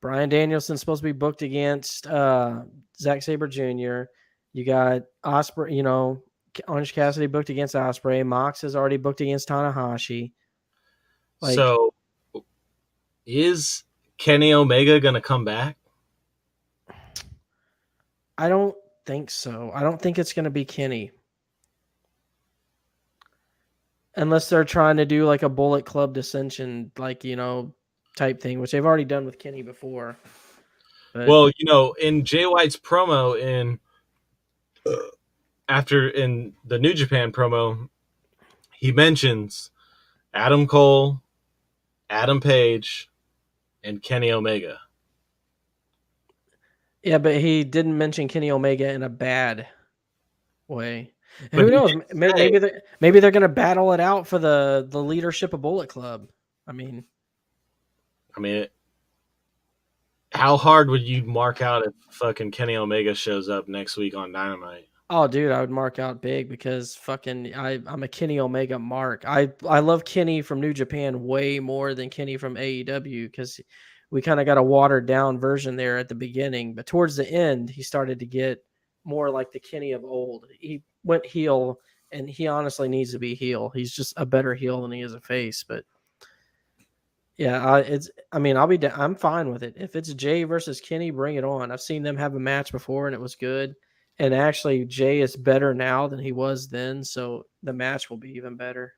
[0.00, 2.62] Bryan Danielson's supposed to be booked against uh
[2.98, 4.04] Zack Sabre Jr.
[4.52, 6.22] You got Ospreay, you know,
[6.68, 8.24] Orange Cassidy booked against Ospreay.
[8.24, 10.32] Mox is already booked against Tanahashi.
[11.40, 11.90] Like- so
[13.26, 13.84] is
[14.18, 15.76] Kenny Omega gonna come back?
[18.38, 18.76] I don't
[19.06, 19.70] think so.
[19.74, 21.12] I don't think it's going to be Kenny.
[24.16, 27.74] Unless they're trying to do like a Bullet Club dissension, like, you know,
[28.16, 30.16] type thing, which they've already done with Kenny before.
[31.12, 33.78] But Well, you know, in Jay White's promo in
[35.68, 37.88] after in the New Japan promo,
[38.72, 39.70] he mentions
[40.32, 41.22] Adam Cole,
[42.08, 43.10] Adam Page,
[43.82, 44.80] and Kenny Omega.
[47.06, 49.68] Yeah, but he didn't mention Kenny Omega in a bad
[50.66, 51.12] way.
[51.52, 51.92] But Who knows?
[52.12, 55.62] Maybe, say- maybe they're maybe they're gonna battle it out for the the leadership of
[55.62, 56.28] Bullet Club.
[56.66, 57.04] I mean,
[58.36, 58.72] I mean, it,
[60.32, 64.32] how hard would you mark out if fucking Kenny Omega shows up next week on
[64.32, 64.88] Dynamite?
[65.08, 69.24] Oh, dude, I would mark out big because fucking I I'm a Kenny Omega mark.
[69.24, 73.60] I I love Kenny from New Japan way more than Kenny from AEW because
[74.10, 77.28] we kind of got a watered down version there at the beginning, but towards the
[77.28, 78.64] end he started to get
[79.04, 80.46] more like the Kenny of old.
[80.58, 81.80] He went heel,
[82.12, 83.70] and he honestly needs to be heel.
[83.70, 85.84] He's just a better heel than he is a face, but.
[87.38, 88.08] Yeah, I, it's.
[88.32, 88.78] I mean, I'll be.
[88.78, 89.74] da- I'm fine with it.
[89.76, 91.70] If it's Jay versus Kenny, bring it on.
[91.70, 93.76] I've seen them have a match before, and it was good
[94.18, 98.32] and actually Jay is better now than he was then, so the match will be
[98.32, 98.94] even better.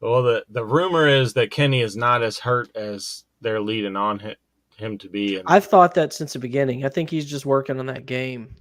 [0.00, 4.18] Well, the the rumor is that Kenny is not as hurt as they're leading on
[4.18, 4.34] him,
[4.76, 6.84] him to be, and I've thought that since the beginning.
[6.84, 8.54] I think he's just working on that game.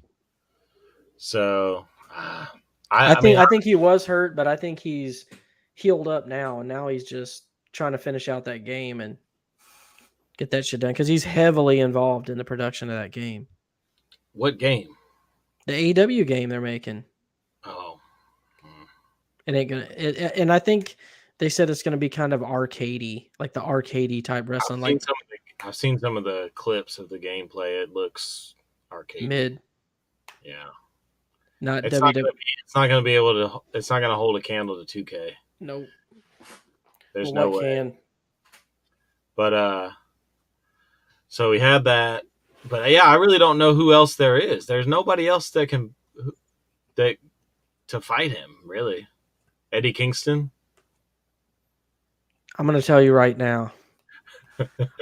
[1.18, 2.46] so uh,
[2.92, 5.26] I, I, I, think mean, I think he was hurt, but I think he's
[5.74, 9.18] healed up now, and now he's just trying to finish out that game and
[10.38, 13.48] get that shit done because he's heavily involved in the production of that game,
[14.34, 14.90] what game?
[15.68, 17.04] the AEW game they're making.
[17.64, 18.00] Oh,
[19.48, 20.96] It ain't gonna, it- and I think
[21.38, 24.94] they said it's gonna be kind of arcadey, like the arcadey type I've wrestling, seen
[24.94, 27.82] like some of the I've seen some of the clips of the gameplay.
[27.82, 28.56] It looks
[28.92, 29.28] arcade.
[29.30, 29.60] mid,
[30.44, 30.66] Yeah,
[31.62, 32.22] not it's not, WWE.
[32.22, 33.60] gonna be, it's not gonna be able to.
[33.78, 35.32] It's not gonna hold a candle to 2K.
[35.60, 35.88] Nope.
[37.14, 37.62] There's Well, no way.
[37.76, 37.98] can?
[39.38, 39.92] But uh,
[41.28, 42.24] so we had that.
[42.70, 44.66] But yeah, I really don't know who else there is.
[44.66, 45.94] There's nobody else that can
[46.96, 47.18] that
[47.88, 48.58] to fight him.
[48.66, 49.08] Really,
[49.72, 50.52] Eddie Kingston.
[52.58, 53.74] I'm gonna tell you right now.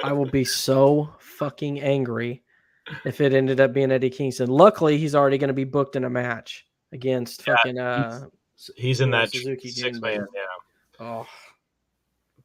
[0.03, 2.43] I will be so fucking angry
[3.05, 4.49] if it ended up being Eddie Kingston.
[4.49, 8.27] Luckily, he's already gonna be booked in a match against Yeah, fucking uh
[8.75, 10.25] He's in that Suzuki six man.
[10.33, 10.41] Yeah,
[11.05, 11.27] oh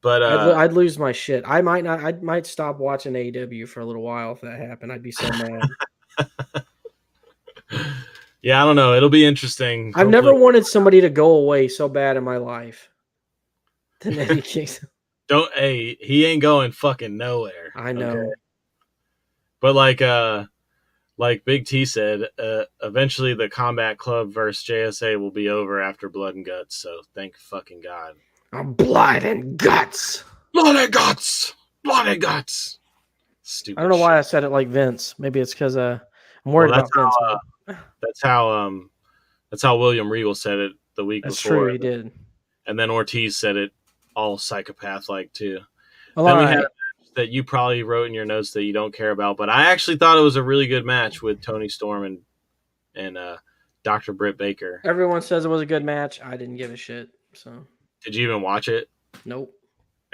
[0.01, 1.43] but I'd, uh, I'd lose my shit.
[1.45, 4.91] I might not I might stop watching AEW for a little while if that happened.
[4.91, 5.61] I'd be so mad.
[8.41, 8.93] yeah, I don't know.
[8.93, 9.93] It'll be interesting.
[9.95, 12.89] I've never wanted somebody to go away so bad in my life
[14.01, 14.89] than Eddie Kingston.
[15.29, 15.53] Don't.
[15.55, 17.71] Hey, he ain't going fucking nowhere.
[17.75, 18.09] I know.
[18.09, 18.31] okay?
[19.61, 20.45] But like uh
[21.17, 26.09] like Big T said, uh eventually the Combat Club versus JSA will be over after
[26.09, 28.15] Blood and Guts, so thank fucking God.
[28.51, 30.23] I'm blood and guts.
[30.53, 31.53] Blood and Guts!
[31.83, 32.79] Blood and Guts!
[33.43, 35.13] Stupid I don't know why I said it like Vince.
[35.19, 35.99] Maybe it's because uh,
[36.45, 37.15] I'm worried Well, about that's Vince.
[37.19, 37.75] how, man.
[37.77, 38.89] uh, that's how um
[39.51, 41.65] that's how William Regal said it the week That's before.
[41.65, 41.71] true.
[41.73, 42.11] He did.
[42.65, 43.71] And then Ortiz said it
[44.15, 45.59] all psychopath like too.
[46.15, 46.55] Well, Then we right.
[46.57, 46.65] had-
[47.15, 49.97] that you probably wrote in your notes that you don't care about, but I actually
[49.97, 52.19] thought it was a really good match with Toni Storm and
[52.95, 53.37] and uh,
[53.83, 54.13] Dr.
[54.13, 54.79] Britt Baker.
[54.85, 56.21] Everyone says it was a good match.
[56.21, 57.09] I didn't give a shit.
[57.33, 57.65] So
[58.03, 58.89] Did you even watch it?
[59.25, 59.51] nope.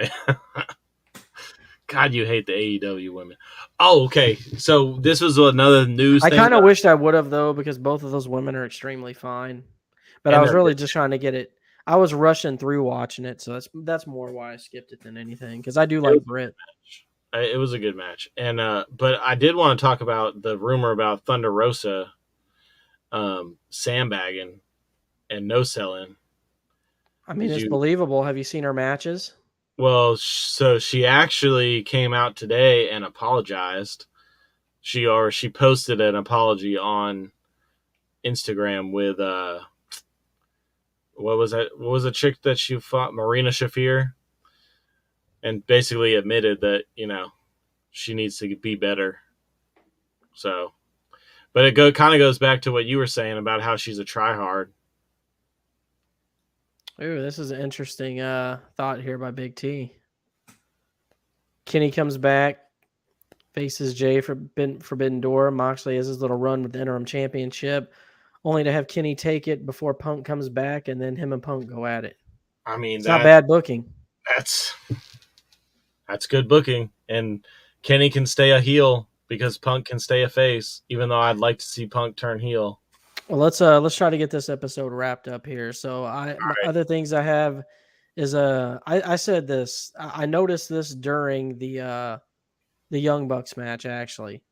[1.88, 3.36] God, you hate the AEW women.
[3.78, 4.34] Oh, okay.
[4.58, 6.24] So this was another news.
[6.24, 9.14] I kind of wished I would have though, because both of those women are extremely
[9.14, 9.62] fine.
[10.24, 11.52] But I was really just trying to get it.
[11.86, 15.16] I was rushing through watching it, so that's that's more why I skipped it than
[15.16, 15.60] anything.
[15.60, 16.54] Because I do like Britt.
[17.34, 20.42] Uh, It was a good match, and uh, but I did want to talk about
[20.42, 22.12] the rumor about Thunder Rosa,
[23.12, 24.60] um, sandbagging,
[25.30, 26.16] and no selling.
[27.28, 28.22] I mean, Did it's you- believable.
[28.24, 29.34] Have you seen her matches?
[29.78, 34.06] Well, so she actually came out today and apologized.
[34.80, 37.32] She or she posted an apology on
[38.24, 39.60] Instagram with uh
[41.16, 44.12] what was that what was the chick that she fought Marina Shafir
[45.42, 47.30] and basically admitted that, you know,
[47.90, 49.18] she needs to be better.
[50.34, 50.72] So
[51.56, 53.98] but it go kind of goes back to what you were saying about how she's
[53.98, 54.68] a tryhard.
[57.02, 59.92] Ooh, this is an interesting uh, thought here by Big T.
[61.64, 62.58] Kenny comes back,
[63.54, 64.38] faces Jay for
[64.80, 65.50] Forbidden, Door.
[65.52, 67.94] Moxley has his little run with the interim championship,
[68.46, 71.66] only to have Kenny take it before Punk comes back, and then him and Punk
[71.68, 72.16] go at it.
[72.64, 73.92] I mean, It's that, not bad booking.
[74.34, 74.74] that's
[76.08, 77.44] that's good booking and
[77.82, 81.58] kenny can stay a heel because punk can stay a face even though i'd like
[81.58, 82.80] to see punk turn heel
[83.28, 85.72] Well, let's uh let's try to get this episode wrapped up here.
[85.72, 86.56] So I right.
[86.64, 87.62] other things I have
[88.16, 92.18] is uh I, I said this I, I noticed this during the uh
[92.90, 94.42] the Young Bucks match actually,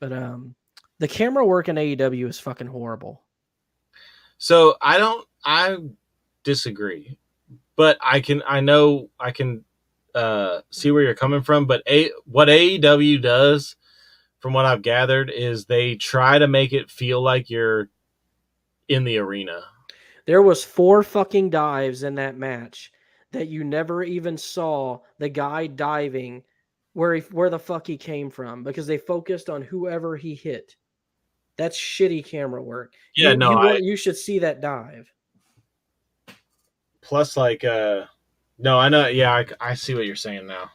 [0.00, 0.54] but um
[1.00, 3.23] the camera work in AEW is fucking horrible.
[4.38, 5.76] So i don't i
[6.42, 7.16] disagree
[7.76, 9.64] but i can i know i can
[10.14, 13.76] uh see where you're coming from but a what aew does
[14.38, 17.88] from what i've gathered is they try to make it feel like you're
[18.88, 19.62] in the arena
[20.26, 22.92] There was four fucking dives in that match
[23.34, 26.42] that you never even saw the guy diving
[26.94, 30.76] where he, where the fuck he came from because they focused on whoever he hit.
[31.56, 32.94] That's shitty camera work.
[33.16, 35.10] yeah you, no you, I, you should see that dive.
[37.00, 38.04] plus like uh
[38.58, 40.70] no i know yeah i, I see what you're saying now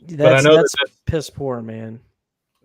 [0.00, 2.00] That's, but i know that's that piss poor, man.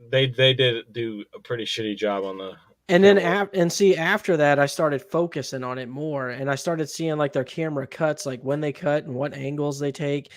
[0.09, 2.53] they they did do a pretty shitty job on the
[2.89, 6.55] And then ap- and see after that, I started focusing on it more, and I
[6.55, 10.31] started seeing like their camera cuts, like when they cut and what angles they take.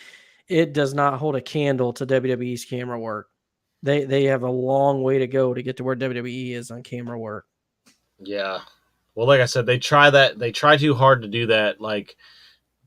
[0.47, 3.29] It does not hold a candle to WWE's camera work.
[3.85, 6.83] They they have a long way to go to get to where WWE is on
[6.83, 7.45] camera work.
[8.19, 8.61] Yeah.
[9.15, 10.39] Well, like I said, they try that.
[10.39, 11.83] They try too hard to do that.
[11.83, 12.17] Like,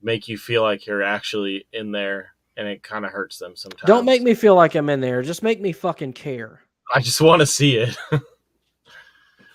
[0.01, 3.87] make you feel like you're actually in there, and it kind of hurts them sometimes.
[3.87, 5.21] Don't make me feel like I'm in there.
[5.21, 6.61] Just make me fucking care.
[6.93, 7.95] I just want to see it.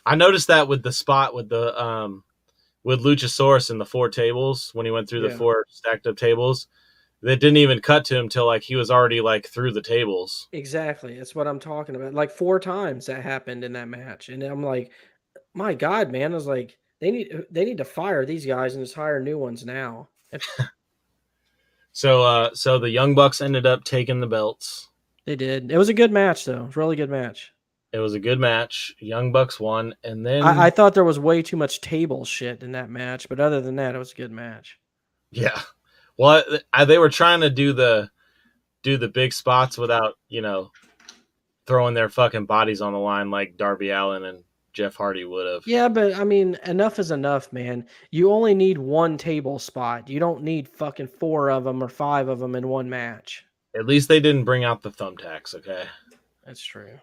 [0.07, 2.23] I noticed that with the spot with the um
[2.85, 6.69] with Luchasaurus and the four tables when he went through the four stacked up tables.
[7.23, 10.49] They didn't even cut to him till like he was already like through the tables.
[10.53, 11.17] Exactly.
[11.17, 12.15] That's what I'm talking about.
[12.15, 14.29] Like four times that happened in that match.
[14.29, 14.91] And I'm like,
[15.55, 16.33] my God, man.
[16.33, 19.39] I was like, they need they need to fire these guys and just hire new
[19.39, 20.09] ones now.
[21.93, 24.89] So uh so the Young Bucks ended up taking the belts.
[25.27, 25.71] They did.
[25.71, 26.65] It was a good match though.
[26.65, 27.53] It really good match.
[27.93, 28.95] It was a good match.
[28.99, 32.63] Young Bucks won, and then I, I thought there was way too much table shit
[32.63, 34.81] in that match, but other than that, it was a good match.
[35.31, 35.61] Yeah.
[36.23, 38.09] Well, I, they were trying to do the
[38.85, 40.71] do the big spots without, you know,
[41.67, 45.67] throwing their fucking bodies on the line like Darby Allin and Jeff Hardy would have.
[45.67, 47.89] Yeah, but I mean, enough is enough, man.
[48.13, 50.09] You only need one table spot.
[50.09, 53.45] You don't need fucking four of them or five of them in one match.
[53.77, 55.87] At least they didn't bring out the thumbtacks, okay?
[56.47, 57.01] That's true.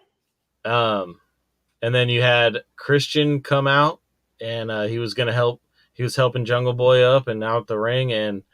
[0.64, 1.20] Um
[1.82, 4.00] and then you had Christian come out
[4.40, 5.60] and uh, he was going to help
[5.92, 8.44] he was helping Jungle Boy up and out the ring and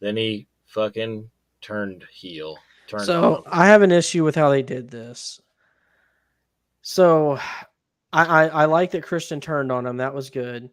[0.00, 2.58] then he fucking turned heel.
[2.88, 5.40] Turned So I have an issue with how they did this.
[6.82, 7.38] So
[8.12, 9.96] I, I I like that Christian turned on him.
[9.96, 10.70] That was good.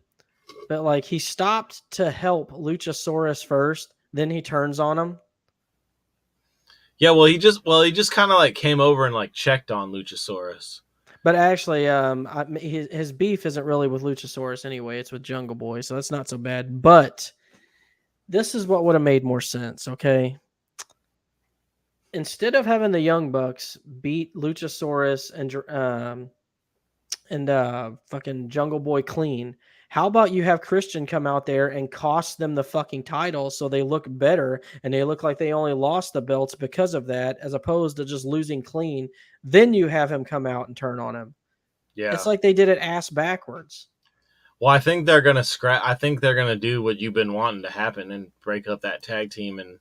[0.69, 5.19] But like he stopped to help Luchasaurus first, then he turns on him.
[6.99, 9.71] Yeah, well, he just well, he just kind of like came over and like checked
[9.71, 10.81] on Luchasaurus.
[11.23, 14.99] But actually, um, I, his, his beef isn't really with Luchasaurus anyway.
[14.99, 16.81] It's with Jungle Boy, so that's not so bad.
[16.81, 17.31] But
[18.29, 19.87] this is what would have made more sense.
[19.87, 20.37] Okay,
[22.13, 26.29] instead of having the Young Bucks beat Luchasaurus and um
[27.29, 29.55] and uh fucking Jungle Boy clean,
[29.93, 33.69] How about you have Christian come out there and cost them the fucking title so
[33.69, 37.37] they look better and they look like they only lost the belts because of that,
[37.41, 39.07] as opposed to just losing clean.
[39.43, 41.35] Then you have him come out and turn on him.
[41.93, 42.11] Yeah.
[42.11, 43.89] It's like they did it ass backwards.
[44.63, 45.81] Well, I think they're gonna scrap.
[45.83, 49.03] I think they're gonna do what you've been wanting to happen and break up that
[49.03, 49.77] tag team, and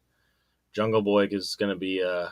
[0.73, 2.03] Jungle Boy is gonna be.
[2.03, 2.27] Uh,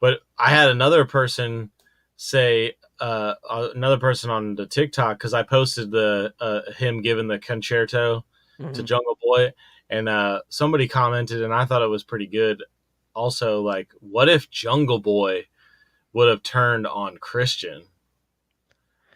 [0.00, 1.70] but I had another person
[2.16, 7.28] say, uh, uh, another person on the TikTok because I posted the uh, him giving
[7.28, 8.24] the con-chair-to
[8.58, 8.84] to Mhm.
[8.84, 9.52] Jungle Boy,
[9.90, 12.60] and uh, somebody commented, and I thought it was pretty good.
[13.14, 15.46] Also, like, what if Jungle Boy
[16.12, 17.86] would have turned on Christian,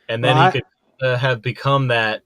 [0.08, 0.68] and then Well, I- he could
[1.00, 2.22] uh, have become that?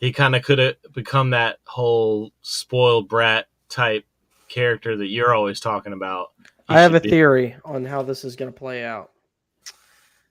[0.00, 4.04] He kind of could have become that whole spoiled brat type
[4.48, 6.32] character that you're always talking about.
[6.68, 9.10] He I have a be- theory on how this is going to play out.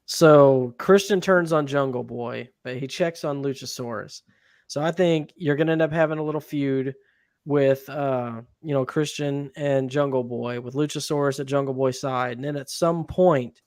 [0.05, 4.23] So Christian turns on Jungle Boy, but he checks on Luchasaurus.
[4.67, 6.95] So I think you're going to end up having a little feud
[7.45, 12.43] with, uh, you know, Christian and Jungle Boy with Luchasaurus at Jungle Boy's side, and
[12.43, 13.61] then at some point,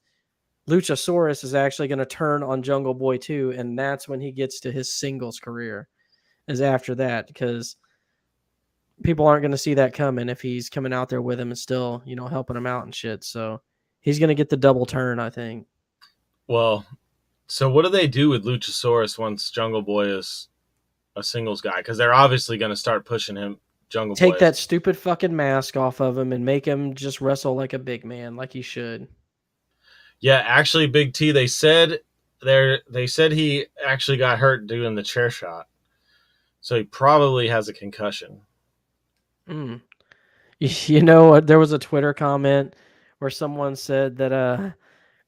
[0.69, 4.61] Luchasaurus is actually going to turn on Jungle Boy too, and that's when he gets
[4.61, 5.89] to his singles career.
[6.47, 7.77] Is after that because
[9.03, 11.59] people aren't going to see that coming if he's coming out there with him and
[11.59, 13.25] still, you know, helping him out and shit.
[13.25, 13.61] So
[14.01, 15.67] he's going to get the double turn, I think.
[16.47, 16.85] Well,
[17.47, 20.49] so what do they do with Luchasaurus once Jungle Boy is
[21.17, 21.79] a singles guy?
[21.79, 23.59] Because they're obviously going to start pushing him.
[23.89, 24.39] Jungle Take Boy.
[24.41, 28.05] that stupid fucking mask off of him and make him just wrestle like a big
[28.05, 29.09] man, like he should.
[30.25, 31.33] Yeah, actually, Big T.
[31.33, 32.01] They said
[32.41, 32.81] there.
[32.89, 35.67] They said he actually got hurt doing the chair shot,
[36.63, 38.41] so he probably has a concussion.
[39.47, 39.83] Mm.
[40.61, 42.75] You, know, there was a Twitter comment
[43.19, 44.71] where someone said that uh,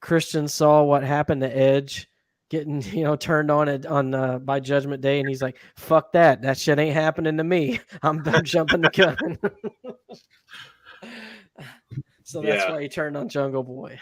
[0.00, 2.08] Christian saw what happened to Edge
[2.48, 6.12] getting, you know, turned on it on uh, by Judgment Day, and he's like, "Fuck
[6.12, 6.40] that!
[6.40, 7.80] That shit ain't happening to me.
[8.02, 9.38] I'm, I'm jumping the gun."
[12.26, 12.72] so that's Yeah.
[12.72, 14.00] why he turned on Jungle Boy.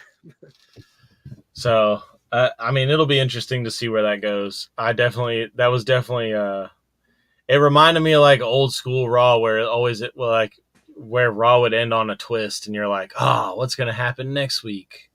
[1.53, 2.03] So,
[2.33, 4.71] uh, I mean, it'll be interesting to see where that goes.
[4.79, 6.33] I definitely that was definitely.
[6.33, 6.69] Uh,
[7.49, 10.59] it reminded me of like old school Raw, where it always it well, like
[10.97, 14.65] where Raw would end on a twist, and you're like, oh, what's gonna happen next
[14.65, 15.11] week?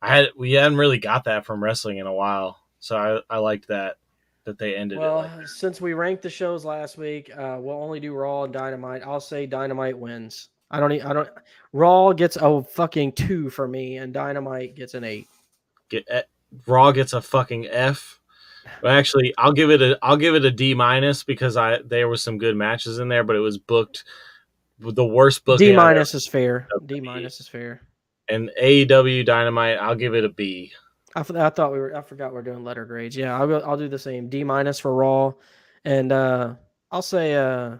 [0.00, 3.38] I had we hadn't really got that from wrestling in a while, so I I
[3.38, 3.98] liked that
[4.44, 5.36] that they ended Well, it.
[5.36, 9.02] Like since we ranked the shows last week, uh, we'll only do Raw and Dynamite.
[9.06, 10.48] I'll say Dynamite wins.
[10.70, 10.92] I don't.
[10.92, 11.28] I don't.
[11.72, 15.26] Raw gets a fucking two for me, and Dynamite gets an eight.
[15.88, 16.22] get eh,
[16.66, 18.20] Raw gets a fucking F.
[18.82, 22.08] But actually, I'll give it a I'll give it a D minus because I there
[22.08, 24.04] was some good matches in there, but it was booked
[24.78, 25.68] the worst booking.
[25.68, 26.68] D minus is fair.
[26.86, 27.82] D minus is fair.
[28.28, 29.78] and AEW Dynamite.
[29.78, 30.72] I'll give it a B.
[31.14, 31.96] I, thought we were.
[31.96, 33.16] I forgot we're doing letter grades.
[33.16, 34.28] Yeah, I'll go, I'll do the same.
[34.28, 35.32] D minus for Raw,
[35.84, 36.54] and uh,
[36.92, 37.76] I'll say uh,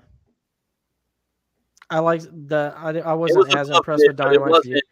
[1.90, 2.74] I like the.
[2.76, 4.50] I, I wasn't was as impressed it, with but it Dynamite.
[4.50, 4.84] wasn't- It,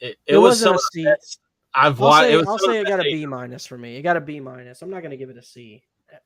[0.00, 1.04] it, It was wasn't some a of C.
[1.04, 1.40] the best
[1.74, 2.24] I've I'll watched.
[2.24, 3.96] say, it was I'll say it got a B minus for me.
[3.96, 4.82] It got a B minus.
[4.82, 5.82] I'm not gonna give it a C.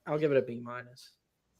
[0.06, 1.10] I'll give it a B minus.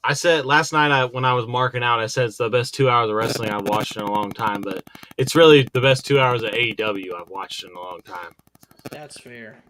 [0.04, 2.72] I said last night I, when I was marking out, I said it's the best
[2.74, 4.84] two hours of wrestling I've watched in a long time, but
[5.16, 8.34] it's really the best two hours of AEW I've watched in a long time.
[8.90, 9.62] That's fair.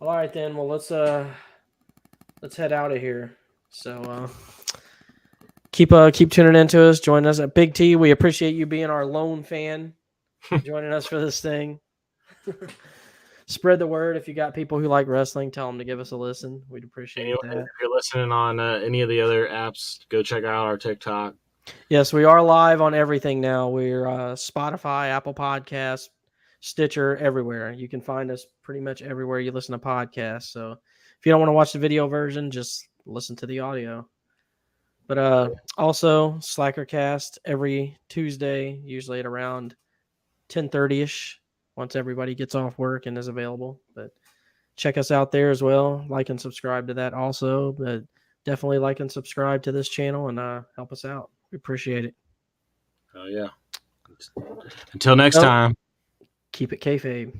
[0.00, 0.56] All right then.
[0.56, 1.26] Well, let's uh
[2.42, 3.36] let's head out of here.
[3.70, 4.28] So uh
[5.76, 7.00] keep uh keep tuning into us.
[7.00, 7.96] Join us at Big T.
[7.96, 9.92] We appreciate you being our lone fan,
[10.64, 11.80] joining us for this thing.
[13.46, 15.50] Spread the word if you got people who like wrestling.
[15.50, 16.62] Tell them to give us a listen.
[16.68, 17.58] We'd appreciate Anyway, that.
[17.58, 21.34] if you're listening on uh, any of the other apps, go check out our TikTok.
[21.90, 23.68] Yes, we are live on everything now.
[23.68, 26.08] We're uh, Spotify, Apple Podcasts,
[26.60, 27.70] Stitcher, everywhere.
[27.72, 30.50] You can find us pretty much everywhere you listen to podcasts.
[30.50, 34.08] So if you don't want to watch the video version, just listen to the audio.
[35.06, 39.76] But uh, also Slackercast every Tuesday, usually at around
[40.48, 41.40] ten thirty ish,
[41.76, 43.80] once everybody gets off work and is available.
[43.94, 44.10] But
[44.76, 46.04] check us out there as well.
[46.08, 47.72] Like and subscribe to that also.
[47.72, 48.02] But
[48.44, 51.30] definitely like and subscribe to this channel and uh, help us out.
[51.52, 52.14] We appreciate it.
[53.14, 53.48] Oh yeah.
[54.92, 55.44] Until next Nope.
[55.44, 55.76] time.
[56.52, 57.32] Keep it kayfabe.